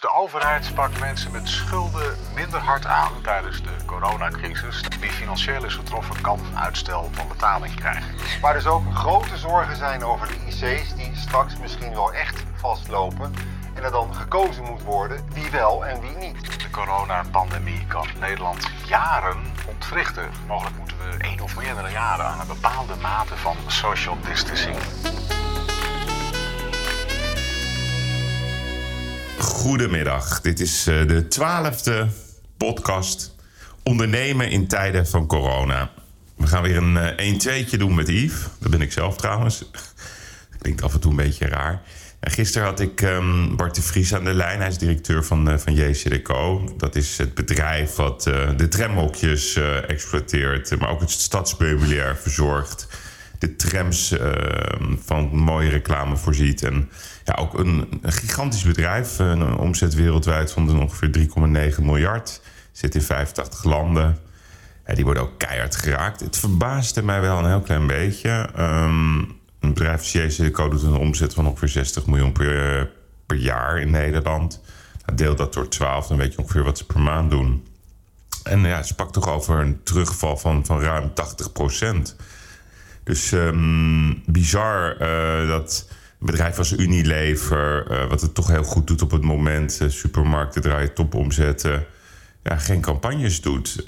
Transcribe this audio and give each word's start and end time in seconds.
De 0.00 0.12
overheid 0.12 0.74
pakt 0.74 1.00
mensen 1.00 1.32
met 1.32 1.48
schulden 1.48 2.16
minder 2.34 2.60
hard 2.60 2.86
aan 2.86 3.12
tijdens 3.22 3.62
de 3.62 3.84
coronacrisis. 3.86 4.82
Wie 5.00 5.10
financieel 5.10 5.64
is 5.64 5.74
getroffen 5.74 6.20
kan 6.20 6.40
uitstel 6.54 7.08
van 7.12 7.28
betaling 7.28 7.74
krijgen. 7.74 8.14
Maar 8.40 8.52
dus 8.52 8.66
ook 8.66 8.94
grote 8.94 9.36
zorgen 9.36 9.76
zijn 9.76 10.04
over 10.04 10.26
de 10.28 10.34
IC's 10.46 10.94
die 10.94 11.10
straks 11.14 11.56
misschien 11.56 11.94
wel 11.94 12.12
echt 12.12 12.44
vastlopen. 12.54 13.34
En 13.74 13.82
er 13.82 13.90
dan 13.90 14.14
gekozen 14.14 14.64
moet 14.64 14.82
worden 14.82 15.24
wie 15.32 15.50
wel 15.50 15.86
en 15.86 16.00
wie 16.00 16.16
niet. 16.16 16.62
De 16.62 16.70
coronapandemie 16.70 17.86
kan 17.86 18.06
Nederland 18.20 18.68
jaren 18.86 19.52
ontwrichten. 19.68 20.30
Mogelijk 20.46 20.76
moeten 20.78 20.96
we 20.98 21.24
één 21.24 21.40
of 21.40 21.56
meerdere 21.56 21.90
jaren 21.90 22.26
aan 22.26 22.40
een 22.40 22.46
bepaalde 22.46 22.94
mate 22.96 23.36
van 23.36 23.56
social 23.66 24.16
distancing. 24.20 24.76
Goedemiddag, 29.40 30.40
dit 30.40 30.60
is 30.60 30.86
eh, 30.86 31.06
de 31.06 31.28
twaalfde 31.28 32.08
podcast 32.56 33.34
Ondernemen 33.82 34.50
in 34.50 34.66
tijden 34.66 35.06
van 35.06 35.26
corona. 35.26 35.90
We 36.36 36.46
gaan 36.46 36.62
weer 36.62 36.76
een 36.76 37.40
1-2'tje 37.40 37.76
doen 37.76 37.94
met 37.94 38.08
Yves. 38.08 38.40
Dat 38.58 38.70
ben 38.70 38.80
ik 38.80 38.92
zelf 38.92 39.16
trouwens. 39.16 39.64
Klinkt 40.60 40.82
af 40.82 40.94
en 40.94 41.00
toe 41.00 41.10
een 41.10 41.16
beetje 41.16 41.46
raar. 41.46 41.82
En 42.20 42.30
gisteren 42.30 42.66
had 42.66 42.80
ik 42.80 43.00
um, 43.00 43.56
Bart 43.56 43.74
de 43.74 43.82
Vries 43.82 44.14
aan 44.14 44.24
de 44.24 44.34
lijn. 44.34 44.58
Hij 44.58 44.68
is 44.68 44.78
directeur 44.78 45.24
van, 45.24 45.50
uh, 45.50 45.58
van. 45.58 46.74
Dat 46.76 46.96
is 46.96 47.18
het 47.18 47.34
bedrijf 47.34 47.94
wat 47.94 48.22
de 48.56 48.68
tramhokjes 48.68 49.56
exploiteert... 49.86 50.78
maar 50.78 50.90
ook 50.90 51.00
het 51.00 51.10
stadsmeubilair 51.10 52.16
verzorgt 52.16 52.88
de 53.40 53.56
trams 53.56 54.12
uh, 54.12 54.32
van 55.04 55.36
mooie 55.36 55.68
reclame 55.68 56.16
voorziet. 56.16 56.62
En 56.62 56.90
ja, 57.24 57.34
ook 57.34 57.58
een, 57.58 57.88
een 58.02 58.12
gigantisch 58.12 58.62
bedrijf. 58.62 59.18
Een 59.18 59.56
omzet 59.56 59.94
wereldwijd 59.94 60.52
van 60.52 60.66
ongeveer 60.78 61.28
3,9 61.76 61.82
miljard. 61.82 62.40
Zit 62.72 62.94
in 62.94 63.02
85 63.02 63.64
landen. 63.64 64.18
Ja, 64.86 64.94
die 64.94 65.04
worden 65.04 65.22
ook 65.22 65.38
keihard 65.38 65.76
geraakt. 65.76 66.20
Het 66.20 66.36
verbaasde 66.36 67.02
mij 67.02 67.20
wel 67.20 67.38
een 67.38 67.48
heel 67.48 67.60
klein 67.60 67.86
beetje. 67.86 68.48
Um, 68.58 69.18
een 69.60 69.74
bedrijf 69.74 70.14
als 70.14 70.36
doet 70.70 70.82
een 70.82 70.94
omzet 70.94 71.34
van 71.34 71.46
ongeveer 71.46 71.68
60 71.68 72.06
miljoen 72.06 72.32
per, 72.32 72.90
jaar 73.36 73.80
in 73.80 73.90
Nederland. 73.90 74.60
Deel 75.14 75.36
dat 75.36 75.52
door 75.52 75.68
12, 75.68 76.06
dan 76.06 76.16
weet 76.16 76.32
je 76.32 76.38
ongeveer 76.38 76.62
wat 76.62 76.78
ze 76.78 76.86
per 76.86 77.00
maand 77.00 77.30
doen. 77.30 77.66
En 78.42 78.60
ja, 78.60 78.82
ze 78.82 78.94
pakt 78.94 79.12
toch 79.12 79.28
over 79.28 79.58
een 79.58 79.82
terugval 79.82 80.36
van, 80.36 80.66
van 80.66 80.80
ruim 80.80 81.14
80 81.14 81.52
procent. 81.52 82.16
Dus 83.10 83.32
um, 83.32 84.22
bizar 84.26 84.96
uh, 85.00 85.48
dat 85.48 85.88
bedrijf 86.18 86.58
als 86.58 86.72
Unilever, 86.72 87.90
uh, 87.90 88.08
wat 88.08 88.20
het 88.20 88.34
toch 88.34 88.48
heel 88.48 88.62
goed 88.62 88.86
doet 88.86 89.02
op 89.02 89.10
het 89.10 89.22
moment, 89.22 89.78
uh, 89.82 89.88
supermarkten 89.88 90.62
draaien 90.62 90.94
topomzetten, 90.94 91.84
ja, 92.42 92.56
geen 92.56 92.80
campagnes 92.80 93.40
doet. 93.40 93.84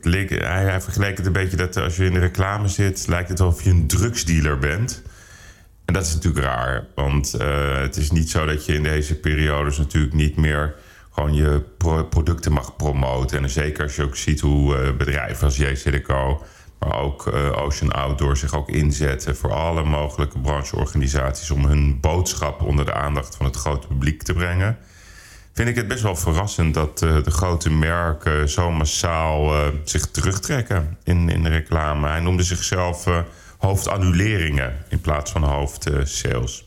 Leek, 0.00 0.30
hij, 0.30 0.64
hij 0.64 0.80
vergeleek 0.80 1.16
het 1.16 1.26
een 1.26 1.32
beetje 1.32 1.56
dat 1.56 1.76
als 1.76 1.96
je 1.96 2.04
in 2.04 2.12
de 2.12 2.18
reclame 2.18 2.68
zit, 2.68 3.06
lijkt 3.08 3.28
het 3.28 3.40
alsof 3.40 3.64
je 3.64 3.70
een 3.70 3.86
drugsdealer 3.86 4.58
bent. 4.58 5.02
En 5.84 5.94
dat 5.94 6.06
is 6.06 6.14
natuurlijk 6.14 6.44
raar, 6.44 6.86
want 6.94 7.32
het 7.78 7.96
is 7.96 8.10
niet 8.10 8.30
zo 8.30 8.46
dat 8.46 8.66
je 8.66 8.74
in 8.74 8.82
deze 8.82 9.14
periodes 9.14 9.78
natuurlijk 9.78 10.14
niet 10.14 10.36
meer 10.36 10.74
gewoon 11.10 11.34
je 11.34 11.62
pro 11.78 12.04
producten 12.04 12.52
mag 12.52 12.76
promoten. 12.76 13.42
En 13.42 13.50
zeker 13.50 13.82
als 13.82 13.96
je 13.96 14.02
ook 14.02 14.16
ziet 14.16 14.40
hoe 14.40 14.92
bedrijven 14.92 15.44
als 15.44 15.56
JCDecO 15.56 16.42
ook 16.92 17.26
uh, 17.26 17.62
Ocean 17.62 17.92
Outdoor 17.92 18.36
zich 18.36 18.54
ook 18.54 18.68
inzetten 18.68 19.36
voor 19.36 19.52
alle 19.52 19.84
mogelijke 19.84 20.38
brancheorganisaties 20.38 21.50
om 21.50 21.64
hun 21.64 22.00
boodschap 22.00 22.62
onder 22.62 22.84
de 22.84 22.92
aandacht 22.92 23.36
van 23.36 23.46
het 23.46 23.56
grote 23.56 23.86
publiek 23.86 24.22
te 24.22 24.32
brengen. 24.32 24.78
Vind 25.52 25.68
ik 25.68 25.76
het 25.76 25.88
best 25.88 26.02
wel 26.02 26.16
verrassend 26.16 26.74
dat 26.74 27.02
uh, 27.02 27.22
de 27.22 27.30
grote 27.30 27.70
merken 27.70 28.48
zo 28.48 28.70
massaal 28.70 29.54
uh, 29.54 29.66
zich 29.84 30.06
terugtrekken 30.06 30.98
in, 31.02 31.28
in 31.28 31.42
de 31.42 31.48
reclame. 31.48 32.08
Hij 32.08 32.20
noemde 32.20 32.42
zichzelf 32.42 33.06
hoofdannuleringen 33.58 34.72
in 34.88 35.00
plaats 35.00 35.30
van 35.30 35.42
hoofdsales. 35.42 36.64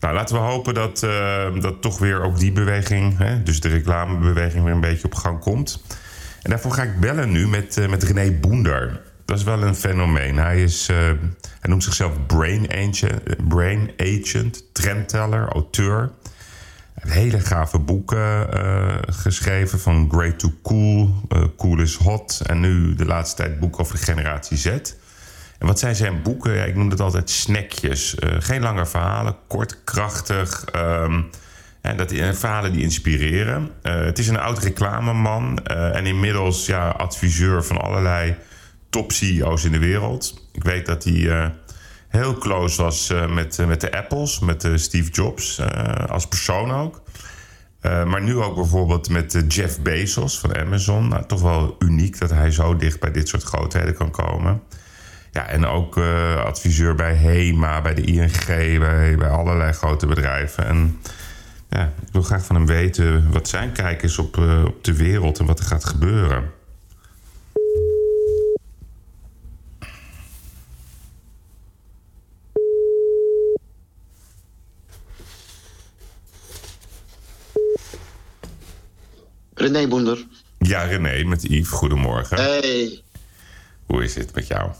Nou, 0.00 0.14
laten 0.14 0.34
we 0.34 0.40
hopen 0.40 0.74
dat, 0.74 1.06
dat 1.60 1.82
toch 1.82 1.98
weer 1.98 2.22
ook 2.22 2.38
die 2.38 2.52
beweging, 2.52 3.18
hè, 3.18 3.42
dus 3.42 3.60
de 3.60 3.68
reclamebeweging, 3.68 4.64
weer 4.64 4.72
een 4.72 4.80
beetje 4.80 5.04
op 5.04 5.14
gang 5.14 5.40
komt. 5.40 5.84
En 6.42 6.50
daarvoor 6.50 6.72
ga 6.72 6.82
ik 6.82 7.00
bellen 7.00 7.30
nu 7.30 7.48
met, 7.48 7.88
met 7.88 8.02
René 8.02 8.30
Boender 8.30 9.00
dat 9.24 9.38
is 9.38 9.44
wel 9.44 9.62
een 9.62 9.74
fenomeen. 9.74 10.36
Hij, 10.36 10.62
is, 10.62 10.88
uh, 10.88 10.96
hij 10.96 11.70
noemt 11.70 11.84
zichzelf 11.84 12.26
brain 12.26 12.70
agent, 12.70 13.48
brain 13.48 13.90
agent 13.96 14.64
trendteller, 14.72 15.48
auteur. 15.48 16.10
Hij 16.94 17.12
heeft 17.12 17.14
hele 17.14 17.40
gave 17.40 17.78
boeken 17.78 18.46
uh, 18.54 18.94
geschreven, 19.06 19.80
van 19.80 20.08
Great 20.10 20.38
to 20.38 20.52
Cool, 20.62 21.14
uh, 21.28 21.44
Cool 21.56 21.80
is 21.80 21.96
Hot... 21.96 22.42
en 22.46 22.60
nu 22.60 22.94
de 22.94 23.04
laatste 23.04 23.36
tijd 23.36 23.60
boeken 23.60 23.80
over 23.80 23.96
de 23.96 24.02
generatie 24.02 24.56
Z. 24.56 24.66
En 25.58 25.66
wat 25.66 25.78
zijn 25.78 25.94
zijn 25.94 26.22
boeken? 26.22 26.66
Ik 26.66 26.74
noem 26.74 26.90
het 26.90 27.00
altijd 27.00 27.30
snackjes. 27.30 28.16
geen 28.38 28.62
lange 28.62 28.86
verhalen, 28.86 29.36
kort, 29.46 29.84
krachtig... 29.84 30.64
En 31.80 31.96
dat 31.96 32.12
verhalen 32.32 32.72
die 32.72 32.82
inspireren. 32.82 33.70
het 33.82 34.18
is 34.18 34.28
een 34.28 34.38
oud 34.38 34.58
reclameman 34.58 35.58
en 35.66 36.06
inmiddels 36.06 36.66
ja, 36.66 36.88
adviseur 36.88 37.64
van 37.64 37.80
allerlei 37.80 38.36
top 38.92 39.12
CEO's 39.12 39.64
in 39.64 39.72
de 39.72 39.78
wereld. 39.78 40.48
Ik 40.52 40.64
weet 40.64 40.86
dat 40.86 41.04
hij 41.04 41.12
uh, 41.12 41.46
heel 42.08 42.38
close 42.38 42.82
was 42.82 43.10
uh, 43.10 43.34
met, 43.34 43.58
uh, 43.58 43.66
met 43.66 43.80
de 43.80 43.92
Apples, 43.92 44.38
met 44.38 44.68
Steve 44.74 45.10
Jobs 45.10 45.60
als 46.08 46.26
persoon 46.28 46.70
ook. 46.72 47.02
maar 47.82 48.22
nu 48.22 48.36
ook 48.36 48.54
bijvoorbeeld 48.54 49.08
met 49.08 49.44
Jeff 49.48 49.80
Bezos 49.80 50.38
van 50.38 50.56
Amazon. 50.56 51.08
Nou, 51.08 51.26
toch 51.26 51.40
wel 51.40 51.76
uniek 51.78 52.18
dat 52.18 52.30
hij 52.30 52.50
zo 52.50 52.76
dicht 52.76 53.00
bij 53.00 53.10
dit 53.10 53.28
soort 53.28 53.42
grootheden 53.42 53.94
kan 53.94 54.10
komen. 54.10 54.62
Ja, 55.30 55.46
en 55.46 55.66
ook 55.66 55.96
adviseur 56.44 56.94
bij 56.94 57.14
HEMA, 57.14 57.80
bij 57.82 57.94
de 57.94 58.02
ING, 58.02 58.46
bij, 58.78 59.16
bij 59.16 59.28
allerlei 59.28 59.72
grote 59.72 60.06
bedrijven. 60.06 60.66
En 60.66 61.00
ja, 61.68 61.92
ik 62.06 62.12
wil 62.12 62.22
graag 62.22 62.44
van 62.44 62.56
hem 62.56 62.66
weten 62.66 63.30
wat 63.30 63.48
zijn 63.48 63.72
kijk 63.72 64.02
is 64.02 64.18
op, 64.18 64.36
op 64.66 64.84
de 64.84 64.96
wereld 64.96 65.38
en 65.38 65.46
wat 65.46 65.58
er 65.58 65.64
gaat 65.64 65.84
gebeuren. 65.84 66.60
René 79.62 79.88
Boender. 79.88 80.26
Ja, 80.58 80.82
René, 80.82 81.24
met 81.24 81.42
Yves. 81.42 81.68
Goedemorgen. 81.68 82.36
Hey. 82.36 83.02
Hoe 83.86 84.04
is 84.04 84.14
het 84.14 84.34
met 84.34 84.46
jou? 84.46 84.70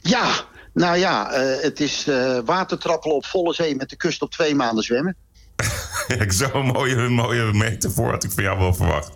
Ja, 0.00 0.44
nou 0.72 0.98
ja, 0.98 1.32
uh, 1.32 1.62
het 1.62 1.80
is 1.80 2.06
uh, 2.08 2.38
watertrappelen 2.44 3.16
op 3.16 3.24
volle 3.24 3.54
zee 3.54 3.76
met 3.76 3.88
de 3.88 3.96
kust 3.96 4.22
op 4.22 4.30
twee 4.30 4.54
maanden 4.54 4.84
zwemmen. 4.84 5.16
ja, 6.18 6.30
Zo'n 6.30 6.66
mooie, 6.66 7.08
mooie 7.08 7.52
metafoor 7.52 8.10
had 8.10 8.24
ik 8.24 8.30
van 8.30 8.42
jou 8.42 8.58
wel 8.58 8.74
verwacht. 8.74 9.10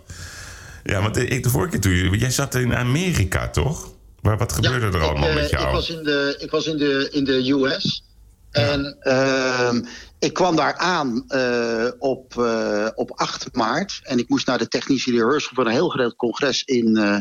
Ja, 0.83 1.01
want 1.01 1.17
ik 1.17 1.43
de 1.43 1.49
vorige 1.49 1.69
keer 1.69 1.79
toen, 1.79 2.19
jij 2.19 2.31
zat 2.31 2.55
in 2.55 2.75
Amerika, 2.75 3.49
toch? 3.49 3.93
Maar 4.21 4.37
wat 4.37 4.53
gebeurde 4.53 4.85
ja, 4.85 4.91
er 4.91 5.01
allemaal 5.01 5.29
ik, 5.29 5.35
uh, 5.35 5.41
met 5.41 5.49
jou? 5.49 5.65
Ik 5.65 5.71
was 5.71 5.89
in 5.89 6.03
de, 6.03 6.35
ik 6.39 6.51
was 6.51 6.65
in 6.65 6.77
de, 6.77 7.09
in 7.11 7.23
de 7.23 7.51
US. 7.51 8.03
Ja. 8.51 8.61
En 8.61 8.97
ehm, 8.99 9.81
ik 10.25 10.33
kwam 10.33 10.55
daar 10.55 10.75
aan 10.75 11.23
uh, 11.27 11.91
op, 11.97 12.33
uh, 12.37 12.87
op 12.95 13.11
8 13.11 13.55
maart. 13.55 13.99
En 14.03 14.17
ik 14.17 14.29
moest 14.29 14.47
naar 14.47 14.57
de 14.57 14.67
technische 14.67 15.11
rehearsal 15.11 15.51
voor 15.53 15.65
een 15.65 15.71
heel 15.71 15.89
groot 15.89 16.15
congres 16.15 16.63
in, 16.63 16.97
uh, 16.97 17.19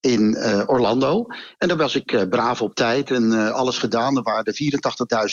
in 0.00 0.36
Orlando. 0.66 1.26
En 1.58 1.68
daar 1.68 1.76
was 1.76 1.94
ik 1.94 2.26
braaf 2.30 2.62
op 2.62 2.74
tijd 2.74 3.10
en 3.10 3.52
alles 3.52 3.78
gedaan. 3.78 4.16
Er 4.16 4.22
waren 4.22 4.54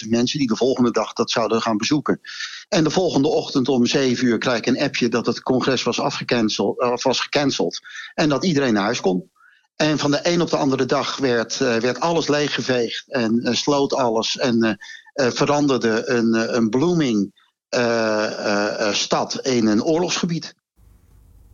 84.000 0.04 0.10
mensen 0.10 0.40
die 0.40 0.48
de 0.48 0.56
volgende 0.56 0.92
dag 0.92 1.14
dat 1.14 1.32
zouden 1.32 1.62
gaan 1.62 1.78
bezoeken. 1.78 2.20
En 2.68 2.84
de 2.84 2.90
volgende 2.90 3.28
ochtend 3.28 3.68
om 3.68 3.86
7 3.86 4.26
uur 4.28 4.38
krijg 4.38 4.58
ik 4.58 4.66
een 4.66 4.82
appje 4.82 5.10
dat 5.10 5.26
het 5.26 5.42
congres 5.42 5.84
was, 5.84 6.00
afgecanceld, 6.00 7.02
was 7.04 7.20
gecanceld. 7.20 7.80
En 8.14 8.30
dat 8.30 8.46
iedereen 8.46 8.74
naar 8.74 8.84
huis 8.84 9.02
kon. 9.02 9.32
En 9.76 10.00
van 10.00 10.12
de 10.12 10.20
een 10.24 10.42
op 10.42 10.50
de 10.50 10.58
andere 10.58 10.86
dag 10.86 11.18
werd, 11.18 11.58
werd 11.58 12.00
alles 12.00 12.28
leeggeveegd 12.28 13.12
en 13.12 13.56
sloot 13.56 13.94
alles. 13.94 14.38
En 14.38 14.78
veranderde 15.14 16.10
een, 16.10 16.56
een 16.56 16.70
blooming 16.70 17.42
uh, 17.70 18.94
stad 18.94 19.40
in 19.42 19.68
een 19.68 19.84
oorlogsgebied. 19.84 20.56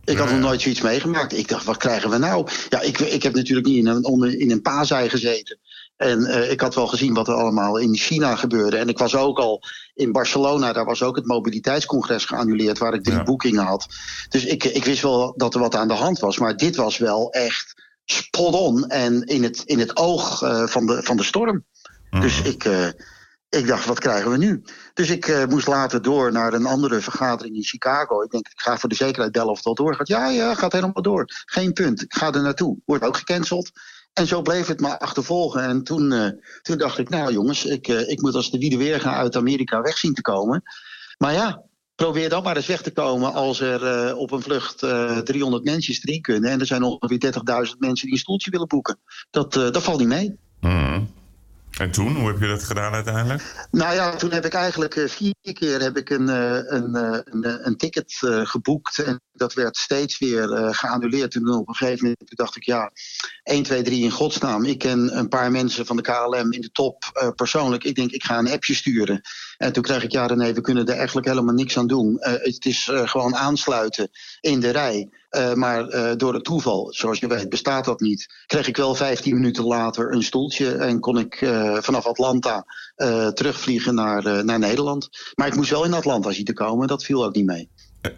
Ik 0.04 0.18
had 0.18 0.30
nog 0.30 0.38
nooit 0.38 0.60
zoiets 0.60 0.80
meegemaakt. 0.80 1.32
Ik 1.32 1.48
dacht, 1.48 1.64
wat 1.64 1.76
krijgen 1.76 2.10
we 2.10 2.18
nou? 2.18 2.48
Ja, 2.68 2.80
ik, 2.80 2.98
ik 2.98 3.22
heb 3.22 3.34
natuurlijk 3.34 3.66
niet 3.66 3.76
in 3.76 3.86
een, 3.86 4.38
in 4.38 4.50
een 4.50 4.62
paasei 4.62 5.08
gezeten. 5.08 5.58
En 5.96 6.50
ik 6.50 6.60
had 6.60 6.74
wel 6.74 6.86
gezien 6.86 7.14
wat 7.14 7.28
er 7.28 7.34
allemaal 7.34 7.76
in 7.76 7.96
China 7.96 8.36
gebeurde. 8.36 8.76
En 8.76 8.88
ik 8.88 8.98
was 8.98 9.14
ook 9.14 9.38
al 9.38 9.62
in 9.94 10.12
Barcelona, 10.12 10.72
daar 10.72 10.84
was 10.84 11.02
ook 11.02 11.16
het 11.16 11.26
mobiliteitscongres 11.26 12.24
geannuleerd, 12.24 12.78
waar 12.78 12.94
ik 12.94 13.04
drie 13.04 13.16
ja. 13.16 13.22
boekingen 13.22 13.64
had. 13.64 13.86
Dus 14.28 14.44
ik, 14.44 14.64
ik 14.64 14.84
wist 14.84 15.02
wel 15.02 15.34
dat 15.36 15.54
er 15.54 15.60
wat 15.60 15.74
aan 15.74 15.88
de 15.88 15.94
hand 15.94 16.18
was. 16.18 16.38
Maar 16.38 16.56
dit 16.56 16.76
was 16.76 16.98
wel 16.98 17.32
echt 17.32 17.82
spot 18.04 18.54
on 18.54 18.88
en 18.88 19.24
in 19.24 19.42
het, 19.42 19.62
in 19.64 19.78
het 19.78 19.96
oog 19.96 20.38
van, 20.70 20.86
de, 20.86 21.02
van 21.02 21.16
de 21.16 21.24
storm. 21.24 21.64
Mm. 22.10 22.20
Dus 22.20 22.42
ik, 22.42 22.94
Ik 23.50 23.66
dacht, 23.66 23.86
wat 23.86 23.98
krijgen 23.98 24.30
we 24.30 24.36
nu? 24.36 24.62
Dus 24.94 25.10
ik 25.10 25.26
uh, 25.26 25.44
moest 25.44 25.66
later 25.66 26.02
door 26.02 26.32
naar 26.32 26.52
een 26.52 26.66
andere 26.66 27.00
vergadering 27.00 27.56
in 27.56 27.62
Chicago. 27.62 28.22
Ik 28.22 28.30
denk, 28.30 28.48
ik 28.48 28.60
ga 28.60 28.78
voor 28.78 28.88
de 28.88 28.94
zekerheid 28.94 29.32
bellen 29.32 29.50
of 29.50 29.56
het 29.56 29.66
al 29.66 29.74
doorgaat. 29.74 30.08
Ja, 30.08 30.28
ja, 30.28 30.54
gaat 30.54 30.72
helemaal 30.72 31.02
door. 31.02 31.24
Geen 31.44 31.72
punt. 31.72 32.02
Ik 32.02 32.14
ga 32.14 32.32
er 32.32 32.42
naartoe. 32.42 32.78
Wordt 32.84 33.04
ook 33.04 33.16
gecanceld. 33.16 33.70
En 34.12 34.26
zo 34.26 34.42
bleef 34.42 34.66
het 34.66 34.80
maar 34.80 34.98
achtervolgen. 34.98 35.62
En 35.62 35.82
toen, 35.82 36.12
uh, 36.12 36.28
toen 36.62 36.78
dacht 36.78 36.98
ik, 36.98 37.08
nou 37.08 37.32
jongens, 37.32 37.64
ik, 37.64 37.88
uh, 37.88 38.08
ik 38.08 38.20
moet 38.20 38.34
als 38.34 38.50
de 38.50 38.58
wiede 38.58 38.76
weer 38.76 39.00
gaan 39.00 39.14
uit 39.14 39.36
Amerika 39.36 39.80
weg 39.80 39.98
zien 39.98 40.14
te 40.14 40.22
komen. 40.22 40.62
Maar 41.18 41.32
ja, 41.32 41.62
probeer 41.94 42.28
dan 42.28 42.42
maar 42.42 42.56
eens 42.56 42.66
weg 42.66 42.82
te 42.82 42.92
komen 42.92 43.32
als 43.32 43.60
er 43.60 44.16
op 44.16 44.30
een 44.30 44.42
vlucht 44.42 44.78
300 45.24 45.64
mensen 45.64 45.98
erin 46.02 46.20
kunnen. 46.20 46.50
En 46.50 46.60
er 46.60 46.66
zijn 46.66 46.82
ongeveer 46.82 47.32
30.000 47.68 47.78
mensen 47.78 48.06
die 48.06 48.14
een 48.14 48.20
stoeltje 48.20 48.50
willen 48.50 48.68
boeken. 48.68 48.98
Dat, 49.30 49.52
dat 49.52 49.82
valt 49.82 49.98
niet 49.98 50.08
mee. 50.08 50.38
Mm. 50.60 51.19
En 51.80 51.90
toen, 51.90 52.16
hoe 52.16 52.28
heb 52.28 52.40
je 52.40 52.46
dat 52.46 52.62
gedaan 52.62 52.92
uiteindelijk? 52.92 53.66
Nou 53.70 53.94
ja, 53.94 54.16
toen 54.16 54.32
heb 54.32 54.44
ik 54.44 54.54
eigenlijk 54.54 54.96
uh, 54.96 55.08
vier 55.08 55.34
keer 55.52 55.80
heb 55.80 55.96
ik 55.96 56.10
een, 56.10 56.28
uh, 56.28 56.54
een, 56.54 56.96
uh, 56.96 57.54
een, 57.62 57.76
ticket 57.76 58.18
geboekt. 58.44 58.98
En 58.98 59.20
dat 59.32 59.54
werd 59.54 59.76
steeds 59.76 60.18
weer 60.18 60.74
geannuleerd. 60.74 61.30
Toen 61.30 61.48
op 61.48 61.68
een 61.68 61.74
gegeven 61.74 62.02
moment 62.04 62.36
dacht 62.36 62.56
ik, 62.56 62.64
ja, 62.64 62.90
1, 63.42 63.62
2, 63.62 63.82
3 63.82 64.02
in 64.02 64.10
godsnaam. 64.10 64.64
Ik 64.64 64.78
ken 64.78 65.18
een 65.18 65.28
paar 65.28 65.50
mensen 65.50 65.86
van 65.86 65.96
de 65.96 66.02
KLM 66.02 66.52
in 66.52 66.60
de 66.60 66.70
top 66.72 67.32
persoonlijk. 67.36 67.84
Ik 67.84 67.94
denk, 67.94 68.10
ik 68.10 68.24
ga 68.24 68.38
een 68.38 68.50
appje 68.50 68.74
sturen. 68.74 69.20
En 69.56 69.72
toen 69.72 69.82
kreeg 69.82 70.02
ik, 70.02 70.12
ja 70.12 70.34
nee, 70.34 70.54
we 70.54 70.60
kunnen 70.60 70.86
er 70.86 70.96
eigenlijk 70.96 71.26
helemaal 71.26 71.54
niks 71.54 71.78
aan 71.78 71.86
doen. 71.86 72.16
het 72.20 72.64
is 72.64 72.90
gewoon 72.92 73.36
aansluiten 73.36 74.10
in 74.40 74.60
de 74.60 74.70
rij. 74.70 75.08
Uh, 75.30 75.52
maar 75.52 75.94
uh, 75.94 76.10
door 76.16 76.34
het 76.34 76.44
toeval, 76.44 76.92
zoals 76.92 77.18
je 77.18 77.26
weet, 77.26 77.48
bestaat 77.48 77.84
dat 77.84 78.00
niet. 78.00 78.26
Kreeg 78.46 78.68
ik 78.68 78.76
wel 78.76 78.94
15 78.94 79.34
minuten 79.34 79.64
later 79.64 80.12
een 80.12 80.22
stoeltje 80.22 80.72
en 80.72 81.00
kon 81.00 81.18
ik 81.18 81.40
uh, 81.40 81.76
vanaf 81.80 82.06
Atlanta 82.06 82.64
terugvliegen 83.34 83.94
naar, 83.94 84.44
naar 84.44 84.58
Nederland. 84.58 85.08
Maar 85.34 85.46
ik 85.46 85.54
moest 85.54 85.70
wel 85.70 85.84
in 85.84 85.94
Atlanta 85.94 86.32
zien 86.32 86.44
te 86.44 86.52
komen, 86.52 86.86
dat 86.86 87.04
viel 87.04 87.24
ook 87.24 87.34
niet 87.34 87.46
mee. 87.46 87.68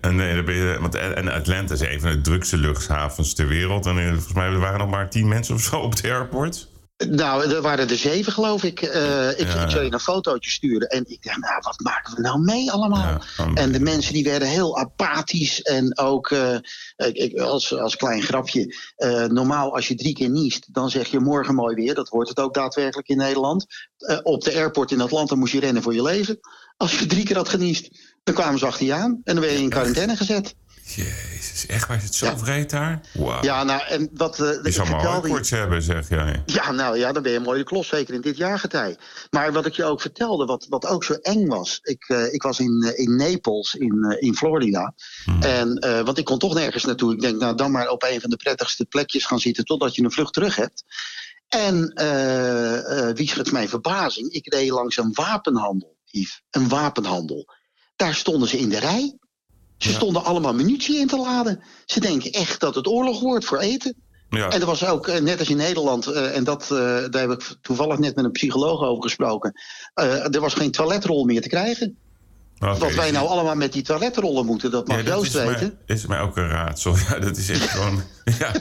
En, 0.00 0.16
nee, 0.16 0.78
want 0.78 0.96
Atlanta 1.28 1.74
is 1.74 1.80
een 1.80 2.00
van 2.00 2.10
de 2.10 2.20
drukste 2.20 2.56
luchthavens 2.56 3.34
ter 3.34 3.48
wereld. 3.48 3.86
En 3.86 3.94
volgens 3.94 4.32
mij 4.32 4.50
waren 4.50 4.72
er 4.72 4.78
nog 4.78 4.90
maar 4.90 5.10
tien 5.10 5.28
mensen 5.28 5.54
of 5.54 5.60
zo 5.60 5.78
op 5.78 5.90
het 5.90 6.04
airport. 6.04 6.68
Nou, 7.10 7.50
er 7.50 7.62
waren 7.62 7.88
er 7.88 7.96
zeven, 7.96 8.32
geloof 8.32 8.62
ik. 8.62 8.82
Uh, 8.82 9.30
ik, 9.30 9.46
ja. 9.46 9.68
zou 9.68 9.84
je 9.84 9.92
een 9.92 10.00
fotootje 10.00 10.50
sturen. 10.50 10.88
En 10.88 11.04
ik 11.06 11.22
dacht, 11.22 11.38
nou, 11.38 11.60
wat 11.60 11.80
maken 11.80 12.14
we 12.14 12.20
nou 12.20 12.40
mee 12.40 12.70
allemaal? 12.70 13.20
Ja, 13.36 13.50
en 13.54 13.72
de 13.72 13.80
mensen 13.80 14.12
die 14.12 14.24
werden 14.24 14.48
heel 14.48 14.78
apathisch. 14.78 15.62
En 15.62 15.98
ook, 15.98 16.30
uh, 16.30 16.56
ik, 16.96 17.38
als, 17.38 17.78
als 17.78 17.96
klein 17.96 18.22
grapje... 18.22 18.76
Uh, 18.96 19.24
normaal 19.24 19.74
als 19.74 19.88
je 19.88 19.94
drie 19.94 20.14
keer 20.14 20.30
niest, 20.30 20.74
dan 20.74 20.90
zeg 20.90 21.08
je 21.08 21.20
morgen 21.20 21.54
mooi 21.54 21.74
weer. 21.74 21.94
Dat 21.94 22.08
hoort 22.08 22.28
het 22.28 22.40
ook 22.40 22.54
daadwerkelijk 22.54 23.08
in 23.08 23.16
Nederland. 23.16 23.66
op 24.22 24.44
de 24.44 24.54
airport 24.54 24.90
in 24.90 25.00
Atlanta 25.00 25.34
moest 25.34 25.52
je 25.52 25.60
rennen 25.60 25.82
voor 25.82 25.94
je 25.94 26.02
leven. 26.02 26.40
Als 26.76 26.98
je 26.98 27.06
drie 27.06 27.24
keer 27.24 27.36
had 27.36 27.48
geniest, 27.48 27.88
dan 28.22 28.34
kwamen 28.34 28.58
ze 28.58 28.66
achter 28.66 28.86
je 28.86 28.92
aan. 28.92 29.20
En 29.24 29.34
dan 29.34 29.44
ben 29.44 29.52
je 29.52 29.58
in 29.58 29.68
quarantaine 29.68 30.16
gezet. 30.16 30.54
Jezus, 30.84 31.66
echt 31.66 31.88
waar 31.88 31.96
is 31.96 32.02
het 32.02 32.14
zo 32.14 32.26
ja. 32.26 32.38
vreed 32.38 32.70
daar? 32.70 33.00
Wow. 33.12 33.44
Ja, 33.44 33.64
nou, 33.64 33.82
en 33.82 34.08
wat... 34.12 34.38
Uh, 34.38 34.62
je 34.62 34.70
zou 34.70 34.90
maar 34.90 35.22
die... 35.22 35.58
hebben, 35.58 35.82
zeg 35.82 36.08
jij. 36.08 36.42
Ja, 36.46 36.70
nou 36.70 36.98
ja, 36.98 37.12
dan 37.12 37.22
ben 37.22 37.32
je 37.32 37.38
een 37.38 37.44
mooie 37.44 37.64
klos, 37.64 37.88
zeker 37.88 38.14
in 38.14 38.20
dit 38.20 38.36
jaargetij. 38.36 38.96
Maar 39.30 39.52
wat 39.52 39.66
ik 39.66 39.72
je 39.72 39.84
ook 39.84 40.00
vertelde, 40.00 40.44
wat, 40.44 40.66
wat 40.68 40.86
ook 40.86 41.04
zo 41.04 41.12
eng 41.12 41.46
was... 41.46 41.78
Ik, 41.82 42.08
uh, 42.08 42.32
ik 42.32 42.42
was 42.42 42.58
in, 42.58 42.82
uh, 42.84 42.98
in 42.98 43.16
Naples, 43.16 43.74
in, 43.74 44.16
in 44.20 44.36
Florida. 44.36 44.94
Hmm. 45.24 45.42
En, 45.42 45.80
want 46.04 46.18
ik 46.18 46.24
kon 46.24 46.38
toch 46.38 46.54
nergens 46.54 46.84
naartoe. 46.84 47.12
Ik 47.12 47.20
denk, 47.20 47.40
nou, 47.40 47.56
dan 47.56 47.70
maar 47.70 47.88
op 47.88 48.02
een 48.02 48.20
van 48.20 48.30
de 48.30 48.36
prettigste 48.36 48.84
plekjes 48.84 49.24
gaan 49.24 49.40
zitten... 49.40 49.64
totdat 49.64 49.94
je 49.94 50.02
een 50.02 50.12
vlucht 50.12 50.32
terug 50.32 50.56
hebt. 50.56 50.84
En 51.48 51.92
wie 53.14 53.28
schetst 53.28 53.52
mijn 53.52 53.68
verbazing? 53.68 54.32
Ik 54.32 54.52
reed 54.52 54.70
langs 54.70 54.96
een 54.96 55.10
wapenhandel, 55.12 55.96
Yves. 56.04 56.42
Een 56.50 56.68
wapenhandel. 56.68 57.54
Daar 57.96 58.14
stonden 58.14 58.48
ze 58.48 58.58
in 58.58 58.68
de 58.68 58.78
rij. 58.78 59.16
Ze 59.82 59.88
ja. 59.88 59.94
stonden 59.94 60.24
allemaal 60.24 60.54
munitie 60.54 60.98
in 60.98 61.06
te 61.06 61.16
laden. 61.16 61.60
Ze 61.86 62.00
denken 62.00 62.30
echt 62.30 62.60
dat 62.60 62.74
het 62.74 62.86
oorlog 62.86 63.20
wordt 63.20 63.44
voor 63.44 63.58
eten. 63.58 63.94
Ja. 64.28 64.48
En 64.48 64.60
er 64.60 64.66
was 64.66 64.86
ook, 64.86 65.20
net 65.20 65.38
als 65.38 65.48
in 65.48 65.56
Nederland, 65.56 66.08
uh, 66.08 66.36
en 66.36 66.44
dat, 66.44 66.62
uh, 66.72 66.78
daar 67.10 67.20
heb 67.20 67.30
ik 67.30 67.56
toevallig 67.60 67.98
net 67.98 68.16
met 68.16 68.24
een 68.24 68.30
psycholoog 68.30 68.82
over 68.82 69.02
gesproken. 69.02 69.52
Er 69.94 70.40
was 70.40 70.54
geen 70.54 70.70
toiletrol 70.70 71.24
meer 71.24 71.40
te 71.40 71.48
krijgen. 71.48 71.96
Okay, 72.58 72.78
Wat 72.78 72.94
wij 72.94 73.10
nou 73.10 73.28
allemaal 73.28 73.54
met 73.54 73.72
die 73.72 73.82
toiletrollen 73.82 74.46
moeten, 74.46 74.70
dat 74.70 74.88
mag 74.88 74.96
ja, 74.96 75.02
Joost 75.02 75.34
is 75.34 75.44
weten. 75.44 75.78
Mij, 75.86 75.96
is 75.96 76.06
mij 76.06 76.20
ook 76.20 76.36
een 76.36 76.48
raadsel. 76.48 76.94
Ja, 77.08 77.18
dat 77.18 77.36
is 77.36 77.48
echt 77.48 77.68
gewoon. 77.68 78.02
ja. 78.38 78.52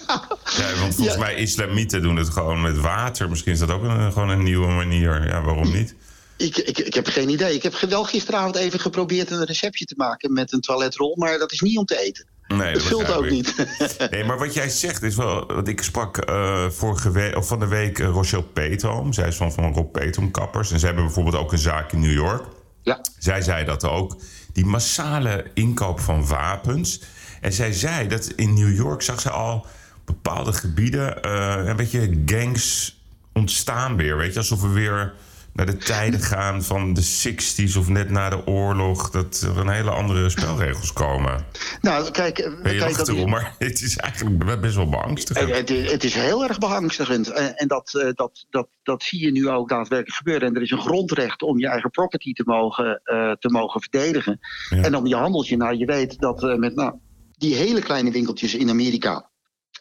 ja, 0.58 0.80
want 0.80 0.96
volgens 0.96 1.18
mij 1.18 1.36
islamieten 1.36 2.02
doen 2.02 2.16
het 2.16 2.30
gewoon 2.30 2.62
met 2.62 2.80
water. 2.80 3.30
Misschien 3.30 3.52
is 3.52 3.60
dat 3.60 3.72
ook 3.72 3.84
een, 3.84 4.12
gewoon 4.12 4.30
een 4.30 4.44
nieuwe 4.44 4.68
manier. 4.68 5.28
Ja, 5.28 5.42
waarom 5.42 5.72
niet? 5.72 5.96
Ik, 6.42 6.58
ik, 6.58 6.78
ik 6.78 6.94
heb 6.94 7.08
geen 7.08 7.30
idee. 7.30 7.56
Ik 7.56 7.64
heb 7.64 7.76
wel 7.80 8.04
gisteravond 8.04 8.56
even 8.56 8.80
geprobeerd 8.80 9.32
een 9.32 9.46
receptje 9.46 9.86
te 9.86 9.94
maken 9.98 10.34
met 10.34 10.54
een 10.54 10.62
toiletrol, 10.62 11.16
maar 11.16 11.38
dat 11.38 11.52
is 11.52 11.60
niet 11.60 11.78
om 11.78 11.86
te 11.86 12.00
eten. 12.00 12.26
Nee, 12.48 12.74
dat 12.74 12.84
vult 12.84 13.12
ook 13.12 13.30
niet. 13.30 13.56
nee, 14.12 14.24
maar 14.24 14.38
wat 14.38 14.54
jij 14.54 14.70
zegt 14.70 15.04
is 15.04 15.16
wel. 15.16 15.46
Want 15.46 15.68
ik 15.68 15.82
sprak 15.82 16.30
uh, 16.30 16.70
vorige 16.70 17.12
week, 17.12 17.36
of 17.36 17.48
van 17.48 17.60
de 17.60 17.68
week 17.68 18.00
uh, 18.00 18.08
Rochelle 18.08 18.44
Petom. 18.44 19.14
Zij 19.14 19.28
is 19.28 19.36
van, 19.36 19.52
van 19.52 19.74
Rob 19.74 19.92
Petom 19.92 20.32
Kappers. 20.32 20.72
En 20.72 20.80
ze 20.80 20.86
hebben 20.86 21.04
bijvoorbeeld 21.04 21.36
ook 21.36 21.52
een 21.52 21.58
zaak 21.58 21.92
in 21.92 22.00
New 22.00 22.14
York. 22.14 22.46
Ja. 22.82 23.02
Zij 23.20 23.42
zei 23.42 23.66
dat 23.66 23.84
ook. 23.84 24.16
Die 24.54 24.66
massale 24.66 25.46
inkoop 25.54 26.00
van 26.00 26.28
wapens. 26.28 27.02
En 27.42 27.54
zij 27.54 27.74
zei 27.74 28.08
dat 28.08 28.28
in 28.36 28.54
New 28.54 28.76
York 28.76 29.02
zag 29.02 29.22
ze 29.22 29.30
al 29.30 29.66
bepaalde 30.06 30.54
gebieden. 30.54 31.18
Uh, 31.26 31.56
een 31.66 31.76
beetje 31.76 32.22
gangs 32.26 33.00
ontstaan 33.34 33.98
weer. 33.98 34.18
Weet 34.18 34.34
je, 34.34 34.40
alsof 34.40 34.62
we 34.62 34.70
weer 34.70 35.14
naar 35.54 35.66
de 35.66 35.78
tijden 35.78 36.20
gaan 36.20 36.64
van 36.64 36.94
de 36.94 37.04
60s 37.04 37.78
of 37.78 37.90
net 37.90 38.10
na 38.10 38.30
de 38.30 38.48
oorlog. 38.48 39.10
Dat 39.10 39.42
er 39.42 39.58
een 39.58 39.70
hele 39.70 39.90
andere 39.90 40.30
spelregels 40.30 40.94
komen. 40.94 41.46
Nou, 41.82 42.12
kijk. 42.12 42.52
Ben 42.64 42.74
je 42.74 42.80
kijk 42.80 42.98
dat 42.98 43.26
maar 43.26 43.56
het 43.58 43.82
is 43.82 43.98
eigenlijk 43.98 44.62
best 44.62 44.76
wel 44.76 44.90
beangstigend. 44.90 45.50
Het, 45.50 45.70
het, 45.70 45.92
het 45.92 46.04
is 46.04 46.14
heel 46.14 46.44
erg 46.44 46.58
beangstigend. 46.58 47.30
En, 47.30 47.56
en 47.56 47.68
dat, 47.68 48.12
dat, 48.16 48.46
dat, 48.50 48.68
dat 48.84 49.04
zie 49.04 49.26
je 49.26 49.32
nu 49.32 49.50
ook 49.50 49.70
daadwerkelijk 49.70 50.18
gebeuren. 50.18 50.48
En 50.48 50.56
er 50.56 50.62
is 50.62 50.72
een 50.72 50.82
grondrecht 50.82 51.42
om 51.42 51.60
je 51.60 51.68
eigen 51.68 51.90
property 51.90 52.34
te 52.34 52.44
mogen, 52.46 53.02
uh, 53.06 53.32
te 53.32 53.50
mogen 53.50 53.82
verdedigen. 53.82 54.40
Ja. 54.70 54.82
En 54.82 54.92
dan 54.92 55.06
je 55.06 55.16
handeltje. 55.16 55.58
Nou, 55.58 55.76
je 55.76 55.86
weet 55.86 56.20
dat 56.20 56.44
uh, 56.44 56.56
met 56.56 56.76
nou, 56.76 56.94
die 57.38 57.56
hele 57.56 57.82
kleine 57.82 58.12
winkeltjes 58.12 58.56
in 58.56 58.70
Amerika. 58.70 59.30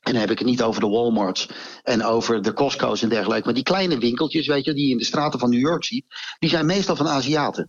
En 0.01 0.13
dan 0.13 0.21
heb 0.21 0.31
ik 0.31 0.39
het 0.39 0.49
niet 0.49 0.63
over 0.63 0.81
de 0.81 0.89
Walmarts 0.89 1.49
en 1.83 2.05
over 2.05 2.43
de 2.43 2.53
Costco's 2.53 3.03
en 3.03 3.09
dergelijke. 3.09 3.45
Maar 3.45 3.55
die 3.55 3.63
kleine 3.63 3.99
winkeltjes, 3.99 4.47
weet 4.47 4.65
je, 4.65 4.75
die 4.75 4.87
je 4.87 4.93
in 4.93 4.99
de 4.99 5.05
straten 5.05 5.41
van 5.41 5.51
New 5.51 5.61
York 5.61 5.85
ziet, 5.85 6.05
die 6.39 6.51
zijn 6.51 6.67
meestal 6.67 6.97
van 6.97 7.09
Aziaten. 7.09 7.69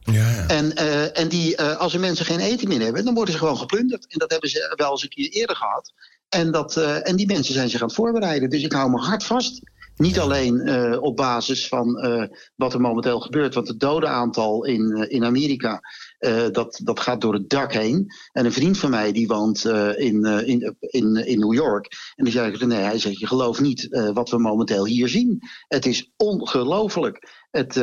Ja, 0.00 0.30
ja. 0.30 0.46
En, 0.46 0.72
uh, 0.78 1.18
en 1.18 1.28
die, 1.28 1.60
uh, 1.60 1.76
als 1.76 1.94
er 1.94 2.00
mensen 2.00 2.26
geen 2.26 2.40
eten 2.40 2.68
meer 2.68 2.80
hebben, 2.80 3.04
dan 3.04 3.14
worden 3.14 3.32
ze 3.32 3.40
gewoon 3.40 3.58
geplunderd. 3.58 4.06
En 4.08 4.18
dat 4.18 4.30
hebben 4.30 4.50
ze 4.50 4.72
wel 4.76 4.90
eens 4.90 5.02
een 5.02 5.08
keer 5.08 5.28
eerder 5.28 5.56
gehad. 5.56 5.92
En, 6.28 6.50
dat, 6.50 6.76
uh, 6.76 7.08
en 7.08 7.16
die 7.16 7.26
mensen 7.26 7.54
zijn 7.54 7.70
zich 7.70 7.80
aan 7.80 7.86
het 7.86 7.96
voorbereiden. 7.96 8.50
Dus 8.50 8.62
ik 8.62 8.72
hou 8.72 8.90
me 8.90 8.98
hard 8.98 9.24
vast. 9.24 9.60
Niet 9.96 10.18
alleen 10.18 10.68
op 11.00 11.16
basis 11.16 11.68
van 11.68 11.94
wat 12.56 12.74
er 12.74 12.80
momenteel 12.80 13.20
gebeurt. 13.20 13.54
Want 13.54 13.68
het 13.68 13.80
dodenaantal 13.80 14.64
in, 14.64 15.06
in 15.10 15.24
Amerika, 15.24 15.80
dat, 16.52 16.80
dat 16.84 17.00
gaat 17.00 17.20
door 17.20 17.34
het 17.34 17.50
dak 17.50 17.72
heen. 17.72 18.12
En 18.32 18.44
een 18.44 18.52
vriend 18.52 18.78
van 18.78 18.90
mij 18.90 19.12
die 19.12 19.26
woont 19.26 19.64
in, 19.96 20.24
in, 20.24 20.76
in, 20.80 21.16
in 21.26 21.38
New 21.38 21.54
York. 21.54 22.12
En 22.16 22.24
die 22.24 22.32
zei, 22.32 22.66
nee, 22.66 22.78
hij 22.78 22.98
zegt, 22.98 23.18
je 23.18 23.26
gelooft 23.26 23.60
niet 23.60 23.88
wat 24.14 24.30
we 24.30 24.38
momenteel 24.38 24.86
hier 24.86 25.08
zien. 25.08 25.42
Het 25.68 25.86
is 25.86 26.12
ongelooflijk. 26.16 27.40
Het, 27.50 27.74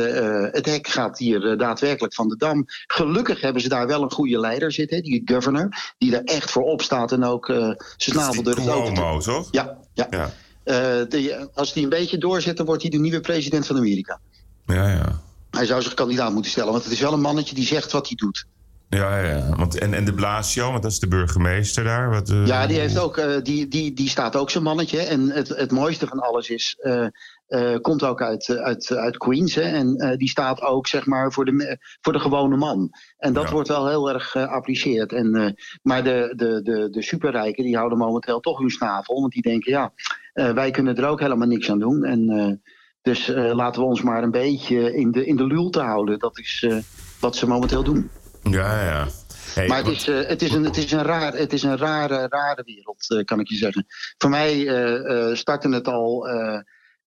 het 0.51 0.65
hek 0.65 0.87
gaat 0.87 1.17
hier 1.17 1.57
daadwerkelijk 1.57 2.13
van 2.13 2.27
de 2.27 2.37
dam. 2.37 2.63
Gelukkig 2.87 3.41
hebben 3.41 3.61
ze 3.61 3.69
daar 3.69 3.87
wel 3.87 4.03
een 4.03 4.11
goede 4.11 4.39
leider 4.39 4.71
zitten, 4.71 5.03
die 5.03 5.21
governor. 5.25 5.69
Die 5.97 6.15
er 6.15 6.23
echt 6.23 6.51
voor 6.51 6.63
opstaat 6.63 7.11
en 7.11 7.23
ook 7.23 7.45
zijn 7.45 7.77
snavel 7.97 8.43
durft 8.43 8.69
open 8.69 9.19
toch? 9.19 9.47
Ja, 9.51 9.77
ja. 9.93 10.07
ja. 10.09 10.33
Uh, 10.65 10.75
de, 11.09 11.49
als 11.53 11.73
hij 11.73 11.83
een 11.83 11.89
beetje 11.89 12.17
doorzet, 12.17 12.57
dan 12.57 12.65
wordt 12.65 12.81
hij 12.81 12.91
de 12.91 12.97
nieuwe 12.97 13.19
president 13.19 13.65
van 13.65 13.77
Amerika. 13.77 14.19
Ja, 14.65 14.89
ja. 14.89 15.21
Hij 15.51 15.65
zou 15.65 15.81
zich 15.81 15.93
kandidaat 15.93 16.33
moeten 16.33 16.51
stellen, 16.51 16.71
want 16.71 16.83
het 16.83 16.93
is 16.93 17.01
wel 17.01 17.13
een 17.13 17.21
mannetje 17.21 17.55
die 17.55 17.65
zegt 17.65 17.91
wat 17.91 18.07
hij 18.07 18.15
doet. 18.15 18.45
Ja, 18.89 19.19
ja. 19.19 19.55
Want, 19.55 19.79
en, 19.79 19.93
en 19.93 20.05
de 20.05 20.13
Blasio, 20.13 20.71
want 20.71 20.83
dat 20.83 20.91
is 20.91 20.99
de 20.99 21.07
burgemeester 21.07 21.83
daar. 21.83 22.09
Wat, 22.09 22.29
uh... 22.29 22.47
Ja, 22.47 22.67
die, 22.67 22.79
heeft 22.79 22.97
ook, 22.97 23.17
uh, 23.17 23.41
die, 23.43 23.67
die, 23.67 23.93
die 23.93 24.09
staat 24.09 24.35
ook 24.35 24.49
zijn 24.49 24.63
mannetje. 24.63 24.99
En 24.99 25.29
het, 25.29 25.47
het 25.47 25.71
mooiste 25.71 26.07
van 26.07 26.19
alles 26.19 26.49
is, 26.49 26.77
uh, 26.81 27.75
komt 27.81 28.03
ook 28.03 28.21
uit, 28.21 28.49
uit, 28.49 28.91
uit 28.91 29.17
Queens. 29.17 29.55
Hè, 29.55 29.61
en 29.61 30.15
die 30.17 30.29
staat 30.29 30.61
ook 30.61 30.87
zeg 30.87 31.05
maar, 31.05 31.31
voor, 31.31 31.45
de, 31.45 31.77
voor 32.01 32.13
de 32.13 32.19
gewone 32.19 32.57
man. 32.57 32.89
En 33.17 33.33
dat 33.33 33.45
ja. 33.45 33.51
wordt 33.51 33.67
wel 33.67 33.87
heel 33.87 34.13
erg 34.13 34.31
geapprecieerd. 34.31 35.13
En, 35.13 35.55
maar 35.81 36.03
de, 36.03 36.33
de, 36.35 36.61
de, 36.61 36.89
de 36.89 37.03
superrijken 37.03 37.63
die 37.63 37.77
houden 37.77 37.97
momenteel 37.97 38.39
toch 38.39 38.59
hun 38.59 38.69
snavel. 38.69 39.21
Want 39.21 39.33
die 39.33 39.41
denken, 39.41 39.71
ja, 39.71 39.93
wij 40.53 40.71
kunnen 40.71 40.95
er 40.95 41.07
ook 41.07 41.19
helemaal 41.19 41.47
niks 41.47 41.69
aan 41.69 41.79
doen. 41.79 42.03
En, 42.03 42.61
dus 43.09 43.27
laten 43.53 43.81
we 43.81 43.87
ons 43.87 44.01
maar 44.01 44.23
een 44.23 44.31
beetje 44.31 44.95
in 44.95 45.11
de, 45.11 45.25
in 45.25 45.35
de 45.35 45.45
lulte 45.45 45.79
houden. 45.79 46.19
Dat 46.19 46.37
is 46.37 46.67
wat 47.19 47.35
ze 47.35 47.47
momenteel 47.47 47.83
doen. 47.83 48.09
Ja, 48.43 48.83
ja. 48.83 49.07
Hey, 49.53 49.67
maar 49.67 49.77
het 49.77 49.87
is, 49.87 50.07
uh, 50.07 50.27
het, 50.27 50.41
is 50.41 50.53
een, 50.53 50.63
het, 50.63 50.77
is 50.77 50.91
een 50.91 51.03
raar, 51.03 51.33
het 51.33 51.53
is 51.53 51.63
een 51.63 51.77
rare, 51.77 52.27
rare 52.29 52.63
wereld, 52.65 53.23
kan 53.25 53.39
ik 53.39 53.47
je 53.47 53.55
zeggen. 53.55 53.85
Voor 54.17 54.29
mij 54.29 54.55
startte 55.35 55.69
het 55.69 55.87
al 55.87 56.27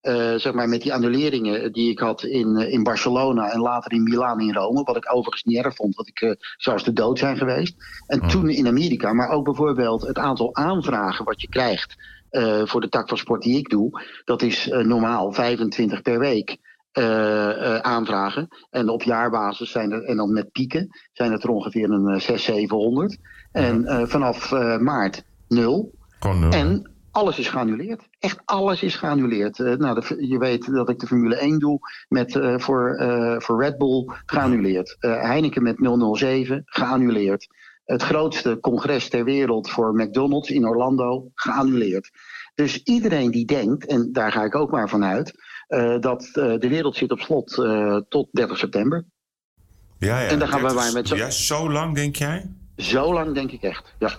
eh, 0.02 0.34
zeg 0.34 0.52
maar 0.52 0.68
met 0.68 0.82
die 0.82 0.94
annuleringen 0.94 1.72
die 1.72 1.90
ik 1.90 1.98
had 1.98 2.22
in, 2.22 2.56
eh, 2.56 2.72
in 2.72 2.82
Barcelona 2.82 3.50
en 3.50 3.60
later 3.60 3.92
in 3.92 4.02
Milaan 4.02 4.40
en 4.40 4.54
Rome. 4.54 4.82
Wat 4.82 4.96
ik 4.96 5.14
overigens 5.14 5.42
niet 5.42 5.64
erg 5.64 5.74
vond, 5.74 5.94
wat 5.94 6.08
ik 6.08 6.36
zelfs 6.56 6.84
de 6.84 6.92
dood 6.92 7.18
zijn 7.18 7.36
geweest. 7.36 7.74
En 8.06 8.18
Hmm. 8.18 8.28
toen 8.28 8.48
in 8.48 8.66
Amerika, 8.66 9.12
maar 9.12 9.28
ook 9.28 9.44
bijvoorbeeld 9.44 10.02
het 10.02 10.18
aantal 10.18 10.54
aanvragen 10.54 11.24
wat 11.24 11.40
je 11.40 11.48
krijgt 11.48 11.96
voor 12.64 12.80
de 12.80 12.88
tak 12.88 13.08
van 13.08 13.18
sport 13.18 13.42
die 13.42 13.58
ik 13.58 13.68
doe. 13.68 14.02
Dat 14.24 14.42
is 14.42 14.66
normaal 14.66 15.32
25 15.32 16.02
per 16.02 16.18
week. 16.18 16.56
aanvragen. 17.82 18.48
En 18.70 18.88
op 18.88 19.02
jaarbasis 19.02 19.70
zijn 19.70 19.90
er, 19.90 20.04
en 20.04 20.16
dan 20.16 20.32
met 20.32 20.52
pieken, 20.52 20.88
zijn 21.12 21.32
het 21.32 21.42
er 21.42 21.50
ongeveer 21.50 21.90
een 21.90 22.20
600, 22.20 22.40
700. 22.40 23.18
En 23.52 24.08
vanaf 24.08 24.50
maart 24.80 25.24
nul. 25.48 25.92
Gewoon 26.18 26.40
nul. 26.40 26.50
En 26.50 26.92
alles 27.12 27.38
is 27.38 27.48
geannuleerd. 27.48 28.08
Echt 28.18 28.40
alles 28.44 28.82
is 28.82 28.96
geannuleerd. 28.96 29.58
Uh, 29.58 29.74
nou, 29.74 30.00
de, 30.00 30.26
je 30.28 30.38
weet 30.38 30.72
dat 30.72 30.88
ik 30.88 30.98
de 30.98 31.06
Formule 31.06 31.36
1 31.36 31.58
doe 31.58 31.78
met, 32.08 32.34
uh, 32.34 32.58
voor, 32.58 32.98
uh, 33.00 33.34
voor 33.38 33.62
Red 33.62 33.78
Bull 33.78 34.04
geannuleerd. 34.26 34.96
Heineken 35.00 35.62
met 35.62 35.76
007 36.12 36.62
geannuleerd. 36.64 37.48
Het 37.92 38.02
grootste 38.02 38.58
congres 38.60 39.08
ter 39.08 39.24
wereld 39.24 39.70
voor 39.70 39.94
McDonald's 39.94 40.50
in 40.50 40.66
Orlando 40.66 41.30
geannuleerd. 41.34 42.10
Dus 42.54 42.82
iedereen 42.82 43.30
die 43.30 43.44
denkt, 43.44 43.86
en 43.86 44.12
daar 44.12 44.32
ga 44.32 44.44
ik 44.44 44.54
ook 44.54 44.70
maar 44.70 44.88
vanuit, 44.88 45.32
dat 46.00 46.30
de 46.32 46.68
wereld 46.68 46.96
zit 46.96 47.10
op 47.10 47.20
slot 47.20 47.54
tot 48.08 48.28
30 48.30 48.58
september. 48.58 49.04
Ja, 49.98 50.20
ja. 50.20 50.28
En 50.28 50.38
dan 50.38 50.48
gaan 50.48 50.62
we 50.62 50.74
maar 50.74 50.92
met 50.92 51.08
zo... 51.08 51.16
Ja, 51.16 51.30
zo 51.30 51.70
lang 51.70 51.94
denk 51.94 52.16
jij? 52.16 52.50
Zo 52.76 53.12
lang 53.12 53.34
denk 53.34 53.50
ik 53.50 53.62
echt, 53.62 53.94
ja. 53.98 54.10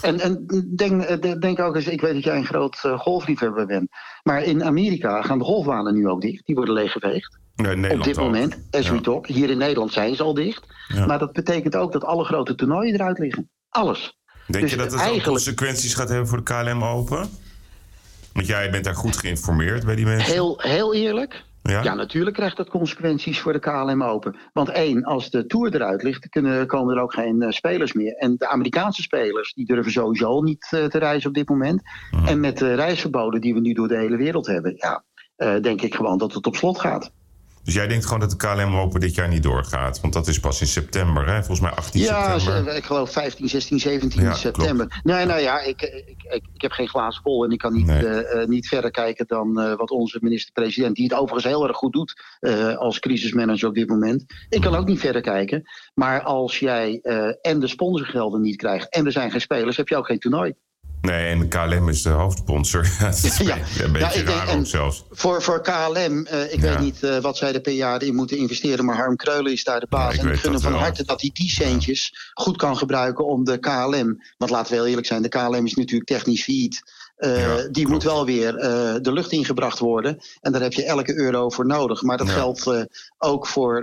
En, 0.00 0.20
en 0.20 0.46
denk, 0.76 1.40
denk 1.40 1.60
ook 1.60 1.74
eens, 1.74 1.86
ik 1.86 2.00
weet 2.00 2.14
dat 2.14 2.24
jij 2.24 2.36
een 2.36 2.46
groot 2.46 2.82
uh, 2.86 2.98
golfliefhebber 2.98 3.66
bent. 3.66 3.88
Maar 4.22 4.42
in 4.42 4.64
Amerika 4.64 5.22
gaan 5.22 5.38
de 5.38 5.44
golfbanen 5.44 5.94
nu 5.94 6.08
ook 6.08 6.20
dicht. 6.20 6.46
Die 6.46 6.54
worden 6.54 6.74
leeggeveegd. 6.74 7.38
Nee, 7.56 7.92
Op 7.98 8.04
dit 8.04 8.18
ook. 8.18 8.24
moment, 8.24 8.58
as 8.70 8.86
ja. 8.86 8.92
we 8.92 9.00
talk. 9.00 9.26
Hier 9.26 9.50
in 9.50 9.58
Nederland 9.58 9.92
zijn 9.92 10.14
ze 10.16 10.22
al 10.22 10.34
dicht. 10.34 10.66
Ja. 10.88 11.06
Maar 11.06 11.18
dat 11.18 11.32
betekent 11.32 11.76
ook 11.76 11.92
dat 11.92 12.04
alle 12.04 12.24
grote 12.24 12.54
toernooien 12.54 12.94
eruit 12.94 13.18
liggen. 13.18 13.50
Alles. 13.68 14.18
Denk 14.46 14.62
Dus 14.62 14.70
je 14.70 14.76
dat 14.76 14.86
het 14.90 14.94
eigenlijk- 15.00 15.26
ook 15.28 15.32
consequenties 15.34 15.94
gaat 15.94 16.08
hebben 16.08 16.26
voor 16.28 16.44
de 16.44 16.44
KLM 16.44 16.84
Open? 16.84 17.28
Want 18.32 18.46
jij 18.46 18.70
bent 18.70 18.84
daar 18.84 18.94
goed 18.94 19.16
geïnformeerd 19.16 19.84
bij 19.84 19.94
die 19.96 20.04
mensen. 20.04 20.32
Heel, 20.32 20.60
heel 20.60 20.94
eerlijk. 20.94 21.42
ja? 21.62 21.82
Ja, 21.82 21.94
natuurlijk 21.94 22.36
krijgt 22.36 22.56
dat 22.56 22.68
consequenties 22.68 23.40
voor 23.40 23.52
de 23.52 23.58
KLM 23.58 24.02
Open. 24.02 24.36
Want 24.52 24.68
één, 24.68 25.04
als 25.04 25.30
de 25.30 25.46
Tour 25.46 25.74
eruit 25.74 26.02
ligt, 26.02 26.28
kunnen, 26.28 26.66
komen 26.66 26.96
er 26.96 27.02
ook 27.02 27.12
geen 27.14 27.42
eh, 27.42 27.50
spelers 27.50 27.92
meer. 27.92 28.12
En 28.16 28.34
de 28.36 28.48
Amerikaanse 28.48 29.02
spelers, 29.02 29.52
die 29.54 29.66
durven 29.66 29.92
sowieso 29.92 30.40
niet 30.42 30.66
eh, 30.70 30.84
te 30.84 30.98
reizen 30.98 31.28
op 31.28 31.34
dit 31.34 31.48
moment. 31.48 31.82
Mhm. 32.10 32.26
En 32.26 32.40
met 32.40 32.58
de 32.58 32.74
reisverboden 32.74 33.40
die 33.40 33.54
we 33.54 33.60
nu 33.60 33.72
door 33.72 33.88
de 33.88 33.96
hele 33.96 34.16
wereld 34.16 34.46
hebben, 34.46 34.74
ja, 34.76 35.04
eh, 35.36 35.54
denk 35.60 35.82
ik 35.82 35.94
gewoon 35.94 36.18
dat 36.18 36.32
het 36.34 36.46
op 36.46 36.56
slot 36.56 36.80
gaat. 36.80 37.12
Dus 37.62 37.74
jij 37.74 37.86
denkt 37.86 38.04
gewoon 38.04 38.20
dat 38.20 38.30
de 38.30 38.36
KLM 38.36 38.76
Open 38.76 39.00
dit 39.00 39.14
jaar 39.14 39.28
niet 39.28 39.42
doorgaat? 39.42 40.00
Want 40.00 40.12
dat 40.12 40.26
is 40.28 40.40
pas 40.40 40.60
in 40.60 40.66
september, 40.66 41.26
hè? 41.26 41.36
Volgens 41.36 41.60
mij 41.60 41.70
18 41.70 42.00
Ja, 42.00 42.38
september. 42.38 42.72
ze- 42.72 42.76
ik 42.78 42.84
geloof 42.84 43.12
15, 43.12 43.48
16, 43.48 43.80
17 43.80 44.22
Ja, 44.22 44.34
september. 44.34 45.00
Nee, 45.02 45.26
nou 45.26 45.40
ja, 45.40 45.60
ik, 45.60 45.82
ik, 45.82 46.22
ik, 46.32 46.46
ik 46.52 46.62
heb 46.62 46.70
geen 46.72 46.88
glazen 46.88 47.22
bol 47.22 47.44
en 47.44 47.50
ik 47.50 47.58
kan 47.58 47.72
niet, 47.72 47.86
Nee. 47.86 48.06
eh, 48.06 48.42
eh, 48.42 48.48
niet 48.48 48.68
verder 48.68 48.90
kijken 48.90 49.26
dan 49.26 49.60
eh, 49.60 49.74
wat 49.76 49.90
onze 49.90 50.18
minister-president, 50.20 50.94
die 50.96 51.04
het 51.04 51.14
overigens 51.14 51.44
heel 51.44 51.68
erg 51.68 51.76
goed 51.76 51.92
doet 51.92 52.22
als 52.78 52.98
crisismanager 52.98 53.68
op 53.68 53.74
dit 53.74 53.88
moment. 53.88 54.24
Ik 54.48 54.60
kan 54.60 54.74
ook 54.74 54.86
niet 54.86 55.00
verder 55.00 55.22
kijken. 55.22 55.62
Maar 55.94 56.22
als 56.22 56.58
jij 56.58 56.98
en 57.42 57.60
de 57.60 57.66
sponsorgelden 57.66 58.40
niet 58.40 58.56
krijgt 58.56 58.88
en 58.94 59.06
er 59.06 59.12
zijn 59.12 59.30
geen 59.30 59.40
spelers, 59.40 59.76
heb 59.76 59.88
je 59.88 59.96
ook 59.96 60.06
geen 60.06 60.18
toernooi. 60.18 60.54
Nee, 61.02 61.26
en 61.28 61.38
de 61.38 61.48
KLM 61.48 61.88
is 61.88 62.02
de 62.02 62.08
hoofdsponsor. 62.08 62.86
Ja, 62.98 63.04
dat 63.06 63.24
is 63.24 63.36
Ja. 63.36 63.56
een 63.84 63.92
beetje 63.92 63.98
Ja, 63.98 64.12
denk- 64.12 64.28
raar 64.28 64.48
en- 64.48 64.58
ook 64.58 64.66
zelfs. 64.66 65.04
Voor, 65.10 65.42
voor 65.42 65.60
KLM, 65.62 66.26
eh, 66.26 66.52
ik 66.52 66.60
Ja. 66.60 66.68
weet 66.68 66.78
niet 66.78 67.02
eh, 67.02 67.18
wat 67.18 67.36
zij 67.36 67.54
er 67.54 67.60
per 67.60 67.72
jaar 67.72 68.02
in 68.02 68.14
moeten 68.14 68.36
investeren, 68.36 68.84
maar 68.84 68.96
Harm 68.96 69.16
Kreulen 69.16 69.52
is 69.52 69.64
daar 69.64 69.80
de 69.80 69.86
baas. 69.88 70.12
en 70.12 70.18
ik 70.18 70.24
weet 70.24 70.32
gun 70.34 70.42
hem 70.42 70.52
dat 70.52 70.62
van 70.62 70.72
wel. 70.72 70.80
harte 70.80 71.04
dat 71.04 71.20
hij 71.20 71.30
die 71.32 71.50
centjes 71.50 72.30
goed 72.34 72.56
kan 72.56 72.76
gebruiken 72.76 73.26
om 73.26 73.44
de 73.44 73.58
KLM. 73.58 74.22
Want 74.38 74.50
laten 74.50 74.70
we 74.70 74.76
heel 74.78 74.86
eerlijk 74.86 75.06
zijn, 75.06 75.22
de 75.22 75.28
KLM 75.28 75.66
is 75.66 75.74
natuurlijk 75.74 76.08
technisch 76.08 76.42
failliet. 76.44 76.82
Eh, 77.22 77.40
Ja, 77.40 77.68
die 77.70 77.88
moet 77.88 78.02
wel 78.02 78.24
weer 78.26 78.56
eh, 78.56 78.94
de 79.02 79.12
lucht 79.12 79.32
ingebracht 79.32 79.78
worden. 79.78 80.18
En 80.40 80.52
daar 80.52 80.60
heb 80.62 80.72
je 80.72 80.84
elke 80.84 81.16
euro 81.16 81.50
voor 81.50 81.66
nodig. 81.66 82.02
Maar 82.02 82.16
dat 82.16 82.26
Ja. 82.26 82.32
geldt 82.32 82.66
eh, 82.66 82.80
ook 83.18 83.46
voor 83.46 83.82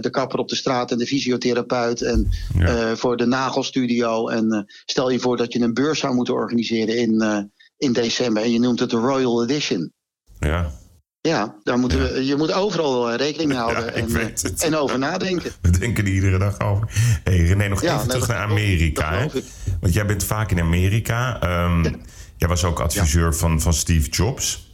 de 0.00 0.08
kapper 0.10 0.38
op 0.38 0.48
de 0.48 0.56
straat 0.56 0.90
en 0.90 0.98
de 0.98 1.06
fysiotherapeut. 1.06 2.02
En 2.02 2.28
Ja. 2.58 2.96
voor 2.96 3.16
de 3.16 3.26
nagelstudio. 3.26 4.28
En 4.28 4.66
stel 4.84 5.10
je 5.10 5.18
voor 5.18 5.36
dat 5.36 5.52
je 5.52 5.60
een 5.60 5.74
beurs 5.74 5.98
zou 5.98 6.14
moeten 6.14 6.34
organiseren 6.34 6.96
in, 6.96 7.50
in 7.76 7.92
december. 7.92 8.42
En 8.42 8.52
je 8.52 8.60
noemt 8.60 8.80
het 8.80 8.90
de 8.90 8.96
Royal 8.96 9.42
Edition. 9.42 9.92
Ja, 10.38 10.70
Ja, 11.20 11.54
daar 11.62 11.78
moeten 11.78 11.98
we, 12.12 12.26
je 12.26 12.36
moet 12.36 12.52
overal 12.52 13.14
rekening 13.14 13.48
mee 13.52 13.58
houden 13.58 13.84
Ja, 13.84 13.90
en, 13.92 14.34
en 14.58 14.76
over 14.76 14.98
nadenken. 14.98 15.52
we 15.62 15.78
denken 15.78 16.04
er 16.04 16.10
iedere 16.12 16.38
dag 16.38 16.60
over. 16.60 16.88
hey, 17.24 17.36
René, 17.36 17.68
nog 17.68 17.82
Ja, 17.82 17.94
even 17.96 18.08
terug 18.08 18.28
naar 18.28 18.38
Amerika. 18.50 19.12
hè? 19.18 19.26
Want 19.80 19.94
jij 19.94 20.06
bent 20.06 20.24
vaak 20.24 20.50
in 20.50 20.60
Amerika. 20.60 21.40
Ehm, 21.40 21.92
Jij 22.42 22.50
was 22.50 22.64
ook 22.64 22.80
adviseur 22.80 23.34
van, 23.34 23.60
van 23.60 23.72
Steve 23.74 24.08
Jobs. 24.10 24.70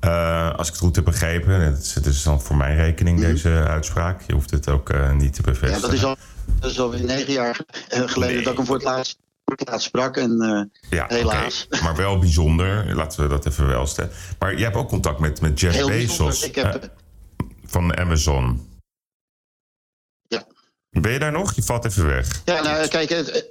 Eh, 0.00 0.54
als 0.56 0.66
ik 0.66 0.72
het 0.74 0.82
goed 0.82 0.96
heb 0.96 1.04
begrepen, 1.04 1.70
dat 1.94 2.06
is, 2.06 2.22
dan 2.22 2.40
voor 2.42 2.56
mijn 2.56 2.76
rekening 2.76 3.20
deze 3.20 3.48
uitspraak. 3.48 4.22
Je 4.26 4.32
hoeft 4.32 4.50
het 4.50 4.68
ook 4.68 4.90
eh, 4.90 5.12
niet 5.12 5.32
te 5.34 5.40
Mhm. 5.40 5.50
Ja, 5.50 5.60
bevestigen. 5.60 5.80
dat 5.82 5.92
is 5.92 6.04
al 6.04 6.16
dat 6.60 6.70
is 6.70 6.80
alweer 6.80 7.04
negen 7.04 7.32
jaar 7.32 7.60
eh, 7.88 8.00
geleden 8.08 8.34
Nee. 8.34 8.42
dat 8.44 8.52
ik 8.52 8.58
hem 8.58 8.66
voor 8.66 8.74
het 8.74 8.84
laatst, 8.84 9.18
voor 9.44 9.56
het 9.56 9.68
laatst 9.68 9.86
sprak. 9.86 10.16
En 10.16 10.70
Ja, 10.90 11.04
helaas. 11.08 11.66
Maar 11.82 11.96
wel 11.96 12.18
bijzonder. 12.18 12.94
Laten 12.94 13.22
we 13.22 13.28
dat 13.28 13.46
even 13.46 13.66
wel 13.66 13.86
stellen. 13.86 14.10
Maar 14.38 14.52
jij 14.54 14.62
hebt 14.64 14.76
ook 14.76 14.88
contact 14.88 15.18
met, 15.18 15.40
met 15.40 15.60
Jeff 15.60 15.74
heel 15.76 15.88
Bezos 15.88 16.48
heb, 16.52 16.90
van 17.66 17.96
Amazon. 17.96 18.68
Ja. 20.28 20.44
Ben 20.90 21.12
je 21.12 21.18
daar 21.18 21.32
nog? 21.32 21.54
Je 21.54 21.62
valt 21.62 21.84
even 21.84 22.06
weg. 22.06 22.42
ja, 22.44 22.62
nou, 22.62 22.88
kijk, 22.88 23.08
het, 23.08 23.46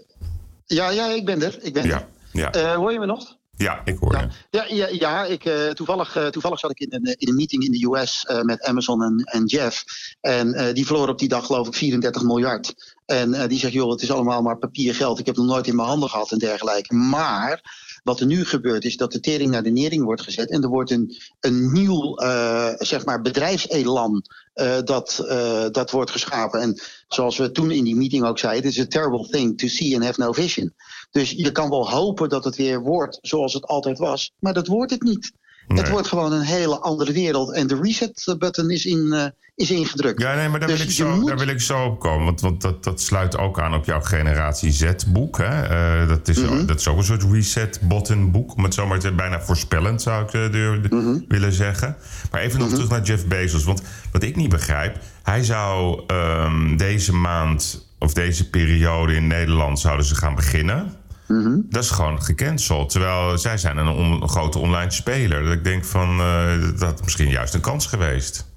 ja, 0.65 0.89
ja, 0.89 1.13
ik 1.15 1.25
ben 1.25 1.43
er. 1.43 1.57
Ik 1.61 1.73
ben 1.73 1.85
Ja, 1.85 2.07
ja. 2.31 2.51
er. 2.51 2.65
Eh, 2.65 2.75
hoor 2.75 2.91
je 2.91 2.99
me 2.99 3.05
nog? 3.05 3.41
Ja 3.57 3.81
ik 3.85 3.97
hoor 3.97 4.17
je. 4.17 4.27
Ja, 4.49 4.65
ja, 4.67 4.87
ja 4.91 5.25
ik, 5.25 5.45
eh, 5.45 5.69
toevallig, 5.69 6.15
eh, 6.15 6.27
toevallig 6.27 6.59
zat 6.59 6.71
ik 6.71 6.79
in 6.79 6.93
een, 6.93 7.15
in 7.17 7.27
een 7.27 7.35
meeting 7.35 7.63
in 7.63 7.71
de 7.71 7.87
US 7.87 8.25
eh, 8.25 8.41
met 8.41 8.63
Amazon 8.63 9.03
en, 9.03 9.17
en 9.23 9.45
Jeff. 9.45 9.83
En 10.21 10.53
eh, 10.53 10.73
die 10.73 10.85
verloren 10.85 11.09
op 11.09 11.19
die 11.19 11.27
dag 11.27 11.45
geloof 11.45 11.67
ik 11.67 11.73
34 11.73 12.23
miljard. 12.23 12.95
En 13.05 13.33
eh, 13.33 13.47
die 13.47 13.59
zegt, 13.59 13.73
joh, 13.73 13.91
het 13.91 14.01
is 14.01 14.11
allemaal 14.11 14.41
maar 14.41 14.57
papiergeld. 14.57 15.19
Ik 15.19 15.25
heb 15.25 15.35
het 15.35 15.45
nog 15.45 15.53
nooit 15.53 15.67
in 15.67 15.75
mijn 15.75 15.87
handen 15.87 16.09
gehad 16.09 16.31
en 16.31 16.37
dergelijke. 16.37 16.93
Maar 16.93 17.61
wat 18.03 18.19
er 18.19 18.25
nu 18.25 18.45
gebeurt 18.45 18.85
is 18.85 18.97
dat 18.97 19.11
de 19.11 19.19
tering 19.19 19.51
naar 19.51 19.63
de 19.63 19.69
nering 19.69 20.03
wordt 20.03 20.21
gezet. 20.21 20.49
En 20.49 20.63
er 20.63 20.69
wordt 20.69 20.91
een, 20.91 21.17
een 21.39 21.71
nieuw 21.71 22.15
eh, 22.15 22.69
zeg 22.77 23.05
maar 23.05 23.21
bedrijfselan 23.21 24.25
eh, 24.53 24.77
dat, 24.83 25.19
eh, 25.27 25.65
dat 25.71 25.91
wordt 25.91 26.11
geschapen. 26.11 26.61
En 26.61 26.81
zoals 27.07 27.37
we 27.37 27.51
toen 27.51 27.71
in 27.71 27.83
die 27.83 27.95
meeting 27.95 28.25
ook 28.25 28.39
zeiden, 28.39 28.63
het 28.63 28.77
is 28.77 28.83
a 28.83 28.87
terrible 28.87 29.27
thing 29.29 29.57
to 29.57 29.67
see 29.67 29.95
and 29.95 30.03
have 30.03 30.19
no 30.19 30.31
vision. 30.31 30.73
Dus 31.13 31.31
je 31.31 31.51
kan 31.51 31.69
wel 31.69 31.89
hopen 31.89 32.29
dat 32.29 32.43
het 32.43 32.55
weer 32.55 32.81
wordt 32.81 33.17
zoals 33.21 33.53
het 33.53 33.65
altijd 33.65 33.97
was. 33.97 34.31
Maar 34.39 34.53
dat 34.53 34.67
wordt 34.67 34.91
het 34.91 35.01
niet. 35.01 35.31
Nee. 35.67 35.77
Het 35.79 35.89
wordt 35.89 36.07
gewoon 36.07 36.31
een 36.31 36.41
hele 36.41 36.79
andere 36.79 37.11
wereld. 37.13 37.53
En 37.53 37.67
de 37.67 37.79
reset-button 37.81 38.69
is, 38.69 38.85
in, 38.85 39.13
eh, 39.13 39.25
is 39.55 39.71
ingedrukt. 39.71 40.21
Ja, 40.21 40.35
nee, 40.35 40.49
maar 40.49 40.59
daar, 40.59 40.69
Dus 40.69 40.77
wil, 40.77 40.87
ik 40.87 40.93
zo, 40.93 41.15
moet- 41.15 41.27
daar 41.27 41.37
wil 41.37 41.47
ik 41.47 41.61
zo 41.61 41.85
op 41.85 41.99
komen. 41.99 42.25
Want, 42.25 42.41
want 42.41 42.61
dat, 42.61 42.83
dat 42.83 43.01
sluit 43.01 43.37
ook 43.37 43.59
aan 43.59 43.73
op 43.73 43.85
jouw 43.85 44.01
Generatie 44.01 44.71
Z-boek. 44.71 45.39
Eh, 45.39 46.07
dat, 46.07 46.27
is, 46.27 46.37
Mhm. 46.41 46.65
dat 46.65 46.79
is 46.79 46.87
ook 46.87 46.97
een 46.97 47.03
soort 47.03 47.23
reset-button-boek. 47.31 48.55
Om 48.55 48.63
het 48.63 48.73
zomaar 48.73 48.99
te 48.99 49.11
bijna 49.13 49.41
voorspellend 49.41 50.01
zou 50.01 50.23
ik 50.23 50.33
eh, 50.33 50.91
Mhm. 50.91 51.19
willen 51.27 51.53
zeggen. 51.53 51.95
Maar 52.31 52.41
even 52.41 52.59
nog 52.59 52.69
terug 52.69 52.89
naar 52.89 53.01
Jeff 53.01 53.25
Bezos. 53.27 53.63
Want 53.63 53.81
wat 54.11 54.23
ik 54.23 54.35
niet 54.35 54.49
begrijp... 54.49 54.97
hij 55.23 55.43
zou 55.43 56.03
ehm, 56.07 56.77
deze 56.77 57.13
maand 57.13 57.87
of 57.99 58.13
deze 58.13 58.49
periode 58.49 59.15
in 59.15 59.27
Nederland... 59.27 59.79
zouden 59.79 60.05
ze 60.05 60.15
gaan 60.15 60.35
beginnen... 60.35 60.93
Mhm. 61.27 61.61
Dat 61.63 61.83
is 61.83 61.89
gewoon 61.89 62.21
gecanceld. 62.21 62.89
Terwijl 62.89 63.37
zij 63.37 63.57
zijn 63.57 63.77
een, 63.77 63.87
on- 63.87 64.21
een 64.21 64.29
grote 64.29 64.59
online 64.59 64.91
speler. 64.91 65.43
Dat 65.43 65.53
ik 65.53 65.63
denk 65.63 65.85
van, 65.85 66.19
eh, 66.19 66.61
dat 66.61 66.79
had 66.81 67.03
misschien 67.03 67.29
juist 67.29 67.53
een 67.53 67.61
kans 67.61 67.87
geweest. 67.87 68.51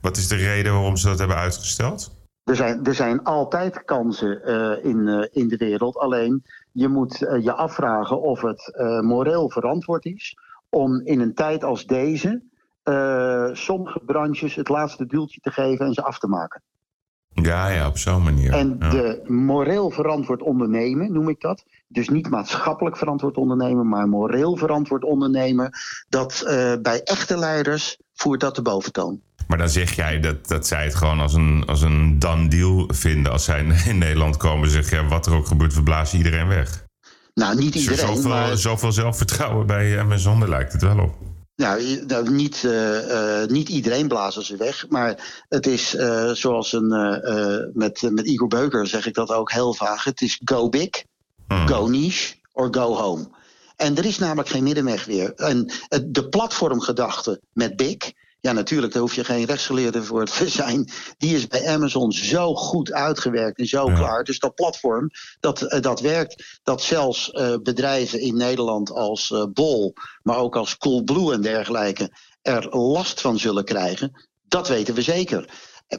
Wat 0.00 0.16
is 0.16 0.28
de 0.28 0.36
reden 0.36 0.72
waarom 0.72 0.96
ze 0.96 1.06
dat 1.06 1.18
hebben 1.18 1.36
uitgesteld? 1.36 2.14
Er 2.44 2.56
zijn, 2.56 2.84
er 2.84 2.94
zijn 2.94 3.22
altijd 3.22 3.84
kansen 3.84 4.42
eh, 4.44 4.84
in, 4.84 5.08
eh, 5.08 5.42
in 5.42 5.48
de 5.48 5.56
wereld. 5.56 5.96
Alleen 5.96 6.44
je 6.72 6.88
moet 6.88 7.18
je 7.18 7.52
afvragen 7.52 8.20
of 8.20 8.40
het 8.40 8.72
moreel 9.02 9.50
verantwoord 9.50 10.04
is 10.04 10.36
om 10.68 11.00
in 11.04 11.20
een 11.20 11.34
tijd 11.34 11.64
als 11.64 11.86
deze 11.86 12.42
sommige 13.52 14.00
branches 14.06 14.54
het 14.54 14.68
laatste 14.68 15.06
duwtje 15.06 15.40
te 15.40 15.50
geven 15.50 15.86
en 15.86 15.92
ze 15.92 16.02
af 16.02 16.18
te 16.18 16.26
maken. 16.26 16.62
Ja, 17.42 17.68
ja, 17.68 17.86
op 17.86 17.98
zo'n 17.98 18.22
manier. 18.22 18.52
En 18.52 18.76
ja. 18.78 18.90
de 18.90 19.22
moreel 19.26 19.90
verantwoord 19.90 20.42
ondernemen, 20.42 21.12
noem 21.12 21.28
ik 21.28 21.40
dat. 21.40 21.64
Dus 21.88 22.08
niet 22.08 22.30
maatschappelijk 22.30 22.96
verantwoord 22.96 23.36
ondernemen, 23.36 23.88
maar 23.88 24.08
moreel 24.08 24.56
verantwoord 24.56 25.04
ondernemen. 25.04 25.70
Dat 26.08 26.40
eh, 26.40 26.72
bij 26.82 27.02
echte 27.02 27.38
leiders 27.38 27.98
voert 28.14 28.40
dat 28.40 28.54
de 28.54 28.62
boventoon. 28.62 29.20
Maar 29.46 29.58
dan 29.58 29.68
zeg 29.68 29.92
jij 29.92 30.20
dat, 30.20 30.48
dat 30.48 30.66
zij 30.66 30.84
het 30.84 30.94
gewoon 30.94 31.20
als 31.20 31.34
een, 31.34 31.64
als 31.66 31.82
een 31.82 32.18
done 32.18 32.48
deal 32.48 32.88
vinden. 32.92 33.32
Als 33.32 33.44
zij 33.44 33.64
in, 33.86 33.98
Nederland 33.98 34.36
komen 34.36 34.70
zeg 34.70 34.90
ja, 34.90 35.06
wat 35.08 35.26
er 35.26 35.34
ook 35.34 35.46
gebeurt, 35.46 35.74
we 35.74 35.82
blazen 35.82 36.18
iedereen 36.18 36.48
weg. 36.48 36.84
Nou, 37.34 37.56
niet 37.56 37.74
er 37.74 37.80
iedereen, 37.80 38.06
zoveel, 38.06 38.30
maar 38.30 38.56
zoveel 38.56 38.92
zelfvertrouwen 38.92 39.66
bij 39.66 39.98
Amazon, 39.98 40.40
daar 40.40 40.48
lijkt 40.48 40.72
het 40.72 40.82
wel 40.82 40.98
op. 40.98 41.14
Nou, 41.56 42.04
nou 42.06 42.30
niet, 42.30 42.62
uh, 42.66 43.08
uh, 43.08 43.46
niet 43.46 43.68
iedereen 43.68 44.08
blazen 44.08 44.44
ze 44.44 44.56
weg. 44.56 44.88
Maar 44.88 45.44
het 45.48 45.66
is 45.66 45.94
uh, 45.94 46.30
zoals 46.30 46.72
een. 46.72 46.88
met, 47.74 48.08
met 48.10 48.26
Igor 48.26 48.48
Beuker 48.48 48.86
zeg 48.86 49.06
ik 49.06 49.14
dat 49.14 49.30
ook 49.30 49.52
heel 49.52 49.74
vaag. 49.74 50.04
Het 50.04 50.20
is 50.20 50.40
go 50.44 50.68
big, 50.68 50.88
mm. 51.48 51.68
go 51.68 51.86
niche 51.86 52.34
or 52.52 52.68
go 52.70 52.94
home. 52.94 53.28
En 53.76 53.96
er 53.96 54.04
is 54.04 54.18
namelijk 54.18 54.48
geen 54.48 54.62
middenweg 54.62 55.06
meer. 55.06 55.34
En 55.34 55.72
de 56.04 56.28
platformgedachte 56.28 57.40
met 57.52 57.76
big. 57.76 57.96
Ja, 58.40 58.52
natuurlijk, 58.52 58.92
daar 58.92 59.02
hoef 59.02 59.14
je 59.14 59.24
geen 59.24 59.44
rechtsgeleerde 59.44 60.02
voor 60.02 60.26
te 60.26 60.48
zijn. 60.62 60.90
Die 61.18 61.36
is 61.36 61.46
bij 61.46 61.68
Amazon 61.68 62.12
zo 62.12 62.54
goed 62.54 62.92
uitgewerkt 62.92 63.58
en 63.58 63.66
zo 63.66 63.90
ja. 63.90 63.96
klaar. 63.96 64.24
Dus 64.24 64.38
dat 64.38 64.54
platform, 64.54 65.10
dat, 65.40 65.76
dat 65.80 66.00
werkt. 66.00 66.60
Dat 66.62 66.82
zelfs 66.82 67.30
uh, 67.32 67.54
bedrijven 67.62 68.20
in 68.20 68.36
Nederland 68.36 68.90
als 68.90 69.30
uh, 69.30 69.44
Bol, 69.52 69.94
maar 70.22 70.36
ook 70.36 70.56
als 70.56 70.76
Coolblue 70.76 71.32
en 71.32 71.40
dergelijke, 71.40 72.10
er 72.42 72.76
last 72.76 73.20
van 73.20 73.38
zullen 73.38 73.64
krijgen. 73.64 74.26
Dat 74.48 74.68
weten 74.68 74.94
we 74.94 75.02
zeker. 75.02 75.50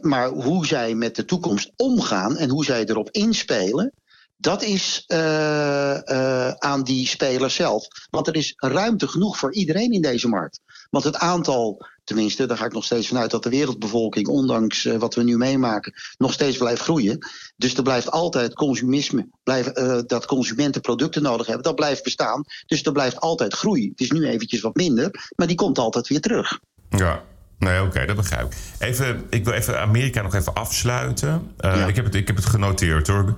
Maar 0.01 0.30
hoe 0.30 0.66
zij 0.66 0.96
met 0.96 1.16
de 1.16 1.25
toekomst 1.25 1.72
omgaan 1.75 2.38
en 2.38 2.50
hoe 2.50 2.66
zij 2.66 2.86
erop 2.86 3.12
inspelen. 3.12 3.94
Dat 4.38 4.63
is 4.63 5.03
uh, 5.08 5.98
uh, 6.06 6.50
aan 6.50 6.84
die 6.84 7.08
spelers 7.08 7.56
zelf. 7.56 7.88
Want 8.10 8.27
er 8.27 8.36
is 8.36 8.53
ruimte 8.56 9.08
genoeg 9.08 9.38
voor 9.38 9.53
iedereen 9.53 9.91
in 9.91 10.01
deze 10.01 10.27
markt. 10.27 10.60
Want 10.89 11.03
het 11.03 11.15
aantal, 11.15 11.86
tenminste, 12.03 12.46
daar 12.46 12.58
ga 12.58 12.65
ik 12.65 12.74
nog 12.74 12.84
steeds 12.84 13.08
vanuit 13.08 13.32
dat 13.32 13.44
de 13.44 13.50
wereldbevolking, 13.50 14.27
ondanks 14.27 14.86
uh, 14.86 14.96
wat 14.96 15.15
we 15.15 15.24
nu 15.24 15.38
meemaken, 15.38 15.94
nog 16.17 16.34
steeds 16.34 16.58
blijft 16.58 16.82
groeien. 16.82 17.17
Dus 17.56 17.74
er 17.74 17.84
blijft 17.84 18.12
altijd 18.12 18.53
consumisme, 18.53 19.27
blijven, 19.44 20.08
dat 20.08 20.25
consumenten 20.25 20.82
producten 20.82 21.22
nodig 21.22 21.46
hebben, 21.46 21.63
dat 21.63 21.75
blijft 21.75 22.03
bestaan. 22.03 22.44
Dus 22.65 22.84
er 22.84 22.91
blijft 22.91 23.20
altijd 23.20 23.53
groei. 23.53 23.89
Het 23.89 24.00
is 24.00 24.12
nu 24.12 24.27
eventjes 24.27 24.62
wat 24.62 24.75
minder, 24.75 25.32
maar 25.36 25.48
die 25.48 25.56
komt 25.56 25.77
altijd 25.77 26.08
weer 26.08 26.22
terug. 26.22 26.60
Ja, 26.89 27.24
Nee, 27.60 27.79
oké, 27.79 27.88
okay, 27.88 28.06
dat 28.06 28.15
begrijp 28.15 28.46
ik. 28.46 28.58
Even, 28.79 29.25
ik 29.29 29.46
wil 29.46 29.53
even 29.53 29.79
Amerika 29.79 30.22
nog 30.22 30.36
even 30.36 30.53
afsluiten. 30.53 31.51
Uh, 31.60 31.75
ja. 31.75 31.86
ik, 31.86 31.96
heb 31.96 32.06
het, 32.06 32.15
ik 32.15 32.27
heb 32.27 32.36
het 32.36 32.46
genoteerd 32.46 33.08
hoor. 33.08 33.38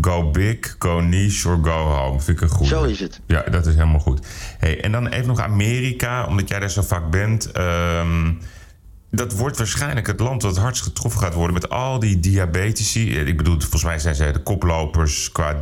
Go 0.00 0.30
big, 0.30 0.76
go 0.78 1.00
niche 1.00 1.48
or 1.48 1.58
go 1.62 1.70
home. 1.70 2.20
Vind 2.20 2.36
ik 2.36 2.42
een 2.42 2.56
goed. 2.56 2.66
Zo 2.66 2.82
is 2.82 3.00
het. 3.00 3.20
Ja, 3.26 3.42
dat 3.42 3.66
is 3.66 3.74
helemaal 3.74 4.00
goed. 4.00 4.26
Hey, 4.58 4.80
en 4.80 4.92
dan 4.92 5.06
even 5.06 5.26
nog 5.26 5.40
Amerika, 5.40 6.26
omdat 6.26 6.48
jij 6.48 6.58
daar 6.58 6.70
zo 6.70 6.82
vaak 6.82 7.10
bent. 7.10 7.56
Um, 7.56 8.38
dat 9.10 9.36
wordt 9.36 9.58
waarschijnlijk 9.58 10.06
het 10.06 10.20
land 10.20 10.40
dat 10.40 10.50
het 10.50 10.60
hardst 10.60 10.82
getroffen 10.82 11.20
gaat 11.20 11.34
worden 11.34 11.54
met 11.54 11.68
al 11.68 11.98
die 11.98 12.20
diabetici. 12.20 13.18
Ik 13.18 13.36
bedoel, 13.36 13.60
volgens 13.60 13.84
mij 13.84 13.98
zijn 13.98 14.14
zij 14.14 14.32
de 14.32 14.42
koplopers 14.42 15.32
qua, 15.32 15.58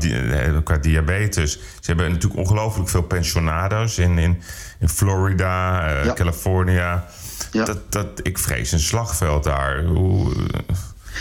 qua 0.64 0.76
diabetes. 0.76 1.52
Ze 1.52 1.86
hebben 1.86 2.10
natuurlijk 2.10 2.40
ongelooflijk 2.40 2.88
veel 2.88 3.02
pensionado's 3.02 3.98
in, 3.98 4.18
in, 4.18 4.42
in 4.78 4.88
Florida, 4.88 5.88
uh, 5.90 6.04
ja. 6.04 6.12
California. 6.12 7.06
Ja. 7.50 7.64
Dat, 7.64 7.92
dat, 7.92 8.06
ik 8.22 8.38
vrees 8.38 8.72
een 8.72 8.80
slagveld 8.80 9.44
daar. 9.44 9.84
Hoe, 9.84 10.32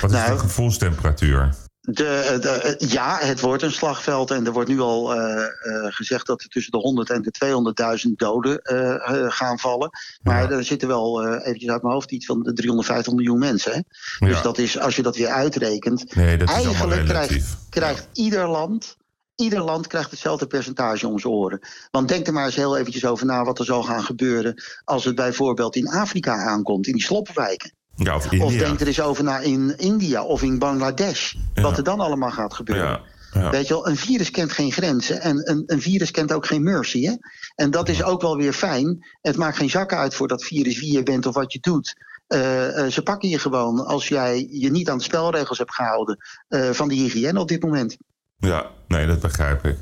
wat 0.02 0.12
is 0.12 0.18
nou, 0.18 0.32
de 0.32 0.40
gevoelstemperatuur? 0.40 1.56
De, 1.82 2.38
de, 2.42 2.76
ja, 2.88 3.18
het 3.20 3.40
wordt 3.40 3.64
een 3.64 3.72
slagveld. 3.72 4.32
En 4.32 4.46
er 4.46 4.52
wordt 4.52 4.70
nu 4.70 4.80
al 4.80 5.16
uh, 5.16 5.22
uh, 5.22 5.86
gezegd 5.90 6.26
dat 6.26 6.42
er 6.42 6.48
tussen 6.48 6.72
de 6.72 6.78
100 6.78 7.10
en 7.10 7.22
de 7.22 8.06
200.000 8.08 8.12
doden 8.12 8.60
uh, 8.74 9.32
gaan 9.32 9.60
vallen. 9.60 9.90
Maar 10.24 10.42
ja. 10.42 10.50
er 10.50 10.64
zitten 10.64 10.88
wel, 10.88 11.36
eventjes 11.38 11.70
uit 11.70 11.82
mijn 11.82 11.94
hoofd, 11.94 12.12
iets 12.12 12.26
van 12.26 12.44
de 12.44 12.54
350 12.54 13.14
miljoen 13.14 13.40
mensen. 13.40 13.72
Hè? 13.74 13.80
Dus 14.28 14.42
dat 14.42 14.58
is, 14.58 14.80
als 14.80 14.96
je 14.96 15.02
dat 15.02 15.18
weer 15.18 15.30
uitrekent. 15.30 16.16
Nee, 16.16 16.38
dat 16.38 16.50
eigenlijk 16.50 17.06
krijgt, 17.06 17.58
krijgt 17.70 18.08
ieder 18.14 18.48
land 18.48 19.00
ieder 19.42 19.62
land 19.62 19.88
krijgt 19.88 20.12
hetzelfde 20.12 20.48
percentage 20.48 21.08
om 21.08 21.20
zijn 21.20 21.34
oren. 21.34 21.60
Want 21.92 22.08
denk 22.08 22.28
er 22.28 22.34
maar 22.34 22.46
eens 22.46 22.56
heel 22.56 22.78
eventjes 22.78 23.06
over 23.06 23.26
na 23.26 23.44
wat 23.44 23.60
er 23.60 23.66
zal 23.66 23.84
gaan 23.84 24.04
gebeuren 24.04 24.64
als 24.84 25.06
het 25.06 25.16
bijvoorbeeld 25.16 25.76
in 25.76 25.90
Afrika 25.90 26.36
aankomt, 26.36 26.88
in 26.88 26.94
die 26.94 27.04
sloppenwijken. 27.04 27.74
Ja, 28.04 28.16
of, 28.16 28.40
of, 28.40 28.54
denk 28.54 28.80
er 28.80 28.88
eens 28.88 29.02
over 29.02 29.24
na 29.24 29.40
in 29.40 29.78
India 29.78 30.24
of 30.24 30.42
in 30.42 30.60
Bangladesh. 30.60 31.34
Ja. 31.54 31.62
Wat 31.62 31.78
er 31.78 31.84
dan 31.84 32.00
allemaal 32.00 32.32
gaat 32.32 32.54
gebeuren. 32.54 33.02
Ja. 33.34 33.50
Weet 33.50 33.68
je 33.68 33.74
wel, 33.74 33.88
een 33.88 33.98
virus 33.98 34.32
kent 34.32 34.52
geen 34.52 34.72
grenzen 34.72 35.22
en 35.22 35.50
een, 35.50 35.64
een 35.66 35.82
virus 35.82 36.12
kent 36.12 36.34
ook 36.34 36.46
geen 36.46 36.64
mercy. 36.64 37.06
Hè? 37.06 37.14
En 37.56 37.72
dat 37.72 37.90
is 37.90 38.04
ook 38.04 38.22
wel 38.22 38.38
weer 38.38 38.54
fijn. 38.54 39.06
Het 39.22 39.38
maakt 39.38 39.58
geen 39.58 39.70
zak 39.70 39.94
uit 39.94 40.16
voor 40.16 40.28
dat 40.28 40.44
virus 40.44 40.80
wie 40.80 40.92
je 40.92 41.04
bent 41.04 41.26
of 41.26 41.34
wat 41.34 41.54
je 41.54 41.60
doet. 41.60 41.96
Uh, 42.28 42.78
uh, 42.78 42.86
ze 42.88 43.02
pakken 43.04 43.30
je 43.30 43.40
gewoon 43.40 43.86
als 43.86 44.08
jij 44.08 44.48
je 44.52 44.72
niet 44.72 44.90
aan 44.90 44.98
de 44.98 45.04
spelregels 45.04 45.58
hebt 45.58 45.74
gehouden 45.74 46.18
uh, 46.50 46.70
van 46.70 46.88
die 46.88 47.02
hygiëne 47.02 47.40
op 47.40 47.48
dit 47.48 47.62
moment. 47.62 47.98
Ja, 48.38 48.70
nee, 48.88 49.08
dat 49.08 49.20
begrijp 49.20 49.66
ik. 49.66 49.78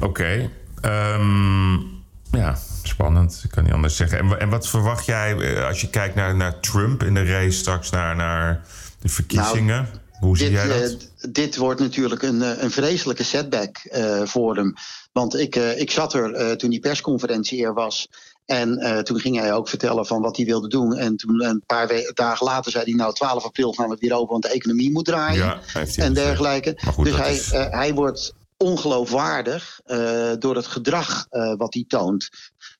Oké. 0.00 0.04
Okay. 0.04 1.14
Um, 1.14 1.95
ja, 2.36 2.58
spannend. 2.82 3.40
Ik 3.44 3.50
kan 3.50 3.64
niet 3.64 3.72
anders 3.72 3.96
zeggen. 3.96 4.18
En, 4.18 4.40
en, 4.40 4.48
wat 4.48 4.68
verwacht 4.68 5.06
jij 5.06 5.64
als 5.64 5.80
je 5.80 5.90
kijkt 5.90 6.14
naar, 6.14 6.36
naar 6.36 6.60
Trump 6.60 7.02
in 7.02 7.14
de 7.14 7.24
race 7.24 7.58
straks 7.58 7.90
naar, 7.90 8.16
naar 8.16 8.62
de 9.00 9.08
verkiezingen? 9.08 9.82
Nou, 9.82 9.98
Hoe 10.20 10.38
zie 10.38 10.50
dit, 10.50 10.56
jij 10.56 10.80
dat? 10.80 10.90
Uh, 10.90 10.98
dit 11.28 11.56
wordt 11.56 11.80
natuurlijk 11.80 12.22
een, 12.22 12.64
een 12.64 12.70
vreselijke 12.70 13.22
setback 13.22 13.88
uh, 13.92 14.22
voor 14.22 14.56
hem. 14.56 14.74
Want 15.12 15.36
ik, 15.36 15.56
uh, 15.56 15.80
ik 15.80 15.90
zat 15.90 16.14
er 16.14 16.56
toen 16.56 16.70
die 16.70 16.80
persconferentie 16.80 17.64
er 17.64 17.74
was. 17.74 18.08
En 18.46 19.02
toen 19.04 19.20
ging 19.20 19.38
hij 19.38 19.52
ook 19.52 19.68
vertellen 19.68 20.06
van 20.06 20.22
wat 20.22 20.36
hij 20.36 20.46
wilde 20.46 20.68
doen. 20.68 20.96
En 20.96 21.16
toen 21.16 21.44
een 21.44 21.62
paar 21.66 22.02
dagen 22.14 22.46
later 22.46 22.72
zei 22.72 22.84
hij: 22.84 22.92
Nou, 22.92 23.14
12 23.14 23.44
april 23.44 23.72
gaan 23.72 23.88
we 23.88 23.96
weer 24.00 24.14
open, 24.14 24.30
want 24.30 24.42
de 24.42 24.48
economie 24.48 24.92
moet 24.92 25.04
draaien. 25.04 25.60
Ja, 25.74 25.84
en 25.96 26.12
dergelijke. 26.12 26.78
Goed, 26.92 27.04
dus 27.04 27.16
hij, 27.16 27.34
is... 27.34 27.50
hij 27.50 27.94
wordt 27.94 28.34
ongeloofwaardig 28.56 29.80
uh, 29.86 30.32
door 30.38 30.56
het 30.56 30.66
gedrag 30.66 31.26
uh, 31.30 31.54
wat 31.56 31.74
hij 31.74 31.84
toont. 31.88 32.28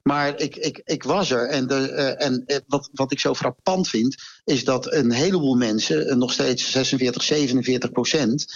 Maar 0.03 0.41
ik, 0.41 0.57
ik, 0.57 0.81
ik 0.85 1.03
was 1.03 1.31
er 1.31 1.49
en, 1.49 1.67
de, 1.67 1.91
uh, 1.91 2.27
en 2.27 2.65
wat, 2.67 2.89
wat 2.93 3.13
ik 3.13 3.21
zo 3.21 3.35
frappant 3.35 3.89
vind, 3.89 4.17
is 4.45 4.65
dat 4.65 4.93
een 4.93 5.13
heleboel 5.13 5.55
mensen, 5.55 6.19
nog 6.19 6.33
steeds 6.33 6.71
46, 6.71 7.23
47 7.23 7.91
procent, 7.91 8.47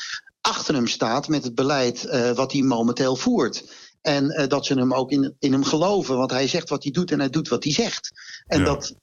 achter 0.41 0.75
hem 0.75 0.87
staat 0.87 1.29
met 1.29 1.45
het 1.45 1.55
beleid 1.55 2.33
wat 2.35 2.53
hij 2.53 2.63
momenteel 2.63 3.17
voert. 3.17 3.65
En 4.01 4.47
dat 4.49 4.67
ze 4.67 4.75
hem 4.75 4.95
ook 4.95 5.11
in, 5.11 5.35
in 5.39 5.53
hem 5.53 5.65
geloven, 5.65 6.17
want 6.17 6.31
hij 6.31 6.49
zegt 6.49 6.69
wat 6.69 6.83
hij 6.83 6.93
doet 6.93 7.11
en 7.11 7.19
hij 7.19 7.31
doet 7.31 7.49
wat 7.49 7.65
hij 7.65 7.73
zegt. 7.73 8.11
En 8.47 8.59
ja. 8.59 8.65
dat 8.65 8.95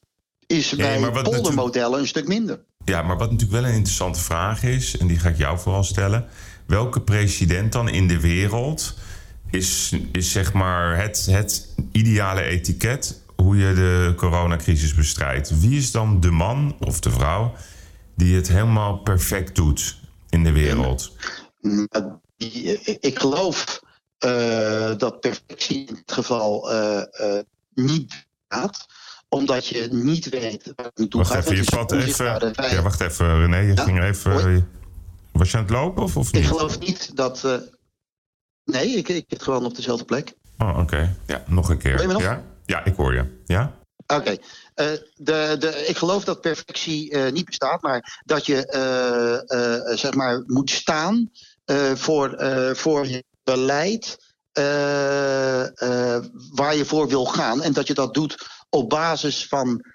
is 0.47 0.75
bij 0.75 0.99
ja, 0.99 1.21
poldermodellen 1.21 1.99
een 1.99 2.07
stuk 2.07 2.27
minder. 2.27 2.63
Ja, 2.85 3.01
maar 3.01 3.17
wat 3.17 3.31
natuurlijk 3.31 3.61
wel 3.61 3.69
een 3.69 3.75
interessante 3.75 4.19
vraag 4.19 4.63
is, 4.63 4.97
en 4.97 5.07
die 5.07 5.19
ga 5.19 5.29
ik 5.29 5.37
jou 5.37 5.59
vooral 5.59 5.83
stellen 5.83 6.27
welke 6.67 7.01
president 7.01 7.71
dan 7.71 7.89
in 7.89 8.07
de 8.07 8.19
wereld 8.19 8.97
is, 9.49 9.95
is 10.11 10.31
zeg 10.31 10.53
maar 10.53 10.97
het, 10.97 11.27
het 11.29 11.75
ideale 11.91 12.41
etiket 12.41 13.21
hoe 13.35 13.57
je 13.57 13.73
de 13.73 14.13
coronacrisis 14.15 14.93
bestrijdt? 14.93 15.59
Wie 15.59 15.77
is 15.77 15.91
dan 15.91 16.19
de 16.19 16.31
man 16.31 16.75
of 16.79 16.99
de 16.99 17.11
vrouw 17.11 17.53
die 18.15 18.35
het 18.35 18.47
helemaal 18.47 18.97
perfect 18.97 19.55
doet 19.55 19.99
in 20.29 20.43
de 20.43 20.51
wereld? 20.51 21.15
Ik 22.99 23.19
geloof 23.19 23.81
uh, 24.25 24.97
dat 24.97 25.19
perfectie 25.19 25.77
in 25.77 25.93
dit 25.93 26.11
geval 26.11 26.73
uh, 26.73 27.01
uh, 27.21 27.39
niet 27.73 28.27
gaat 28.47 28.85
omdat 29.29 29.67
je 29.67 29.87
niet 29.91 30.29
weet 30.29 30.73
waar 30.75 30.85
het 30.85 30.97
naartoe 30.97 31.21
wacht 31.21 31.33
gaat. 31.33 31.45
Even, 31.45 31.55
je 31.55 31.63
valt 31.63 31.91
even, 31.91 32.53
ja, 32.69 32.81
wacht 32.81 33.01
even, 33.01 33.39
René. 33.39 33.57
Je 33.57 33.73
ja? 33.73 33.83
ging 33.83 34.03
even. 34.03 34.31
Hoi. 34.31 34.65
Was 35.37 35.51
je 35.51 35.57
aan 35.57 35.63
het 35.63 35.71
lopen 35.71 36.03
of, 36.03 36.17
of 36.17 36.31
niet? 36.31 36.41
Ik 36.41 36.47
geloof 36.47 36.79
niet 36.79 37.15
dat. 37.15 37.43
Uh, 37.45 37.57
nee, 38.63 38.87
ik, 38.87 39.07
ik 39.07 39.25
zit 39.27 39.43
gewoon 39.43 39.65
op 39.65 39.75
dezelfde 39.75 40.05
plek. 40.05 40.33
Oh, 40.57 40.69
oké. 40.69 40.79
Okay. 40.79 41.15
Ja, 41.25 41.43
nog 41.47 41.69
een 41.69 41.77
keer. 41.77 42.07
Nog? 42.07 42.21
Ja? 42.21 42.43
ja, 42.65 42.85
ik 42.85 42.95
hoor 42.95 43.13
je. 43.13 43.41
Ja? 43.45 43.75
Oké. 44.07 44.19
Okay. 44.19 44.39
Uh, 44.75 44.99
de, 45.15 45.55
de, 45.59 45.85
ik 45.87 45.97
geloof 45.97 46.23
dat 46.23 46.41
perfectie 46.41 47.13
uh, 47.13 47.31
niet 47.31 47.45
bestaat, 47.45 47.81
maar 47.81 48.21
dat 48.25 48.45
je 48.45 48.55
zeg 49.95 50.13
maar 50.13 50.43
moet 50.45 50.69
staan 50.69 51.31
voor, 51.95 52.35
voor 52.75 53.07
je 53.07 53.23
beleid 53.43 54.17
waar 56.53 56.75
je 56.75 56.85
voor 56.85 57.07
wil 57.07 57.25
gaan. 57.25 57.61
En 57.61 57.73
dat 57.73 57.87
je 57.87 57.93
dat 57.93 58.13
doet 58.13 58.47
op 58.69 58.89
basis 58.89 59.47
van, 59.47 59.85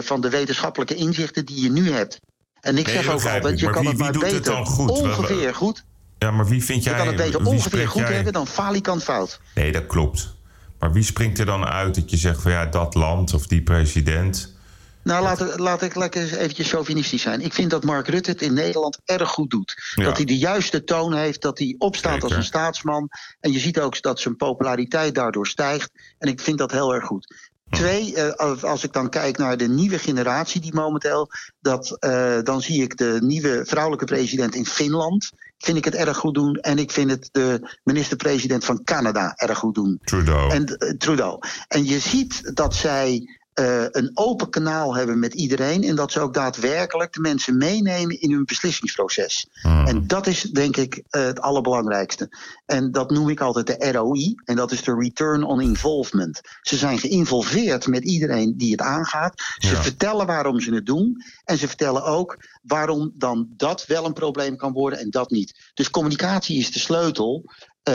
van 0.00 0.20
de 0.20 0.30
wetenschappelijke 0.30 0.94
inzichten 0.94 1.46
die 1.46 1.62
je 1.62 1.70
nu 1.70 1.90
hebt. 1.90 2.18
En 2.66 2.78
ik 2.78 2.86
nee, 2.86 2.94
zeg 2.94 3.06
ook 3.08 3.24
altijd, 3.24 3.60
je 3.60 3.70
kan 3.70 3.80
wie, 3.80 3.90
het 3.90 3.98
maar 3.98 4.12
beter 4.12 4.34
het 4.34 4.44
dan 4.44 4.66
goed? 4.66 4.90
ongeveer 4.90 5.54
goed. 5.54 5.84
Ja, 6.18 6.30
maar 6.30 6.46
wie 6.46 6.64
vind 6.64 6.84
jij... 6.84 6.92
Je 6.92 6.98
kan 6.98 7.06
het 7.06 7.16
beter 7.16 7.46
ongeveer 7.46 7.88
goed 7.88 8.02
jij... 8.02 8.12
hebben 8.12 8.32
dan 8.32 8.46
falikant 8.46 9.02
fout. 9.02 9.40
Nee, 9.54 9.72
dat 9.72 9.86
klopt. 9.86 10.34
Maar 10.78 10.92
wie 10.92 11.02
springt 11.02 11.38
er 11.38 11.46
dan 11.46 11.64
uit 11.64 11.94
dat 11.94 12.10
je 12.10 12.16
zegt 12.16 12.42
van 12.42 12.52
ja, 12.52 12.66
dat 12.66 12.94
land 12.94 13.34
of 13.34 13.46
die 13.46 13.62
president... 13.62 14.54
Nou, 15.02 15.22
laat, 15.22 15.58
laat 15.58 15.82
ik 15.82 15.94
lekker 15.94 16.38
eventjes 16.38 16.70
chauvinistisch 16.70 17.22
zijn. 17.22 17.40
Ik 17.40 17.52
vind 17.52 17.70
dat 17.70 17.84
Mark 17.84 18.08
Rutte 18.08 18.30
het 18.30 18.42
in 18.42 18.54
Nederland 18.54 19.00
erg 19.04 19.28
goed 19.28 19.50
doet. 19.50 19.92
Ja. 19.94 20.04
Dat 20.04 20.16
hij 20.16 20.26
de 20.26 20.38
juiste 20.38 20.84
toon 20.84 21.14
heeft, 21.14 21.42
dat 21.42 21.58
hij 21.58 21.74
opstaat 21.78 22.12
Zeker. 22.12 22.28
als 22.28 22.36
een 22.36 22.44
staatsman. 22.44 23.08
En 23.40 23.52
je 23.52 23.58
ziet 23.58 23.80
ook 23.80 24.02
dat 24.02 24.20
zijn 24.20 24.36
populariteit 24.36 25.14
daardoor 25.14 25.46
stijgt. 25.46 25.90
En 26.18 26.28
ik 26.28 26.40
vind 26.40 26.58
dat 26.58 26.72
heel 26.72 26.94
erg 26.94 27.04
goed. 27.04 27.52
Twee, 27.70 28.14
uh, 28.16 28.62
als 28.62 28.84
ik 28.84 28.92
dan 28.92 29.08
kijk 29.08 29.38
naar 29.38 29.56
de 29.56 29.68
nieuwe 29.68 29.98
generatie 29.98 30.60
die 30.60 30.74
momenteel, 30.74 31.28
dat, 31.60 31.96
uh, 32.00 32.38
dan 32.42 32.62
zie 32.62 32.82
ik 32.82 32.96
de 32.96 33.18
nieuwe 33.20 33.62
vrouwelijke 33.64 34.04
president 34.04 34.54
in 34.54 34.66
Finland. 34.66 35.30
Vind 35.58 35.76
ik 35.76 35.84
het 35.84 35.94
erg 35.94 36.16
goed 36.16 36.34
doen. 36.34 36.54
En 36.54 36.78
ik 36.78 36.90
vind 36.90 37.10
het 37.10 37.28
de 37.32 37.76
minister-president 37.82 38.64
van 38.64 38.84
Canada 38.84 39.32
erg 39.36 39.58
goed 39.58 39.74
doen. 39.74 39.98
Trudeau. 40.04 40.50
En, 40.50 40.76
uh, 40.78 40.90
Trudeau. 40.90 41.38
En 41.68 41.84
je 41.84 41.98
ziet 41.98 42.54
dat 42.56 42.74
zij 42.74 43.38
eh, 43.56 43.84
een 43.90 44.10
open 44.14 44.50
kanaal 44.50 44.96
hebben 44.96 45.18
met 45.18 45.34
iedereen. 45.34 45.84
En 45.84 45.96
dat 45.96 46.12
ze 46.12 46.20
ook 46.20 46.34
daadwerkelijk 46.34 47.12
de 47.12 47.20
mensen 47.20 47.56
meenemen 47.56 48.20
in 48.20 48.32
hun 48.32 48.44
beslissingsproces. 48.44 49.48
Hmm. 49.60 49.86
En 49.86 50.06
dat 50.06 50.26
is 50.26 50.42
denk 50.42 50.76
ik 50.76 51.02
eh, 51.10 51.24
het 51.24 51.40
allerbelangrijkste. 51.40 52.28
En 52.66 52.92
dat 52.92 53.10
noem 53.10 53.28
ik 53.28 53.40
altijd 53.40 53.66
de 53.66 53.90
ROI. 53.92 54.34
En 54.44 54.56
dat 54.56 54.72
is 54.72 54.82
de 54.82 54.94
Return 54.94 55.42
on 55.44 55.60
Involvement. 55.60 56.40
Ze 56.60 56.76
zijn 56.76 56.98
geïnvolveerd 56.98 57.86
met 57.86 58.04
iedereen 58.04 58.56
die 58.56 58.70
het 58.70 58.80
aangaat. 58.80 59.42
Ze 59.58 59.70
Ja. 59.74 59.82
vertellen 59.82 60.26
waarom 60.26 60.60
ze 60.60 60.74
het 60.74 60.86
doen. 60.86 61.22
En 61.44 61.58
ze 61.58 61.68
vertellen 61.68 62.04
ook 62.04 62.36
waarom 62.62 63.12
dan 63.14 63.48
dat 63.56 63.86
wel 63.86 64.04
een 64.04 64.12
probleem 64.12 64.56
kan 64.56 64.72
worden 64.72 64.98
en 64.98 65.10
dat 65.10 65.30
niet. 65.30 65.70
Dus 65.74 65.90
communicatie 65.90 66.58
is 66.58 66.72
de 66.72 66.78
sleutel 66.78 67.44
eh, 67.82 67.94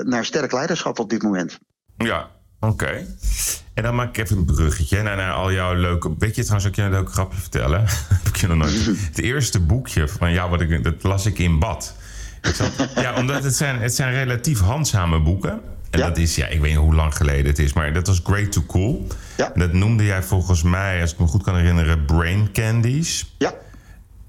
naar 0.00 0.24
sterk 0.24 0.52
leiderschap 0.52 0.98
op 0.98 1.10
dit 1.10 1.22
moment. 1.22 1.58
Ja, 1.96 2.30
oké. 2.60 3.06
En 3.74 3.82
dan 3.82 3.94
maak 3.94 4.08
ik 4.08 4.24
even 4.24 4.36
een 4.36 4.44
bruggetje 4.44 5.02
naar, 5.02 5.16
naar 5.16 5.32
al 5.32 5.52
jouw 5.52 5.74
leuke... 5.74 6.14
Weet 6.18 6.34
je 6.36 6.42
trouwens 6.42 6.68
ook 6.70 6.74
je 6.74 6.82
een 6.82 6.90
leuk 6.90 7.12
grapje 7.12 7.40
vertellen? 7.40 7.80
Heb 8.22 8.26
ik 8.28 8.36
je 8.36 8.46
nog 8.46 8.56
nooit... 8.56 8.84
Het 9.10 9.18
eerste 9.18 9.60
boekje 9.60 10.08
van 10.08 10.32
jou, 10.32 10.50
wat 10.50 10.60
ik, 10.60 10.84
dat 10.84 11.02
las 11.02 11.26
ik 11.26 11.38
in 11.38 11.58
bad. 11.58 11.94
Ik 12.42 12.54
zat, 12.54 12.70
ja, 13.04 13.14
omdat 13.14 13.44
het 13.44 13.54
zijn, 13.56 13.80
het 13.80 13.94
zijn 13.94 14.12
relatief 14.12 14.60
handzame 14.60 15.20
boeken. 15.20 15.60
En 15.90 15.98
Ja. 15.98 16.08
dat 16.08 16.16
is, 16.18 16.34
ja, 16.34 16.46
ik 16.46 16.60
weet 16.60 16.70
niet 16.70 16.80
hoe 16.80 16.94
lang 16.94 17.16
geleden 17.16 17.46
het 17.46 17.58
is, 17.58 17.72
maar 17.72 17.92
dat 17.92 18.06
was 18.06 18.20
Great 18.24 18.52
to 18.52 18.62
Cool. 18.66 19.06
Ja. 19.36 19.52
En 19.52 19.60
dat 19.60 19.72
noemde 19.72 20.04
jij 20.04 20.22
volgens 20.22 20.62
mij, 20.62 21.00
als 21.00 21.12
ik 21.12 21.18
me 21.18 21.26
goed 21.26 21.42
kan 21.42 21.56
herinneren, 21.56 22.04
Brain 22.04 22.52
Candies. 22.52 23.34
Ja, 23.38 23.54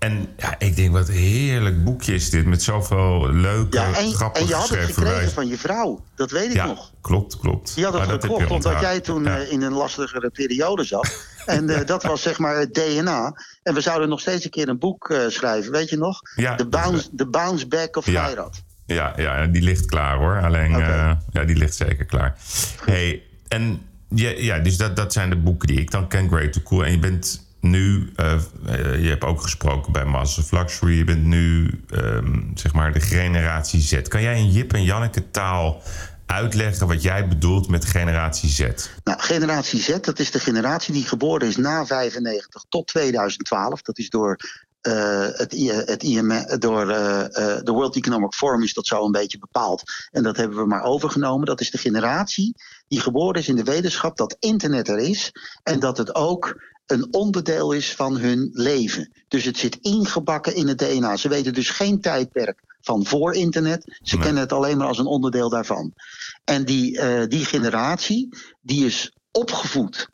En 0.01 0.27
ja, 0.37 0.55
ik 0.59 0.75
denk, 0.75 0.91
wat 0.91 1.07
een 1.07 1.13
heerlijk 1.13 1.83
boekje 1.83 2.13
is 2.13 2.29
dit. 2.29 2.45
Met 2.45 2.63
zoveel 2.63 3.29
leuke, 3.33 3.77
ja 3.77 3.93
en, 3.93 4.07
je 4.47 4.53
had 4.53 4.69
het 4.69 4.93
gekregen 4.93 5.31
van 5.31 5.47
je 5.47 5.57
vrouw. 5.57 6.03
Dat 6.15 6.31
weet 6.31 6.49
ik 6.49 6.53
Ja, 6.53 6.65
nog. 6.65 6.91
klopt, 7.01 7.37
klopt. 7.37 7.75
Die 7.75 7.83
had 7.85 7.93
het 7.93 8.09
dat 8.09 8.21
je 8.21 8.27
gekocht 8.27 8.51
omdat 8.51 8.79
jij 8.79 8.99
toen 8.99 9.23
Ja. 9.23 9.37
eh, 9.39 9.51
in 9.51 9.61
een 9.61 9.73
lastigere 9.73 10.29
periode 10.29 10.83
zat. 10.83 11.09
En 11.45 11.69
eh, 11.69 11.85
dat 11.85 12.03
was 12.03 12.21
zeg 12.21 12.39
maar 12.39 12.55
het 12.57 12.73
DNA. 12.73 13.33
En 13.63 13.73
we 13.73 13.81
zouden 13.81 14.09
nog 14.09 14.19
steeds 14.19 14.45
een 14.45 14.51
keer 14.51 14.69
een 14.69 14.79
boek 14.79 15.09
eh, 15.09 15.19
schrijven, 15.27 15.71
weet 15.71 15.89
je 15.89 15.97
nog? 15.97 16.21
Is- 16.35 16.69
bounce, 16.69 17.09
the 17.15 17.25
bounce 17.27 17.67
Back 17.67 17.95
of 17.95 18.05
Ja. 18.05 18.49
Ja, 18.85 19.13
ja, 19.17 19.47
die 19.47 19.61
ligt 19.61 19.85
klaar 19.85 20.17
hoor. 20.17 20.41
Alleen, 20.41 20.71
ja, 21.31 21.43
die 21.45 21.55
ligt 21.55 21.75
zeker 21.75 22.05
klaar. 22.05 22.35
Hey, 22.85 23.23
en 23.47 23.81
ja, 24.09 24.29
ja 24.29 24.59
dus 24.59 24.77
dat, 24.77 24.95
dat 24.95 25.13
zijn 25.13 25.29
de 25.29 25.35
boeken 25.35 25.67
die 25.67 25.79
ik 25.79 25.91
dan 25.91 26.07
ken. 26.07 26.27
Great 26.27 26.53
to 26.53 26.61
Cool. 26.61 26.85
En 26.85 26.91
je 26.91 26.99
bent 26.99 27.49
nu, 27.61 28.11
eh, 28.15 28.33
eh, 28.33 29.03
je 29.03 29.09
hebt 29.09 29.23
ook 29.23 29.41
gesproken 29.41 29.91
bij 29.91 30.05
Masters 30.05 30.45
of 30.45 30.59
Luxury. 30.59 30.97
Je 30.97 31.03
bent 31.03 31.23
nu, 31.23 31.69
ehm, 31.89 32.41
zeg 32.55 32.73
maar, 32.73 32.93
de 32.93 32.99
generatie 32.99 33.81
Z. 33.81 34.01
Kan 34.01 34.21
jij 34.21 34.39
in 34.39 34.51
Jip 34.51 34.73
en 34.73 34.83
Janneke 34.83 35.31
taal 35.31 35.81
uitleggen 36.25 36.87
wat 36.87 37.01
jij 37.01 37.27
bedoelt 37.27 37.67
met 37.67 37.85
generatie 37.85 38.49
Z? 38.49 38.59
Nou, 39.03 39.19
generatie 39.19 39.79
Z, 39.79 39.99
dat 39.99 40.19
is 40.19 40.31
de 40.31 40.39
generatie 40.39 40.93
die 40.93 41.07
geboren 41.07 41.47
is 41.47 41.57
na 41.57 41.85
95 41.85 42.65
tot 42.69 42.87
2012. 42.87 43.81
Dat 43.81 43.97
is 43.97 44.09
door 44.09 44.37
eh, 44.81 45.27
het, 45.31 45.51
het 45.85 46.03
IM, 46.03 46.29
door 46.59 46.85
de 46.85 47.71
World 47.71 47.95
Economic 47.95 48.33
Forum 48.33 48.63
is 48.63 48.73
dat 48.73 48.87
zo 48.87 49.05
een 49.05 49.11
beetje 49.11 49.39
bepaald. 49.39 49.83
En 50.11 50.23
dat 50.23 50.37
hebben 50.37 50.57
we 50.57 50.65
maar 50.65 50.83
overgenomen. 50.83 51.45
Dat 51.45 51.61
is 51.61 51.71
de 51.71 51.77
generatie 51.77 52.55
die 52.87 53.01
geboren 53.01 53.41
is 53.41 53.47
in 53.47 53.55
de 53.55 53.63
wetenschap 53.63 54.17
dat 54.17 54.35
internet 54.39 54.87
er 54.87 54.99
is. 54.99 55.31
En 55.63 55.79
dat 55.79 55.97
het 55.97 56.15
ook 56.15 56.55
een 56.91 57.13
onderdeel 57.13 57.71
is 57.71 57.95
van 57.95 58.17
hun 58.17 58.49
leven. 58.53 59.11
Dus 59.27 59.45
het 59.45 59.57
zit 59.57 59.77
ingebakken 59.81 60.55
in 60.55 60.67
het 60.67 60.77
DNA. 60.77 61.17
Ze 61.17 61.29
weten 61.29 61.53
dus 61.53 61.69
geen 61.69 62.01
tijdperk 62.01 62.63
van 62.81 63.05
voor 63.05 63.33
internet. 63.33 63.99
Ze 64.01 64.15
Nee. 64.15 64.23
kennen 64.23 64.41
het 64.41 64.51
alleen 64.51 64.77
maar 64.77 64.87
als 64.87 64.97
een 64.97 65.05
onderdeel 65.05 65.49
daarvan. 65.49 65.93
En 66.43 66.65
die, 66.65 66.99
eh, 66.99 67.27
die 67.27 67.45
generatie, 67.45 68.29
die 68.61 68.85
is 68.85 69.15
opgevoed 69.31 70.09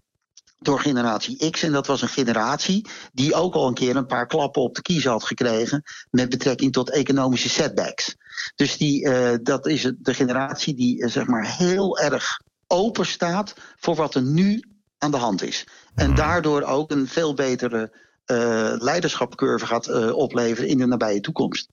door 0.60 0.80
generatie 0.80 1.50
X. 1.50 1.64
En 1.64 1.72
dat 1.72 1.88
was 1.88 2.02
een 2.02 2.08
generatie 2.08 2.88
die 3.14 3.34
ook 3.34 3.54
al 3.54 3.68
een 3.68 3.74
keer 3.74 3.96
een 3.96 4.06
paar 4.06 4.28
klappen 4.28 4.62
op 4.62 4.76
de 4.76 4.82
kiezen 4.82 5.12
had 5.12 5.24
gekregen 5.24 5.84
met 6.10 6.30
betrekking 6.30 6.74
tot 6.74 6.90
economische 6.92 7.50
setbacks. 7.50 8.16
Dus 8.56 8.78
die, 8.78 9.06
eh, 9.10 9.38
dat 9.44 9.68
is 9.68 9.92
de 9.98 10.14
generatie 10.14 10.76
die 10.76 11.04
eh, 11.04 11.10
zeg 11.10 11.26
maar 11.26 11.56
heel 11.58 12.00
erg 12.00 12.42
open 12.68 13.06
staat 13.06 13.54
voor 13.76 13.96
wat 13.96 14.16
er 14.16 14.22
nu 14.22 14.64
aan 14.98 15.12
de 15.12 15.18
hand 15.18 15.42
is. 15.44 15.64
En 15.98 16.16
daardoor 16.16 16.62
ook 16.62 16.92
een 16.92 17.08
veel 17.08 17.34
betere 17.34 17.92
eh 18.26 18.74
leiderschapcurve 18.78 19.66
gaat 19.66 19.88
eh, 19.88 20.16
opleveren 20.16 20.70
in 20.70 20.78
de 20.78 20.86
nabije 20.86 21.20
toekomst. 21.20 21.70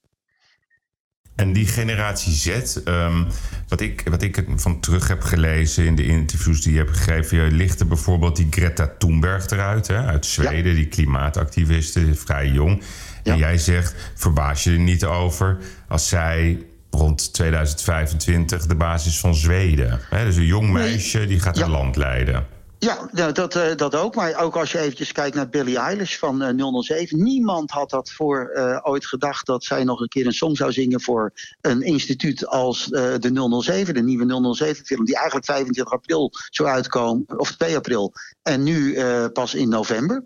En 1.35 1.53
die 1.53 1.67
generatie 1.67 2.33
Z, 2.33 2.77
ehm, 2.85 3.25
wat, 3.69 3.81
ik, 3.81 4.03
wat 4.11 4.23
ik 4.23 4.45
van 4.57 4.81
terug 4.81 5.09
heb 5.09 5.23
gelezen 5.23 5.85
in 5.85 5.95
de 5.95 6.07
interviews 6.07 6.63
die 6.63 6.73
je 6.73 6.79
hebt 6.79 6.97
gegeven, 6.97 7.45
je 7.45 7.51
ligt 7.51 7.81
er 7.81 7.87
bijvoorbeeld 7.87 8.37
die 8.37 8.47
Greta 8.51 8.95
Thunberg 8.99 9.51
eruit, 9.51 9.87
hè, 9.87 9.97
uit 9.97 10.27
Zweden, 10.27 10.75
die 10.75 10.87
klimaatactiviste, 10.89 12.15
vrij 12.15 12.49
jong. 12.49 12.83
En 13.23 13.37
jij 13.37 13.59
zegt, 13.59 13.95
verbaas 14.15 14.65
je 14.65 14.71
er 14.71 14.79
niet 14.79 15.05
over 15.05 15.59
als 15.89 16.09
zij 16.09 16.67
rond 16.91 17.33
2025 17.33 18.67
de 18.67 18.75
basis 18.75 19.21
van 19.21 19.35
Zweden. 19.35 20.01
Hè, 20.11 20.25
dus 20.25 20.37
een 20.37 20.47
jong 20.47 20.71
meisje 20.71 21.27
die 21.27 21.41
gaat 21.41 21.57
Ja. 21.57 21.65
een 21.65 21.71
land 21.71 21.97
leiden. 21.97 22.47
Ja, 22.85 23.09
nou, 23.13 23.33
dat, 23.33 23.57
eh, 23.57 23.77
dat 23.77 23.95
ook. 23.95 24.15
Maar 24.15 24.43
ook 24.43 24.57
als 24.57 24.73
je 24.73 24.79
eventjes 24.79 25.13
kijkt 25.13 25.37
naar 25.37 25.49
Billie 25.49 25.79
Eilish 25.79 26.17
van 26.17 26.43
eh, 26.43 26.83
007. 26.83 27.23
Niemand 27.23 27.71
had 27.71 27.91
dat 27.91 28.11
voor 28.11 28.49
eh, 28.49 28.79
ooit 28.83 29.07
gedacht 29.07 29.47
dat 29.47 29.65
zij 29.65 29.85
nog 29.85 30.01
een 30.01 30.09
keer 30.09 30.27
een 30.27 30.33
song 30.33 30.55
zou 30.55 30.73
zingen 30.73 31.01
voor 31.01 31.33
een 31.61 31.83
instituut 31.83 32.47
als 32.47 32.91
eh, 32.91 33.15
de 33.19 33.61
007, 33.63 33.95
de 33.95 34.03
nieuwe 34.03 34.57
007-film, 34.59 35.05
die 35.05 35.15
eigenlijk 35.15 35.47
25 35.47 35.95
april 35.95 36.31
zou 36.51 36.69
uitkomen, 36.69 37.39
of 37.39 37.57
2 37.57 37.77
april. 37.77 38.13
En 38.43 38.63
nu 38.63 38.95
eh, 38.95 39.27
pas 39.33 39.55
in 39.55 39.69
november. 39.69 40.23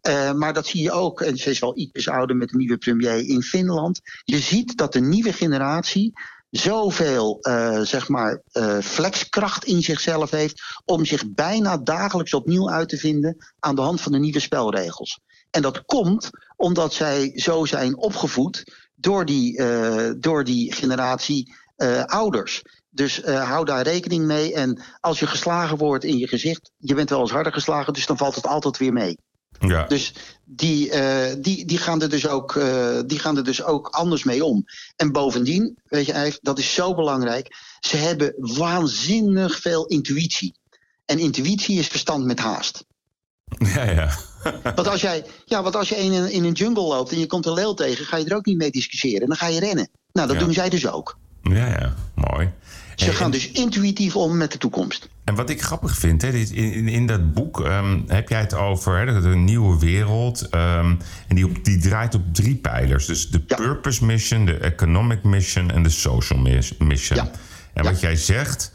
Eh, 0.00 0.32
maar 0.32 0.52
dat 0.52 0.66
zie 0.66 0.82
je 0.82 0.92
ook, 0.92 1.20
en 1.20 1.36
ze 1.36 1.50
is 1.50 1.58
wel 1.58 1.78
iets 1.78 2.08
ouder 2.08 2.36
met 2.36 2.48
de 2.48 2.56
nieuwe 2.56 2.78
premier 2.78 3.28
in 3.28 3.42
Finland. 3.42 4.00
Je 4.24 4.38
ziet 4.38 4.76
dat 4.76 4.92
de 4.92 5.00
nieuwe 5.00 5.32
generatie 5.32 6.12
zoveel 6.50 7.38
eh, 7.40 7.80
zeg 7.80 8.08
maar, 8.08 8.42
eh, 8.52 8.78
flexkracht 8.78 9.64
in 9.64 9.82
zichzelf 9.82 10.30
heeft 10.30 10.62
om 10.84 11.04
zich 11.04 11.32
bijna 11.32 11.76
dagelijks 11.76 12.34
opnieuw 12.34 12.70
uit 12.70 12.88
te 12.88 12.96
vinden 12.96 13.36
aan 13.58 13.74
de 13.74 13.80
hand 13.80 14.00
van 14.00 14.12
de 14.12 14.18
nieuwe 14.18 14.40
spelregels. 14.40 15.20
En 15.50 15.62
dat 15.62 15.84
komt 15.84 16.30
omdat 16.56 16.94
zij 16.94 17.32
zo 17.34 17.64
zijn 17.64 17.96
opgevoed 17.96 18.64
door 18.94 19.24
die, 19.24 19.58
eh, 19.58 20.10
door 20.18 20.44
die 20.44 20.72
generatie 20.72 21.58
ouders. 22.06 22.62
Dus 22.90 23.22
hou 23.24 23.64
daar 23.64 23.82
rekening 23.82 24.24
mee. 24.24 24.54
En 24.54 24.82
als 25.00 25.18
je 25.18 25.26
geslagen 25.26 25.76
wordt 25.76 26.04
in 26.04 26.18
je 26.18 26.28
gezicht, 26.28 26.70
je 26.76 26.94
bent 26.94 27.10
wel 27.10 27.20
eens 27.20 27.30
harder 27.30 27.52
geslagen, 27.52 27.92
dus 27.92 28.06
dan 28.06 28.16
valt 28.16 28.34
het 28.34 28.46
altijd 28.46 28.78
weer 28.78 28.92
mee. 28.92 29.18
Ja. 29.60 29.84
Dus 29.86 30.14
die, 30.44 30.90
eh, 30.90 31.34
die, 31.38 31.64
die, 31.64 31.78
gaan 31.78 32.02
er 32.02 32.08
dus 32.08 32.28
ook, 32.28 32.56
eh, 32.56 32.98
die 33.06 33.18
gaan 33.18 33.36
er 33.36 33.44
dus 33.44 33.62
ook 33.62 33.88
anders 33.88 34.24
mee 34.24 34.44
om. 34.44 34.64
En 34.96 35.12
bovendien, 35.12 35.78
weet 35.84 36.06
je, 36.06 36.38
dat 36.42 36.58
is 36.58 36.74
zo 36.74 36.94
belangrijk. 36.94 37.56
Ze 37.80 37.96
hebben 37.96 38.34
waanzinnig 38.36 39.60
veel 39.60 39.86
intuïtie. 39.86 40.54
En 41.04 41.18
intuïtie 41.18 41.78
is 41.78 41.86
verstand 41.86 42.24
met 42.24 42.38
haast. 42.38 42.84
ja, 43.74 43.82
ja. 43.90 44.18
Want 44.62 44.88
als 44.88 45.00
jij, 45.00 45.24
ja, 45.44 45.62
want 45.62 45.76
als 45.76 45.88
je 45.88 45.96
in 45.96 46.12
een, 46.12 46.30
in 46.30 46.44
een 46.44 46.52
jungle 46.52 46.82
loopt 46.82 47.12
en 47.12 47.18
je 47.18 47.26
komt 47.26 47.46
een 47.46 47.52
leeuw 47.52 47.74
tegen, 47.74 48.04
ga 48.04 48.16
je 48.16 48.24
er 48.24 48.36
ook 48.36 48.46
niet 48.46 48.56
mee 48.56 48.70
discussiëren. 48.70 49.28
Dan 49.28 49.36
ga 49.36 49.46
je 49.46 49.60
rennen. 49.60 49.90
Nou, 50.12 50.28
dat 50.28 50.36
Ja. 50.36 50.42
doen 50.44 50.52
zij 50.54 50.68
dus 50.68 50.86
ook. 50.86 51.18
Ja, 51.42 51.66
ja, 51.66 51.94
mooi. 52.14 52.50
Ze 53.04 53.12
gaan 53.12 53.30
dus 53.30 53.50
intuïtief 53.50 54.16
om 54.16 54.36
met 54.36 54.52
de 54.52 54.58
toekomst. 54.58 55.08
En 55.24 55.34
wat 55.34 55.50
ik 55.50 55.62
grappig 55.62 55.96
vind, 55.98 56.22
hè, 56.22 56.28
in, 56.28 56.54
in, 56.54 56.88
in 56.88 57.06
dat 57.06 57.34
boek 57.34 57.60
ehm, 57.64 58.00
heb 58.06 58.28
jij 58.28 58.40
het 58.40 58.54
over 58.54 58.98
hè, 58.98 59.06
een 59.06 59.44
nieuwe 59.44 59.78
wereld. 59.78 60.48
ehm, 60.48 60.94
en 61.28 61.34
die, 61.36 61.44
op, 61.46 61.64
die 61.64 61.78
draait 61.78 62.14
op 62.14 62.22
drie 62.34 62.54
pijlers. 62.56 63.06
Dus 63.06 63.30
de 63.30 63.42
Ja. 63.46 63.56
purpose 63.56 64.04
mission, 64.04 64.44
de 64.46 64.56
economic 64.58 65.22
mission 65.22 65.70
en 65.70 65.82
de 65.82 65.88
social 65.88 66.38
mis- 66.38 66.74
mission. 66.78 67.18
Ja. 67.24 67.30
En 67.74 67.84
Ja. 67.84 67.90
wat 67.90 68.00
jij 68.00 68.16
zegt, 68.16 68.72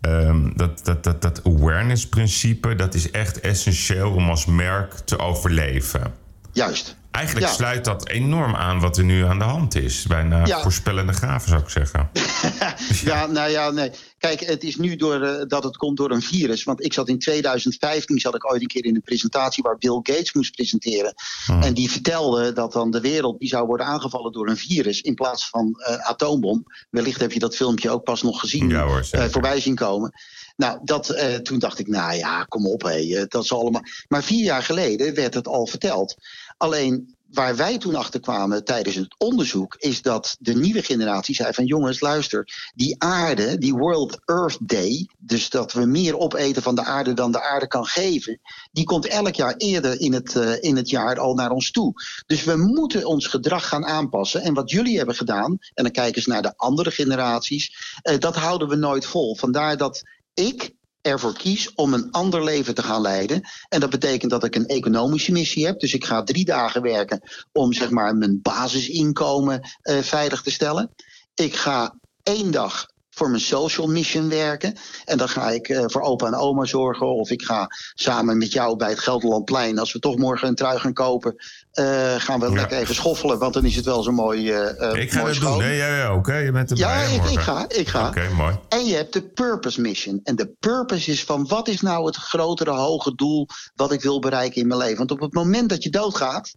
ehm, 0.00 0.50
dat, 0.56 0.80
dat, 0.84 1.04
dat, 1.04 1.22
dat 1.22 1.40
awareness-principe, 1.44 2.74
dat 2.74 2.94
is 2.94 3.10
echt 3.10 3.40
essentieel 3.40 4.10
om 4.12 4.28
als 4.30 4.46
merk 4.46 4.92
te 4.94 5.18
overleven. 5.18 6.12
Juist. 6.56 6.96
Eigenlijk 7.10 7.46
Ja. 7.46 7.52
sluit 7.52 7.84
dat 7.84 8.08
enorm 8.08 8.54
aan 8.54 8.80
wat 8.80 8.96
er 8.98 9.04
nu 9.04 9.24
aan 9.24 9.38
de 9.38 9.44
hand 9.44 9.74
is. 9.74 10.02
Bijna 10.02 10.46
Ja. 10.46 10.60
voorspellende 10.62 11.12
graven, 11.12 11.48
zou 11.48 11.62
ik 11.62 11.68
zeggen. 11.68 12.10
Ja, 13.04 13.26
nou 13.26 13.50
ja, 13.50 13.70
nee. 13.70 13.90
Kijk, 14.18 14.40
het 14.40 14.62
is 14.62 14.76
nu 14.76 14.96
door, 14.96 15.22
eh, 15.22 15.46
dat 15.46 15.64
het 15.64 15.76
komt 15.76 15.96
door 15.96 16.10
een 16.10 16.22
virus. 16.22 16.64
Want 16.64 16.84
ik 16.84 16.92
zat 16.92 17.08
in 17.08 17.18
2015, 17.18 18.18
zat 18.18 18.34
ik 18.34 18.50
ooit 18.52 18.60
een 18.60 18.66
keer 18.66 18.84
in 18.84 18.94
een 18.94 19.02
presentatie 19.02 19.62
waar 19.62 19.78
Bill 19.78 20.00
Gates 20.02 20.32
moest 20.32 20.54
presenteren. 20.54 21.14
Hmm. 21.46 21.62
En 21.62 21.74
die 21.74 21.90
vertelde 21.90 22.52
dat 22.52 22.72
dan 22.72 22.90
de 22.90 23.00
wereld 23.00 23.38
die 23.38 23.48
zou 23.48 23.66
worden 23.66 23.86
aangevallen 23.86 24.32
door 24.32 24.48
een 24.48 24.56
virus 24.56 25.00
in 25.00 25.14
plaats 25.14 25.48
van 25.48 25.74
eh, 25.86 26.08
atoombom. 26.08 26.64
Wellicht 26.90 27.20
heb 27.20 27.32
je 27.32 27.38
dat 27.38 27.56
filmpje 27.56 27.90
ook 27.90 28.04
pas 28.04 28.22
nog 28.22 28.40
gezien, 28.40 28.68
Ja 28.68 28.82
hoor, 28.86 29.06
eh, 29.10 29.24
voorbij 29.24 29.60
zien 29.60 29.74
komen. 29.74 30.12
Nou, 30.56 30.78
dat, 30.82 31.08
eh, 31.08 31.34
toen 31.34 31.58
dacht 31.58 31.78
ik, 31.78 31.86
nou 31.86 32.14
ja, 32.16 32.44
kom 32.44 32.66
op, 32.66 32.82
hé, 32.82 33.16
eh, 33.16 33.24
dat 33.28 33.44
is 33.44 33.52
allemaal. 33.52 33.82
Maar 34.08 34.22
vier 34.24 34.44
jaar 34.44 34.62
geleden 34.62 35.14
werd 35.14 35.34
het 35.34 35.48
al 35.48 35.66
verteld. 35.66 36.16
Alleen 36.56 37.16
waar 37.36 37.56
wij 37.56 37.78
toen 37.78 37.94
achter 37.94 38.20
kwamen 38.20 38.64
tijdens 38.64 38.96
het 38.96 39.14
onderzoek, 39.18 39.74
is 39.78 40.02
dat 40.02 40.36
de 40.38 40.54
nieuwe 40.54 40.82
generatie 40.82 41.34
zei 41.34 41.52
van 41.52 41.64
jongens, 41.64 42.00
luister, 42.00 42.70
die 42.74 42.94
aarde, 42.98 43.58
die 43.58 43.74
World 43.74 44.18
Earth 44.24 44.58
Day, 44.60 45.08
dus 45.18 45.50
dat 45.50 45.72
we 45.72 45.86
meer 45.86 46.18
opeten 46.18 46.62
van 46.62 46.74
de 46.74 46.84
aarde 46.84 47.12
dan 47.12 47.32
de 47.32 47.42
aarde 47.42 47.66
kan 47.66 47.86
geven, 47.86 48.40
die 48.72 48.84
komt 48.84 49.06
elk 49.06 49.34
jaar 49.34 49.54
eerder 49.56 50.00
in 50.00 50.12
het, 50.12 50.34
uh, 50.34 50.62
in 50.62 50.76
het 50.76 50.90
jaar 50.90 51.18
al 51.18 51.34
naar 51.34 51.50
ons 51.50 51.70
toe. 51.70 51.92
Dus 52.26 52.44
we 52.44 52.56
moeten 52.56 53.06
ons 53.06 53.26
gedrag 53.26 53.68
gaan 53.68 53.84
aanpassen. 53.84 54.42
En 54.42 54.54
wat 54.54 54.70
jullie 54.70 54.96
hebben 54.96 55.14
gedaan, 55.14 55.58
en 55.74 55.82
dan 55.82 55.92
kijken 55.92 56.22
ze 56.22 56.28
naar 56.28 56.42
de 56.42 56.56
andere 56.56 56.90
generaties, 56.90 57.94
uh, 58.02 58.18
dat 58.18 58.36
houden 58.36 58.68
we 58.68 58.76
nooit 58.76 59.06
vol. 59.06 59.36
Vandaar 59.36 59.76
dat 59.76 60.02
ik 60.34 60.74
ervoor 61.06 61.32
kies 61.32 61.74
om 61.74 61.94
een 61.94 62.10
ander 62.10 62.44
leven 62.44 62.74
te 62.74 62.82
gaan 62.82 63.00
leiden. 63.00 63.48
En 63.68 63.80
dat 63.80 63.90
betekent 63.90 64.30
dat 64.30 64.44
ik 64.44 64.54
een 64.54 64.66
economische 64.66 65.32
missie 65.32 65.66
heb. 65.66 65.80
Dus 65.80 65.94
ik 65.94 66.04
ga 66.04 66.22
drie 66.22 66.44
dagen 66.44 66.82
werken 66.82 67.20
om 67.52 67.72
zeg 67.72 67.90
maar 67.90 68.16
mijn 68.16 68.42
basisinkomen 68.42 69.60
uh, 69.82 69.98
veilig 69.98 70.42
te 70.42 70.50
stellen. 70.50 70.94
Ik 71.34 71.56
ga 71.56 71.94
één 72.22 72.50
dag 72.50 72.86
voor 73.16 73.30
mijn 73.30 73.42
social 73.42 73.86
mission 73.86 74.28
werken. 74.28 74.74
En 75.04 75.18
dan 75.18 75.28
ga 75.28 75.50
ik 75.50 75.68
uh, 75.68 75.84
voor 75.86 76.02
opa 76.02 76.26
en 76.26 76.34
oma 76.34 76.64
zorgen. 76.64 77.06
Of 77.06 77.30
ik 77.30 77.42
ga 77.42 77.66
samen 77.94 78.38
met 78.38 78.52
jou 78.52 78.76
bij 78.76 78.88
het 78.88 78.98
Gelderlandplein, 78.98 79.78
als 79.78 79.92
we 79.92 79.98
toch 79.98 80.16
morgen 80.16 80.48
een 80.48 80.54
trui 80.54 80.78
gaan 80.78 80.92
kopen, 80.92 81.34
uh, 81.74 82.14
gaan 82.16 82.40
we 82.40 82.46
ja. 82.46 82.52
lekker 82.52 82.78
even 82.78 82.94
schoffelen. 82.94 83.38
Want 83.38 83.54
dan 83.54 83.64
is 83.64 83.76
het 83.76 83.84
wel 83.84 84.02
zo 84.02 84.12
mooi. 84.12 84.52
Uh, 84.52 84.94
ik 84.94 85.12
ga 85.12 85.20
mooi 85.20 85.32
het 85.32 85.42
doen. 85.42 85.58
Nee, 85.58 85.76
jij 85.76 86.08
ook. 86.08 86.26
Hè? 86.26 86.38
Je 86.38 86.52
bent 86.52 86.70
erbij. 86.70 86.86
Ja, 86.86 87.22
ik, 87.22 87.30
ik, 87.30 87.38
ga. 87.38 87.64
Ik 87.68 87.88
ga. 87.88 88.08
Oké, 88.08 88.18
okay, 88.18 88.32
mooi. 88.32 88.58
En 88.68 88.84
je 88.84 88.94
hebt 88.94 89.12
de 89.12 89.22
purpose 89.22 89.80
mission. 89.80 90.20
En 90.24 90.36
de 90.36 90.54
purpose 90.60 91.10
is 91.10 91.24
van 91.24 91.46
wat 91.46 91.68
is 91.68 91.80
nou 91.80 92.06
het 92.06 92.16
grotere, 92.16 92.70
hoge 92.70 93.14
doel 93.14 93.48
wat 93.74 93.92
ik 93.92 94.02
wil 94.02 94.18
bereiken 94.18 94.60
in 94.60 94.66
mijn 94.66 94.80
leven. 94.80 94.96
Want 94.96 95.10
op 95.10 95.20
het 95.20 95.34
moment 95.34 95.68
dat 95.68 95.82
je 95.82 95.90
doodgaat, 95.90 96.54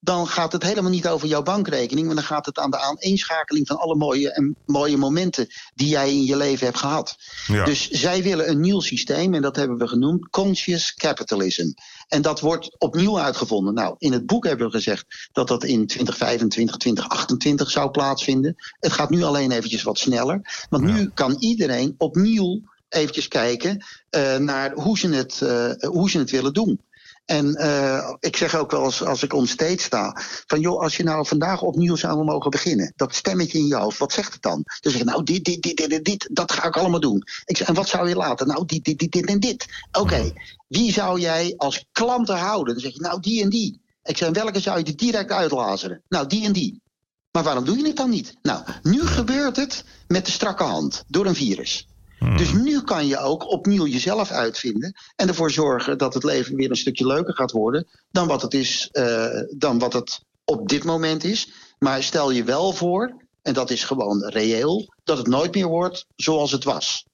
dan 0.00 0.28
gaat 0.28 0.52
het 0.52 0.62
helemaal 0.62 0.90
niet 0.90 1.08
over 1.08 1.28
jouw 1.28 1.42
bankrekening, 1.42 2.06
maar 2.06 2.16
dan 2.16 2.24
gaat 2.24 2.46
het 2.46 2.58
aan 2.58 2.70
de 2.70 2.78
aaneenschakeling 2.78 3.66
van 3.66 3.78
alle 3.78 3.94
mooie, 3.94 4.32
en 4.32 4.56
mooie 4.66 4.96
momenten 4.96 5.46
die 5.74 5.88
jij 5.88 6.10
in 6.10 6.24
je 6.24 6.36
leven 6.36 6.66
hebt 6.66 6.78
gehad. 6.78 7.16
Ja. 7.46 7.64
Dus 7.64 7.88
zij 7.88 8.22
willen 8.22 8.50
een 8.50 8.60
nieuw 8.60 8.80
systeem 8.80 9.34
en 9.34 9.42
dat 9.42 9.56
hebben 9.56 9.78
we 9.78 9.88
genoemd 9.88 10.28
conscious 10.28 10.94
capitalism. 10.94 11.70
En 12.08 12.22
dat 12.22 12.40
wordt 12.40 12.76
opnieuw 12.78 13.18
uitgevonden. 13.18 13.74
Nou, 13.74 13.94
in 13.98 14.12
het 14.12 14.26
boek 14.26 14.46
hebben 14.46 14.66
we 14.66 14.72
gezegd 14.72 15.28
dat 15.32 15.48
dat 15.48 15.64
in 15.64 15.86
2025, 15.86 16.76
2028 16.76 17.70
zou 17.70 17.90
plaatsvinden. 17.90 18.54
Het 18.80 18.92
gaat 18.92 19.10
nu 19.10 19.22
alleen 19.22 19.50
eventjes 19.50 19.82
wat 19.82 19.98
sneller, 19.98 20.66
want 20.70 20.88
ja. 20.88 20.94
nu 20.94 21.10
kan 21.14 21.36
iedereen 21.38 21.94
opnieuw 21.98 22.60
eventjes 22.88 23.28
kijken 23.28 23.84
uh, 24.10 24.36
naar 24.36 24.72
hoe 24.72 24.98
ze, 24.98 25.08
het, 25.08 25.40
uh, 25.42 25.90
hoe 25.90 26.10
ze 26.10 26.18
het 26.18 26.30
willen 26.30 26.52
doen. 26.52 26.80
En 27.28 27.56
uh, 27.58 28.14
ik 28.20 28.36
zeg 28.36 28.54
ook 28.54 28.70
wel 28.70 28.84
eens 28.84 29.04
als 29.04 29.22
ik 29.22 29.32
onstage 29.32 29.78
sta: 29.78 30.16
van 30.46 30.60
joh, 30.60 30.80
als 30.80 30.96
je 30.96 31.02
nou 31.02 31.26
vandaag 31.26 31.62
opnieuw 31.62 31.96
zou 31.96 32.24
mogen 32.24 32.50
beginnen, 32.50 32.92
dat 32.96 33.14
stemmetje 33.14 33.58
in 33.58 33.66
je 33.66 33.76
hoofd, 33.76 33.98
wat 33.98 34.12
zegt 34.12 34.32
het 34.32 34.42
dan? 34.42 34.64
Dan 34.80 34.92
zeg 34.92 35.00
je, 35.00 35.04
nou, 35.04 35.22
dit, 35.22 35.44
dit, 35.44 35.62
dit, 35.62 35.76
dit, 35.76 36.04
dit, 36.04 36.28
dat 36.32 36.52
ga 36.52 36.66
ik 36.66 36.76
allemaal 36.76 37.00
doen. 37.00 37.22
Ik 37.44 37.56
zeg, 37.56 37.68
en 37.68 37.74
wat 37.74 37.88
zou 37.88 38.08
je 38.08 38.16
laten? 38.16 38.46
Nou, 38.46 38.64
dit, 38.64 38.84
dit, 38.84 38.98
dit, 38.98 39.12
dit 39.12 39.26
en 39.26 39.40
dit. 39.40 39.66
Oké, 39.90 40.00
okay. 40.00 40.32
wie 40.68 40.92
zou 40.92 41.20
jij 41.20 41.54
als 41.56 41.86
klanten 41.92 42.36
houden? 42.36 42.74
Dan 42.74 42.82
zeg 42.82 42.92
je, 42.92 43.00
nou, 43.00 43.20
die 43.20 43.42
en 43.42 43.48
die. 43.48 43.80
Ik 44.02 44.16
zeg, 44.16 44.30
welke 44.30 44.60
zou 44.60 44.78
je 44.78 44.84
er 44.84 44.96
direct 44.96 45.30
uitlazeren? 45.30 46.02
Nou, 46.08 46.26
die 46.26 46.44
en 46.44 46.52
die. 46.52 46.82
Maar 47.30 47.42
waarom 47.42 47.64
doe 47.64 47.76
je 47.76 47.86
het 47.86 47.96
dan 47.96 48.10
niet? 48.10 48.34
Nou, 48.42 48.62
nu 48.82 49.06
gebeurt 49.06 49.56
het 49.56 49.84
met 50.06 50.26
de 50.26 50.32
strakke 50.32 50.64
hand, 50.64 51.04
door 51.08 51.26
een 51.26 51.34
virus. 51.34 51.88
Hmm. 52.18 52.36
Dus 52.36 52.52
nu 52.52 52.82
kan 52.82 53.06
je 53.06 53.18
ook 53.18 53.50
opnieuw 53.50 53.86
jezelf 53.86 54.30
uitvinden 54.30 54.94
en 55.16 55.28
ervoor 55.28 55.50
zorgen 55.50 55.98
dat 55.98 56.14
het 56.14 56.24
leven 56.24 56.56
weer 56.56 56.70
een 56.70 56.76
stukje 56.76 57.06
leuker 57.06 57.34
gaat 57.34 57.50
worden 57.50 57.86
dan 58.10 58.26
wat 58.26 58.42
het 58.42 58.54
is, 58.54 58.88
uh, 58.92 59.26
dan 59.56 59.78
wat 59.78 59.92
het 59.92 60.24
op 60.44 60.68
dit 60.68 60.84
moment 60.84 61.24
is. 61.24 61.52
Maar 61.78 62.02
stel 62.02 62.30
je 62.30 62.44
wel 62.44 62.72
voor, 62.72 63.14
en 63.42 63.54
dat 63.54 63.70
is 63.70 63.84
gewoon 63.84 64.24
reëel, 64.24 64.94
dat 65.04 65.18
het 65.18 65.26
nooit 65.26 65.54
meer 65.54 65.66
wordt 65.66 66.06
zoals 66.16 66.52
het 66.52 66.64
was. 66.64 67.06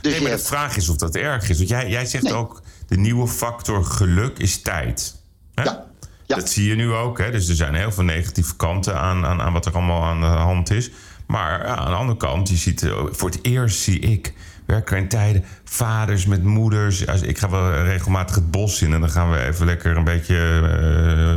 Dus 0.00 0.12
nee, 0.12 0.20
maar 0.20 0.30
hebt... 0.30 0.42
de 0.42 0.48
vraag 0.48 0.76
is 0.76 0.88
of 0.88 0.96
dat 0.96 1.14
erg 1.14 1.48
is. 1.48 1.56
Want 1.56 1.68
jij, 1.68 1.88
jij 1.88 2.06
zegt 2.06 2.24
nee. 2.24 2.32
ook, 2.32 2.62
de 2.86 2.96
nieuwe 2.96 3.28
factor 3.28 3.84
geluk 3.84 4.38
is 4.38 4.62
tijd. 4.62 5.14
Hè? 5.54 5.62
Ja. 5.62 5.86
Ja. 6.28 6.36
Dat 6.36 6.50
zie 6.50 6.68
je 6.68 6.74
nu 6.74 6.92
ook. 6.92 7.18
Hè? 7.18 7.30
Dus 7.30 7.48
er 7.48 7.54
zijn 7.54 7.74
heel 7.74 7.92
veel 7.92 8.04
negatieve 8.04 8.56
kanten 8.56 9.00
aan, 9.00 9.24
aan, 9.24 9.40
aan 9.40 9.52
wat 9.52 9.66
er 9.66 9.72
allemaal 9.72 10.02
aan 10.02 10.20
de 10.20 10.26
hand 10.26 10.70
is. 10.70 10.90
Maar 11.28 11.66
ja, 11.66 11.76
aan 11.76 11.90
de 11.90 11.96
andere 11.96 12.18
kant, 12.18 12.48
je 12.48 12.56
ziet, 12.56 12.92
voor 13.10 13.28
het 13.30 13.38
eerst 13.42 13.78
zie 13.78 13.98
ik 13.98 14.34
werken 14.66 14.96
in 14.96 15.08
tijden 15.08 15.44
vaders 15.64 16.26
met 16.26 16.42
moeders. 16.42 17.00
Ik 17.00 17.38
ga 17.38 17.50
wel 17.50 17.82
regelmatig 17.82 18.34
het 18.34 18.50
bos 18.50 18.82
in 18.82 18.92
en 18.92 19.00
dan 19.00 19.10
gaan 19.10 19.30
we 19.30 19.44
even 19.44 19.66
lekker 19.66 19.96
een 19.96 20.04
beetje 20.04 20.60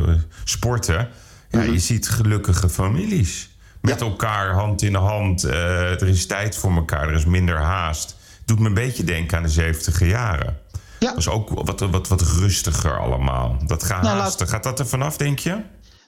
uh, 0.07 0.15
sporten. 0.43 1.09
Ja, 1.49 1.61
je 1.61 1.79
ziet 1.79 2.09
gelukkige 2.09 2.69
families. 2.69 3.49
Met 3.81 3.99
ja. 3.99 4.05
elkaar 4.05 4.53
hand 4.53 4.81
in 4.81 4.95
hand. 4.95 5.45
Uh, 5.45 6.01
er 6.01 6.07
is 6.07 6.25
tijd 6.25 6.57
voor 6.57 6.75
elkaar, 6.75 7.07
er 7.07 7.15
is 7.15 7.25
minder 7.25 7.57
haast. 7.57 8.15
Doet 8.45 8.59
me 8.59 8.67
een 8.67 8.73
beetje 8.73 9.03
denken 9.03 9.37
aan 9.37 9.43
de 9.43 9.49
70 9.49 9.99
jaren. 9.99 10.57
Ja. 10.99 11.09
Dat 11.09 11.17
is 11.17 11.29
ook 11.29 11.49
wat, 11.49 11.79
wat, 11.79 12.07
wat 12.07 12.21
rustiger 12.21 12.99
allemaal. 12.99 13.57
Dat 13.65 13.83
gaat 13.83 14.01
nou. 14.01 14.17
Laat... 14.17 14.43
Gaat 14.49 14.63
dat 14.63 14.79
er 14.79 14.87
vanaf, 14.87 15.17
denk 15.17 15.39
je? 15.39 15.57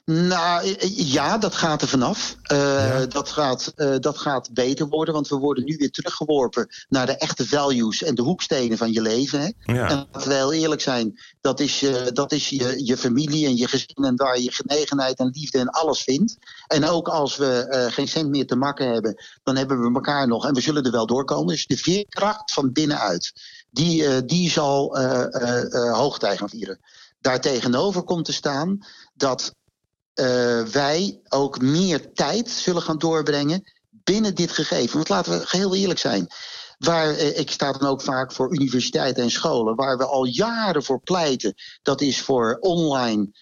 Nou 0.04 0.76
ja, 0.94 1.38
dat 1.38 1.54
gaat 1.54 1.82
er 1.82 1.88
vanaf. 1.88 2.36
Uh, 2.52 2.58
ja. 2.58 3.06
dat, 3.06 3.28
gaat, 3.28 3.72
uh, 3.76 3.94
dat 3.98 4.18
gaat 4.18 4.52
beter 4.52 4.88
worden, 4.88 5.14
want 5.14 5.28
we 5.28 5.36
worden 5.36 5.64
nu 5.64 5.76
weer 5.76 5.90
teruggeworpen 5.90 6.68
naar 6.88 7.06
de 7.06 7.16
echte 7.16 7.46
values 7.46 8.02
en 8.02 8.14
de 8.14 8.22
hoekstenen 8.22 8.78
van 8.78 8.92
je 8.92 9.00
leven. 9.00 9.40
Hè? 9.40 9.72
Ja. 9.74 9.88
En 9.88 10.08
laten 10.12 10.28
we 10.28 10.34
heel 10.34 10.52
eerlijk 10.52 10.80
zijn, 10.80 11.20
dat 11.40 11.60
is, 11.60 11.82
uh, 11.82 12.06
dat 12.06 12.32
is 12.32 12.48
je, 12.48 12.84
je 12.84 12.96
familie 12.96 13.46
en 13.46 13.56
je 13.56 13.68
gezin 13.68 14.04
en 14.04 14.16
waar 14.16 14.40
je 14.40 14.52
genegenheid 14.52 15.18
en 15.18 15.30
liefde 15.32 15.58
en 15.58 15.70
alles 15.70 16.02
vindt. 16.02 16.36
En 16.66 16.84
ook 16.84 17.08
als 17.08 17.36
we 17.36 17.88
geen 17.90 18.08
cent 18.08 18.28
meer 18.28 18.46
te 18.46 18.56
makken 18.56 18.92
hebben, 18.92 19.22
dan 19.42 19.56
hebben 19.56 19.80
we 19.80 19.94
elkaar 19.94 20.28
nog 20.28 20.46
en 20.46 20.54
we 20.54 20.60
zullen 20.60 20.84
er 20.84 20.90
wel 20.90 21.06
doorkomen. 21.06 21.46
Dus 21.46 21.66
de 21.66 21.76
veerkracht 21.76 22.52
van 22.52 22.72
binnenuit, 22.72 23.32
die, 23.70 24.24
die 24.24 24.50
zal 24.50 24.98
hoogtij 25.92 26.36
gaan 26.36 26.48
vieren. 26.48 26.80
Daartegenover 27.20 28.02
komt 28.02 28.24
te 28.24 28.32
staan 28.32 28.78
dat 29.14 29.54
uh, 30.14 30.62
wij 30.62 31.20
ook 31.28 31.60
meer 31.60 32.12
tijd 32.12 32.50
zullen 32.50 32.82
gaan 32.82 32.98
doorbrengen 32.98 33.72
binnen 33.90 34.34
dit 34.34 34.50
gegeven. 34.50 34.96
Want 34.96 35.08
laten 35.08 35.38
we 35.38 35.46
geheel 35.46 35.74
eerlijk 35.74 35.98
zijn. 35.98 36.26
Waar, 36.78 37.10
uh, 37.10 37.38
ik 37.38 37.50
sta 37.50 37.72
dan 37.72 37.88
ook 37.88 38.02
vaak 38.02 38.32
voor 38.32 38.52
universiteiten 38.52 39.22
en 39.22 39.30
scholen, 39.30 39.74
waar 39.74 39.96
we 39.96 40.06
al 40.06 40.24
jaren 40.24 40.82
voor 40.82 41.00
pleiten. 41.00 41.54
Dat 41.82 42.00
is 42.00 42.20
voor 42.20 42.56
online 42.60 43.32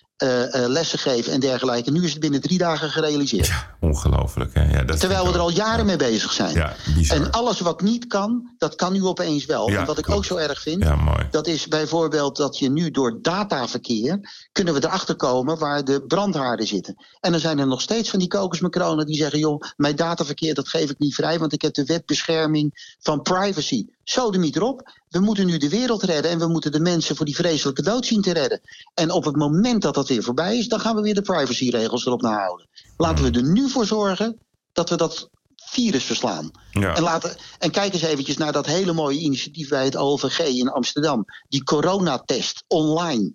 lessen 0.66 0.98
geven 0.98 1.32
en 1.32 1.40
dergelijke. 1.40 1.90
Nu 1.90 2.04
is 2.04 2.10
het 2.10 2.20
binnen 2.20 2.40
drie 2.40 2.58
dagen 2.58 2.90
gerealiseerd. 2.90 3.46
Ja, 3.46 3.76
ongelooflijk. 3.80 4.54
Hè? 4.54 4.70
Ja, 4.70 4.82
dat 4.84 5.00
Terwijl 5.00 5.26
we 5.26 5.32
er 5.32 5.38
al 5.38 5.50
jaren 5.50 5.78
ja. 5.78 5.84
mee 5.84 5.96
bezig 5.96 6.32
zijn. 6.32 6.54
Ja, 6.54 6.74
en 7.08 7.30
alles 7.30 7.60
wat 7.60 7.80
niet 7.80 8.06
kan, 8.06 8.54
dat 8.58 8.74
kan 8.74 8.92
nu 8.92 9.04
opeens 9.04 9.46
wel. 9.46 9.68
en 9.68 9.84
wat 9.84 9.98
ik 9.98 10.04
klopt. 10.04 10.18
ook 10.18 10.24
zo 10.24 10.36
erg 10.36 10.60
vind, 10.60 10.84
dat 11.30 11.46
is 11.46 11.68
bijvoorbeeld 11.68 12.36
dat 12.36 12.58
je 12.58 12.70
nu 12.70 12.90
door 12.90 13.18
dataverkeer... 13.22 14.20
kunnen 14.52 14.74
we 14.74 14.84
erachter 14.84 15.16
komen 15.16 15.58
waar 15.58 15.84
de 15.84 16.02
brandhaarden 16.02 16.66
zitten. 16.66 16.96
En 17.20 17.30
dan 17.30 17.40
zijn 17.40 17.58
er 17.58 17.66
nog 17.66 17.80
steeds 17.80 18.10
van 18.10 18.18
die 18.18 18.28
kokosmacronen 18.28 19.06
die 19.06 19.16
zeggen... 19.16 19.38
joh, 19.38 19.62
mijn 19.76 19.96
dataverkeer 19.96 20.54
dat 20.54 20.68
geef 20.68 20.90
ik 20.90 20.98
niet 20.98 21.14
vrij... 21.14 21.38
want 21.38 21.52
ik 21.52 21.62
heb 21.62 21.74
de 21.74 21.84
wetbescherming 21.84 22.96
van 23.00 23.22
privacy. 23.22 23.86
Sodemiet 24.12 24.56
erop. 24.56 24.90
We 25.08 25.20
moeten 25.20 25.46
nu 25.46 25.58
de 25.58 25.68
wereld 25.68 26.02
redden 26.02 26.30
en 26.30 26.38
we 26.38 26.48
moeten 26.48 26.72
de 26.72 26.80
mensen 26.80 27.16
voor 27.16 27.26
die 27.26 27.34
vreselijke 27.34 27.82
dood 27.82 28.06
zien 28.06 28.22
te 28.22 28.32
redden. 28.32 28.60
En 28.94 29.10
op 29.10 29.24
het 29.24 29.36
moment 29.36 29.82
dat 29.82 29.94
dat 29.94 30.08
weer 30.08 30.22
voorbij 30.22 30.58
is, 30.58 30.68
dan 30.68 30.80
gaan 30.80 30.96
we 30.96 31.02
weer 31.02 31.14
de 31.14 31.22
privacyregels 31.22 32.06
erop 32.06 32.22
nahouden. 32.22 32.68
Laten 32.96 33.24
we 33.24 33.38
er 33.38 33.44
nu 33.44 33.68
voor 33.68 33.86
zorgen 33.86 34.38
dat 34.72 34.90
we 34.90 34.96
dat 34.96 35.30
virus 35.56 36.04
verslaan. 36.04 36.50
Ja. 36.70 36.96
En, 36.96 37.02
laten, 37.02 37.36
en 37.58 37.70
kijk 37.70 37.92
eens 37.92 38.02
eventjes 38.02 38.36
naar 38.36 38.52
dat 38.52 38.66
hele 38.66 38.92
mooie 38.92 39.18
initiatief 39.18 39.68
bij 39.68 39.84
het 39.84 39.96
OVG 39.96 40.38
in 40.38 40.68
Amsterdam. 40.68 41.24
Die 41.48 41.64
coronatest 41.64 42.64
online. 42.66 43.32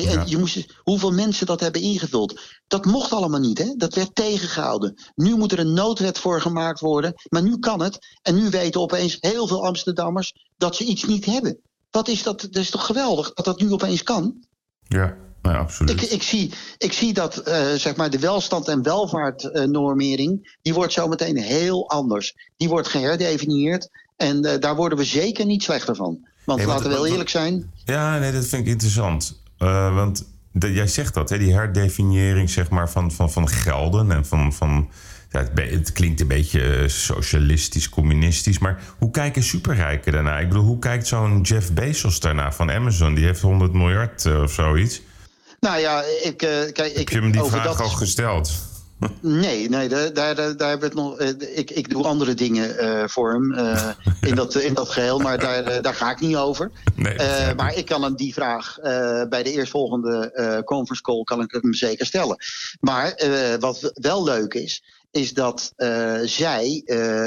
Ja. 0.00 0.22
je 0.26 0.38
moest, 0.38 0.66
hoeveel 0.82 1.12
mensen 1.12 1.46
dat 1.46 1.60
hebben 1.60 1.80
ingevuld. 1.80 2.40
Dat 2.66 2.84
mocht 2.84 3.12
allemaal 3.12 3.40
niet, 3.40 3.58
hè? 3.58 3.74
dat 3.76 3.94
werd 3.94 4.14
tegengehouden. 4.14 4.94
Nu 5.14 5.36
moet 5.36 5.52
er 5.52 5.58
een 5.58 5.72
noodwet 5.72 6.18
voor 6.18 6.40
gemaakt 6.40 6.80
worden, 6.80 7.14
maar 7.28 7.42
nu 7.42 7.58
kan 7.58 7.82
het. 7.82 7.98
En 8.22 8.34
nu 8.34 8.50
weten 8.50 8.80
opeens 8.80 9.16
heel 9.20 9.46
veel 9.46 9.66
Amsterdammers 9.66 10.34
dat 10.56 10.76
ze 10.76 10.84
iets 10.84 11.04
niet 11.04 11.24
hebben. 11.24 11.58
Wat 11.90 12.08
is 12.08 12.22
dat? 12.22 12.40
Dat 12.40 12.56
is 12.62 12.70
toch 12.70 12.86
geweldig 12.86 13.32
dat 13.32 13.44
dat 13.44 13.60
nu 13.60 13.72
opeens 13.72 14.02
kan? 14.02 14.44
Ja, 14.82 15.16
nou, 15.42 15.56
absoluut. 15.56 16.02
Ik, 16.02 16.10
ik, 16.10 16.22
zie, 16.22 16.52
ik 16.78 16.92
zie 16.92 17.12
dat 17.12 17.48
uh, 17.48 17.72
zeg 17.72 17.96
maar 17.96 18.10
de 18.10 18.18
welstand- 18.18 18.68
en 18.68 18.82
welvaartnormering... 18.82 20.32
Uh, 20.32 20.52
die 20.62 20.74
wordt 20.74 20.92
zometeen 20.92 21.36
heel 21.36 21.88
anders. 21.88 22.34
Die 22.56 22.68
wordt 22.68 22.88
geherdefinieerd 22.88 23.88
en 24.16 24.46
uh, 24.46 24.52
daar 24.58 24.76
worden 24.76 24.98
we 24.98 25.04
zeker 25.04 25.46
niet 25.46 25.62
slechter 25.62 25.96
van. 25.96 26.28
Want 26.44 26.58
hey, 26.58 26.68
laten 26.68 26.88
we 26.88 26.94
wel 26.94 27.06
eerlijk 27.06 27.28
zijn... 27.28 27.72
Ja, 27.84 28.18
nee, 28.18 28.32
dat 28.32 28.44
vind 28.44 28.66
ik 28.66 28.72
interessant. 28.72 29.41
Uh, 29.62 29.94
want 29.94 30.24
de, 30.52 30.72
jij 30.72 30.86
zegt 30.86 31.14
dat, 31.14 31.30
hè, 31.30 31.38
die 31.38 31.54
herdefiniëring 31.54 32.50
zeg 32.50 32.70
maar, 32.70 32.90
van, 32.90 33.12
van, 33.12 33.30
van 33.30 33.48
gelden 33.48 34.12
en 34.12 34.26
van. 34.26 34.52
van 34.52 34.90
ja, 35.30 35.38
het, 35.38 35.70
het, 35.70 35.92
klinkt 35.92 36.20
een 36.20 36.26
beetje 36.26 36.88
socialistisch, 36.88 37.88
communistisch. 37.88 38.58
Maar 38.58 38.80
hoe 38.98 39.10
kijken 39.10 39.42
superrijken 39.42 40.12
daarna? 40.12 40.38
Ik 40.38 40.48
bedoel, 40.48 40.64
hoe 40.64 40.78
kijkt 40.78 41.06
zo'n 41.06 41.40
Jeff 41.40 41.72
Bezos 41.72 42.20
daarna 42.20 42.52
van 42.52 42.70
Amazon? 42.70 43.14
Die 43.14 43.24
heeft 43.24 43.40
100 43.40 43.72
miljard 43.72 44.24
uh, 44.24 44.42
of 44.42 44.52
zoiets. 44.52 45.02
Nou 45.60 45.80
ja, 45.80 46.02
ik, 46.22 46.42
eh, 46.42 46.72
kijk, 46.72 46.92
ik 46.92 46.96
Heb 46.96 47.08
je 47.08 47.20
hem 47.20 47.30
die 47.30 47.42
vraag 47.42 47.64
dat 47.64 47.80
al 47.80 47.88
gesteld? 47.88 48.71
Nee, 49.20 49.68
nee 49.68 49.88
daar, 49.88 50.12
daar, 50.12 50.34
daar 50.34 50.68
hebben 50.68 50.78
we 50.78 50.84
het 50.84 50.94
nog. 50.94 51.18
eh, 51.18 51.58
Ik, 51.58 51.70
ik 51.70 51.90
doe 51.90 52.04
andere 52.04 52.34
dingen 52.34 52.78
eh, 52.78 53.08
voor 53.08 53.32
hem 53.32 53.52
eh, 53.52 53.88
in, 54.20 54.34
dat, 54.34 54.54
in 54.54 54.74
dat 54.74 54.88
geheel, 54.88 55.18
maar 55.18 55.38
daar, 55.38 55.82
daar 55.82 55.94
ga 55.94 56.10
ik 56.10 56.20
niet 56.20 56.36
over. 56.36 56.70
Nee, 56.94 57.12
ik. 57.14 57.56
maar 57.56 57.76
ik 57.76 57.86
kan 57.86 58.02
hem 58.02 58.16
die 58.16 58.32
vraag 58.32 58.78
bij 59.28 59.42
de 59.42 59.52
eerstvolgende 59.52 60.62
conference 60.64 61.02
call 61.02 61.22
kan 61.22 61.40
ik 61.40 61.52
hem 61.62 61.74
zeker 61.74 62.06
stellen. 62.06 62.36
Maar 62.80 63.22
wat 63.60 63.90
wel 63.94 64.24
leuk 64.24 64.54
is, 64.54 64.82
is 65.10 65.32
dat 65.34 65.72
zij 66.24 66.82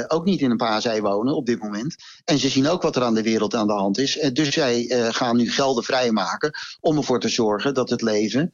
ook 0.08 0.24
niet 0.24 0.40
in 0.40 0.50
een 0.50 0.56
paasei 0.56 1.00
wonen 1.00 1.34
op 1.34 1.46
dit 1.46 1.62
moment. 1.62 1.94
En 2.24 2.38
ze 2.38 2.48
zien 2.48 2.68
ook 2.68 2.82
wat 2.82 2.96
er 2.96 3.02
aan 3.02 3.14
de 3.14 3.22
wereld 3.22 3.54
aan 3.54 3.66
de 3.66 3.72
hand 3.72 3.98
is. 3.98 4.28
Dus 4.32 4.48
zij 4.48 4.84
gaan 5.10 5.36
nu 5.36 5.50
gelden 5.50 5.84
vrijmaken 5.84 6.50
om 6.80 6.96
ervoor 6.96 7.20
te 7.20 7.28
zorgen 7.28 7.74
dat 7.74 7.90
het 7.90 8.02
leven 8.02 8.52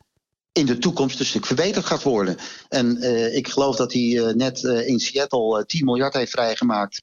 in 0.52 0.66
de 0.66 0.78
toekomst 0.78 1.20
een 1.20 1.26
stuk 1.26 1.46
verbeterd 1.46 1.84
gaat 1.84 2.02
worden. 2.02 2.36
En 2.68 2.96
eh, 3.00 3.36
ik 3.36 3.48
geloof 3.48 3.76
dat 3.76 3.92
hij 3.92 4.18
eh, 4.18 4.34
net 4.34 4.64
eh, 4.64 4.88
in 4.88 4.98
Seattle 5.00 5.58
eh, 5.58 5.64
10 5.64 5.84
miljard 5.84 6.14
heeft 6.14 6.30
vrijgemaakt 6.30 7.00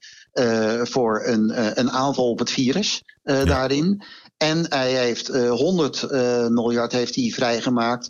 voor 0.82 1.22
een, 1.26 1.78
een 1.80 1.90
aanval 1.90 2.30
op 2.30 2.38
het 2.38 2.50
virus 2.50 3.02
daarin. 3.22 4.02
En 4.36 4.66
hij 4.68 4.92
heeft 4.92 5.28
eh 5.28 5.50
100 5.50 6.02
eh, 6.02 6.46
miljard 6.46 6.92
heeft 6.92 7.14
hij 7.14 7.30
vrijgemaakt. 7.30 8.08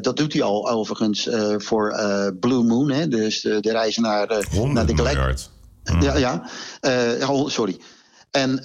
Dat 0.00 0.16
doet 0.16 0.32
hij 0.32 0.42
al 0.42 0.70
overigens 0.70 1.28
voor 1.56 1.94
Blue 2.40 2.62
Moon, 2.62 2.90
hè, 2.90 3.08
dus 3.08 3.40
de, 3.40 3.60
de 3.60 3.70
reizen 3.70 4.02
naar, 4.02 4.28
100 4.50 4.72
naar 4.72 4.86
de 4.86 4.94
miljard. 4.94 5.50
Ja, 6.00 6.16
ja. 6.16 6.48
Eh, 6.80 7.18
ja, 7.20 7.48
sorry. 7.48 7.76
En, 8.30 8.60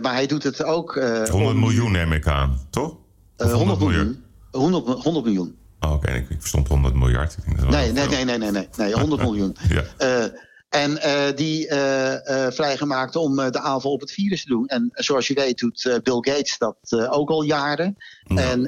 maar 0.00 0.12
hij 0.14 0.26
doet 0.26 0.42
het 0.42 0.62
ook. 0.62 0.96
eh, 0.96 1.28
100 1.28 1.30
om- 1.52 1.58
miljoen 1.58 1.92
neem 1.92 2.12
ik 2.12 2.26
aan, 2.26 2.66
toch? 2.70 2.90
Of 3.36 3.46
eh, 3.46 3.52
100 3.52 3.78
miljoen. 3.78 4.24
100, 4.50 4.86
mi- 4.86 5.02
100 5.02 5.24
miljoen. 5.24 5.58
Oh, 5.80 5.92
Oké, 5.92 6.10
ik, 6.12 6.30
ik 6.30 6.40
verstond 6.40 6.68
100 6.68 6.94
miljard. 6.94 7.36
Ik 7.36 7.44
denk 7.44 7.60
dat 7.60 7.68
Nee, 7.68 7.92
nee, 7.92 8.06
nee, 8.08 8.24
nee, 8.24 8.38
nee, 8.38 8.50
nee, 8.50 8.68
nee 8.76 8.92
100 8.92 9.22
miljoen. 9.22 9.56
Ja. 9.68 9.84
Eh, 9.96 10.24
en 10.68 11.02
eh, 11.02 11.36
die 11.36 11.68
eh, 11.68 12.50
vrijgemaakt 12.50 13.16
om 13.16 13.36
de 13.36 13.60
aanval 13.60 13.92
op 13.92 14.00
het 14.00 14.12
virus 14.12 14.42
te 14.42 14.48
doen. 14.48 14.66
En 14.66 14.90
zoals 14.92 15.28
je 15.28 15.34
weet 15.34 15.58
doet 15.58 16.00
Bill 16.02 16.18
Gates 16.20 16.58
dat 16.58 17.08
ook 17.10 17.30
al 17.30 17.42
jaren. 17.42 17.96
Ja. 18.24 18.50
En 18.50 18.64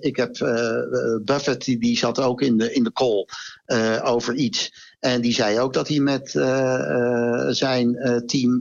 ik 0.00 0.16
heb 0.16 0.32
Buffett, 1.24 1.64
die, 1.64 1.78
die 1.78 1.98
zat 1.98 2.20
ook 2.20 2.42
in 2.42 2.58
de, 2.58 2.72
in 2.72 2.84
de 2.84 2.92
call 2.92 3.26
over 4.02 4.34
iets. 4.34 4.72
En 5.00 5.20
die 5.20 5.32
zei 5.32 5.60
ook 5.60 5.72
dat 5.72 5.88
hij 5.88 5.98
met 5.98 6.30
zijn 7.56 8.22
team 8.26 8.60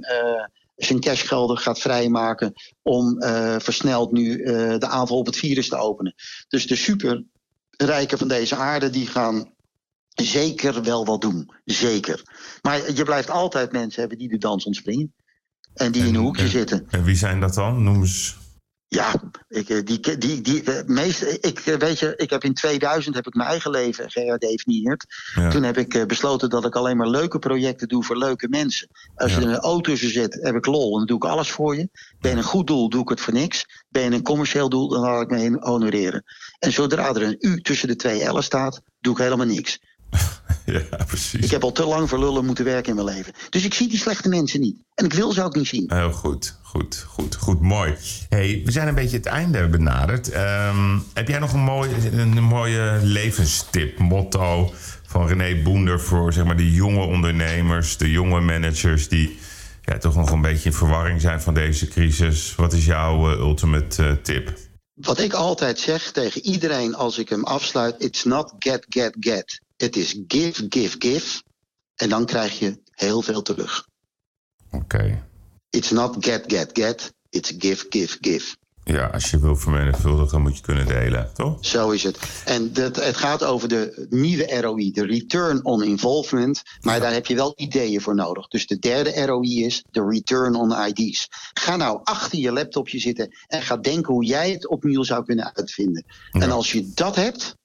zijn 0.78 1.00
cashgelden 1.00 1.58
gaat 1.58 1.80
vrijmaken 1.80 2.54
om 2.82 3.18
eh, 3.20 3.56
versneld 3.60 4.12
nu 4.12 4.42
eh, 4.44 4.78
de 4.78 4.88
aanval 4.88 5.18
op 5.18 5.26
het 5.26 5.38
virus 5.38 5.70
te 5.70 5.78
openen. 5.78 6.14
Dus 6.48 6.68
de 6.68 6.76
superrijken 6.76 8.18
van 8.18 8.28
deze 8.28 8.56
aarde 8.56 8.90
die 8.90 9.08
gaan 9.08 9.54
zeker 10.14 10.84
wel 10.84 11.06
wat 11.06 11.22
doen. 11.22 11.50
Zeker. 11.66 12.22
Maar 12.62 12.94
je 12.94 13.04
blijft 13.04 13.30
altijd 13.30 13.72
mensen 13.72 14.00
hebben 14.00 14.18
die 14.18 14.30
de 14.30 14.38
dans 14.38 14.66
ontspringen. 14.66 15.14
En 15.74 15.92
die 15.92 16.02
in 16.02 16.08
een 16.08 16.16
En- 16.16 16.22
hoekje 16.22 16.44
en- 16.44 16.50
zitten. 16.50 16.86
En 16.90 17.04
wie 17.04 17.16
zijn 17.16 17.40
dat 17.40 17.54
dan? 17.54 17.84
Noem 17.84 18.00
eens. 18.02 18.38
Ja, 18.90 19.14
ik, 19.48 19.70
eh, 19.70 19.84
die, 19.84 20.18
die, 20.18 20.42
die, 20.42 20.64
eh, 20.64 20.86
meest, 20.86 21.22
ik, 21.22 21.60
eh, 21.60 21.76
weet 21.76 22.00
je, 22.00 22.14
ik 22.16 22.30
heb 22.30 22.44
in 22.44 22.54
2000 22.54 23.16
heb 23.16 23.28
ik 23.28 23.34
mijn 23.34 23.50
eigen 23.50 23.72
leven 23.72 24.12
geherdefinieerd. 24.12 25.06
Ja. 25.36 25.50
Toen 25.50 25.64
heb 25.64 25.78
ik 25.78 26.08
besloten 26.08 26.50
dat 26.50 26.66
ik 26.66 26.76
alleen 26.76 26.98
maar 26.98 27.08
leuke 27.08 27.40
projecten 27.40 27.88
doe 27.88 28.04
voor 28.04 28.18
leuke 28.18 28.48
mensen. 28.50 28.88
Als 29.16 29.36
je 29.36 29.42
er 29.42 29.48
een 29.48 29.58
auto 29.58 29.92
tussen 29.92 30.12
zet, 30.12 30.40
heb 30.42 30.56
ik 30.56 30.66
lol 30.66 30.92
en 30.92 30.98
dan 30.98 31.06
doe 31.06 31.18
ik 31.18 31.26
alles 31.26 31.52
voor 31.52 31.76
je. 31.76 31.90
Ben 32.20 32.32
je 32.32 32.38
een 32.38 32.44
goed 32.44 32.68
doel, 32.68 32.90
doe 32.90 33.02
ik 33.02 33.10
het 33.10 33.22
voor 33.22 33.34
niks. 33.34 33.66
Ben 33.90 34.04
je 34.04 34.12
een 34.12 34.24
commercieel 34.24 34.70
doel, 34.70 34.88
dan 34.88 35.02
laat 35.02 35.22
ik 35.22 35.30
me 35.30 35.58
honoreren. 35.60 36.24
En 36.60 36.72
zodra 36.72 37.08
er 37.08 37.24
een 37.24 37.38
U 37.40 37.62
tussen 37.62 37.88
de 37.88 37.96
twee 37.96 38.34
L'en 38.34 38.44
staat, 38.44 38.82
doe 39.00 39.14
ik 39.14 39.20
helemaal 39.20 39.46
niks. 39.46 39.80
Ja, 40.92 41.04
precies. 41.06 41.44
Ik 41.44 41.52
heb 41.52 41.64
al 41.64 41.72
te 41.72 41.86
lang 41.86 42.10
voor 42.10 42.20
lullen 42.20 42.46
moeten 42.46 42.66
werken 42.66 42.98
in 42.98 43.04
mijn 43.04 43.16
leven. 43.18 43.34
Dus 43.50 43.66
ik 43.66 43.74
zie 43.74 43.88
die 43.88 43.98
slechte 43.98 44.30
mensen 44.30 44.60
niet. 44.60 44.78
En 44.94 45.06
ik 45.06 45.14
wil 45.14 45.32
ze 45.32 45.44
ook 45.44 45.56
niet 45.56 45.68
zien. 45.68 45.92
Heel 45.94 46.12
goed, 46.12 46.58
goed, 46.62 47.06
goed, 47.08 47.36
goed, 47.36 47.62
mooi. 47.62 47.96
Hey, 48.30 48.62
we 48.66 48.72
zijn 48.72 48.88
een 48.88 48.96
beetje 48.96 49.18
het 49.18 49.26
einde 49.26 49.68
benaderd. 49.68 50.30
Ehm, 50.30 51.00
heb 51.14 51.28
jij 51.28 51.40
nog 51.40 51.54
een, 51.54 51.60
mooi, 51.60 51.90
een 52.12 52.44
mooie 52.44 53.00
levenstip, 53.04 54.00
motto 54.00 54.74
van 55.06 55.28
René 55.28 55.62
Boender 55.62 56.00
voor 56.00 56.34
zeg 56.34 56.46
maar, 56.46 56.58
de 56.58 56.72
jonge 56.72 57.06
ondernemers, 57.06 57.98
de 57.98 58.12
jonge 58.12 58.42
managers 58.42 59.08
die 59.08 59.40
ja, 59.82 59.98
toch 59.98 60.16
nog 60.16 60.32
een 60.32 60.42
beetje 60.42 60.70
in 60.70 60.76
verwarring 60.76 61.22
zijn 61.22 61.42
van 61.42 61.54
deze 61.54 61.88
crisis? 61.88 62.56
Wat 62.56 62.74
is 62.74 62.86
jouw 62.86 63.32
eh, 63.32 63.40
ultimate 63.40 64.04
eh, 64.04 64.12
tip? 64.24 64.58
Wat 64.94 65.20
ik 65.20 65.34
altijd 65.34 65.80
zeg 65.80 66.12
tegen 66.12 66.46
iedereen 66.46 66.96
als 66.96 67.18
ik 67.18 67.30
hem 67.30 67.44
afsluit: 67.44 67.96
it's 67.98 68.24
not 68.24 68.54
get, 68.60 68.86
get, 68.90 69.16
get. 69.20 69.62
Het 69.78 69.96
is 69.96 70.24
give, 70.28 70.66
give, 70.70 70.96
give. 71.00 71.42
En 71.96 72.10
dan 72.10 72.26
krijg 72.26 72.60
je 72.60 72.82
heel 72.92 73.22
veel 73.22 73.42
terug. 73.42 73.88
Oké. 74.72 75.28
It's 75.70 75.92
not 75.92 76.16
get, 76.20 76.44
get, 76.48 76.70
get. 76.74 77.14
It's 77.30 77.54
give, 77.58 77.86
give, 77.90 78.18
give. 78.22 78.56
Ja, 78.88 79.06
als 79.06 79.30
je 79.30 79.40
wil 79.40 79.56
vermenigvuldigen 79.56 80.42
moet 80.42 80.56
je 80.56 80.62
kunnen 80.62 80.88
delen, 80.88 81.30
toch? 81.34 81.58
Zo 81.62 81.90
is 81.90 82.04
het. 82.04 82.20
En 82.46 82.74
dat, 82.74 82.96
het 82.96 83.18
gaat 83.18 83.44
over 83.44 83.68
de 83.68 84.08
nieuwe 84.10 84.60
ROI, 84.62 84.92
de 84.92 85.06
Return 85.06 85.66
on 85.66 85.84
Involvement. 85.84 86.62
Maar 86.82 87.00
daar 87.00 87.14
heb 87.14 87.26
je 87.26 87.36
wel 87.36 87.54
ideeën 87.56 88.02
voor 88.02 88.16
nodig. 88.16 88.48
Dus 88.48 88.68
de 88.68 88.80
derde 88.80 89.26
ROI 89.26 89.66
is 89.66 89.84
de 89.92 90.06
Return 90.10 90.56
on 90.56 90.74
IDs. 90.88 91.28
Ga 91.54 91.76
nou 91.76 92.00
achter 92.04 92.40
je 92.40 92.52
laptopje 92.52 93.00
zitten 93.00 93.36
en 93.48 93.62
ga 93.62 93.78
denken 93.78 94.14
hoe 94.14 94.26
jij 94.26 94.52
het 94.52 94.68
opnieuw 94.68 95.04
zou 95.04 95.26
kunnen 95.26 95.56
uitvinden. 95.56 96.06
En 96.32 96.52
als 96.52 96.72
je 96.72 96.92
dat 96.94 97.16
hebt, 97.16 97.57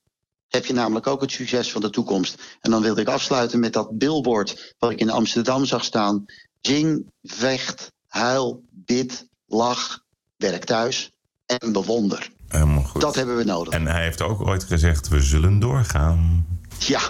heb 0.53 0.65
je 0.65 0.73
namelijk 0.73 1.07
ook 1.07 1.21
het 1.21 1.31
succes 1.31 1.71
van 1.71 1.81
de 1.81 1.89
toekomst. 1.89 2.57
En 2.61 2.71
dan 2.71 2.81
wilde 2.81 3.01
ik 3.01 3.07
afsluiten 3.07 3.59
met 3.59 3.73
dat 3.73 3.97
billboard 3.97 4.75
wat 4.79 4.91
ik 4.91 4.99
in 4.99 5.09
Amsterdam 5.09 5.65
zag 5.65 5.83
staan. 5.83 6.25
Zing, 6.61 7.11
vecht, 7.23 7.91
huil, 8.07 8.63
bid, 8.69 9.27
lach, 9.47 9.99
werk 10.37 10.63
thuis 10.65 11.11
en 11.45 11.71
bewonder. 11.71 12.29
Helemaal 12.47 12.83
goed. 12.83 13.01
Dat 13.01 13.15
hebben 13.15 13.37
we 13.37 13.43
nodig. 13.43 13.73
En 13.73 13.87
hij 13.87 14.03
heeft 14.03 14.21
ook 14.21 14.47
ooit 14.47 14.63
gezegd, 14.63 15.07
we 15.07 15.21
zullen 15.21 15.59
doorgaan. 15.59 16.45
Ja. 16.79 17.01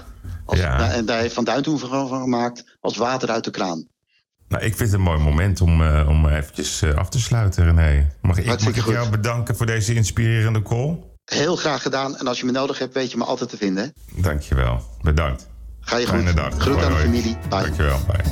Als, 0.46 0.60
Ja. 0.60 0.78
nou, 0.78 0.92
En 0.92 1.06
daar 1.06 1.20
heeft 1.20 1.34
Van 1.34 1.44
Duin 1.44 1.64
toen 1.64 1.80
van 1.80 2.08
gemaakt 2.08 2.78
als 2.80 2.98
water 2.98 3.30
uit 3.30 3.44
de 3.44 3.52
kraan. 3.52 3.88
Nou, 4.48 4.64
ik 4.64 4.76
vind 4.76 4.90
het 4.90 5.00
een 5.00 5.06
mooi 5.06 5.20
moment 5.20 5.62
om, 5.62 5.82
eh, 5.82 6.08
om 6.10 6.28
eventjes 6.28 6.82
eh, 6.82 6.96
af 6.96 7.10
te 7.10 7.20
sluiten, 7.20 7.64
René. 7.64 8.12
Mag 8.22 8.38
ik, 8.38 8.46
mag 8.46 8.76
ik 8.76 8.86
jou 8.86 9.10
bedanken 9.10 9.56
voor 9.56 9.66
deze 9.66 9.94
inspirerende 9.94 10.62
call? 10.62 11.12
Heel 11.26 11.56
graag 11.56 11.82
gedaan. 11.82 12.18
En 12.18 12.28
als 12.28 12.40
je 12.40 12.46
me 12.46 12.52
nodig 12.52 12.80
hebt, 12.80 12.94
weet 12.94 13.12
je 13.12 13.18
me 13.18 13.24
altijd 13.24 13.50
te 13.50 13.58
vinden. 13.58 13.94
Dankjewel. 14.16 14.82
Bedankt. 15.02 15.48
Ga 15.80 15.98
je 15.98 16.08
Fijne 16.08 16.28
goed. 16.28 16.36
dag. 16.36 16.54
Groet 16.58 16.76
Hoi, 16.76 16.86
aan 16.86 16.94
de 16.94 17.00
familie. 17.00 17.38
Bye. 17.50 17.62
Dankjewel. 17.62 18.00
Bye. 18.08 18.24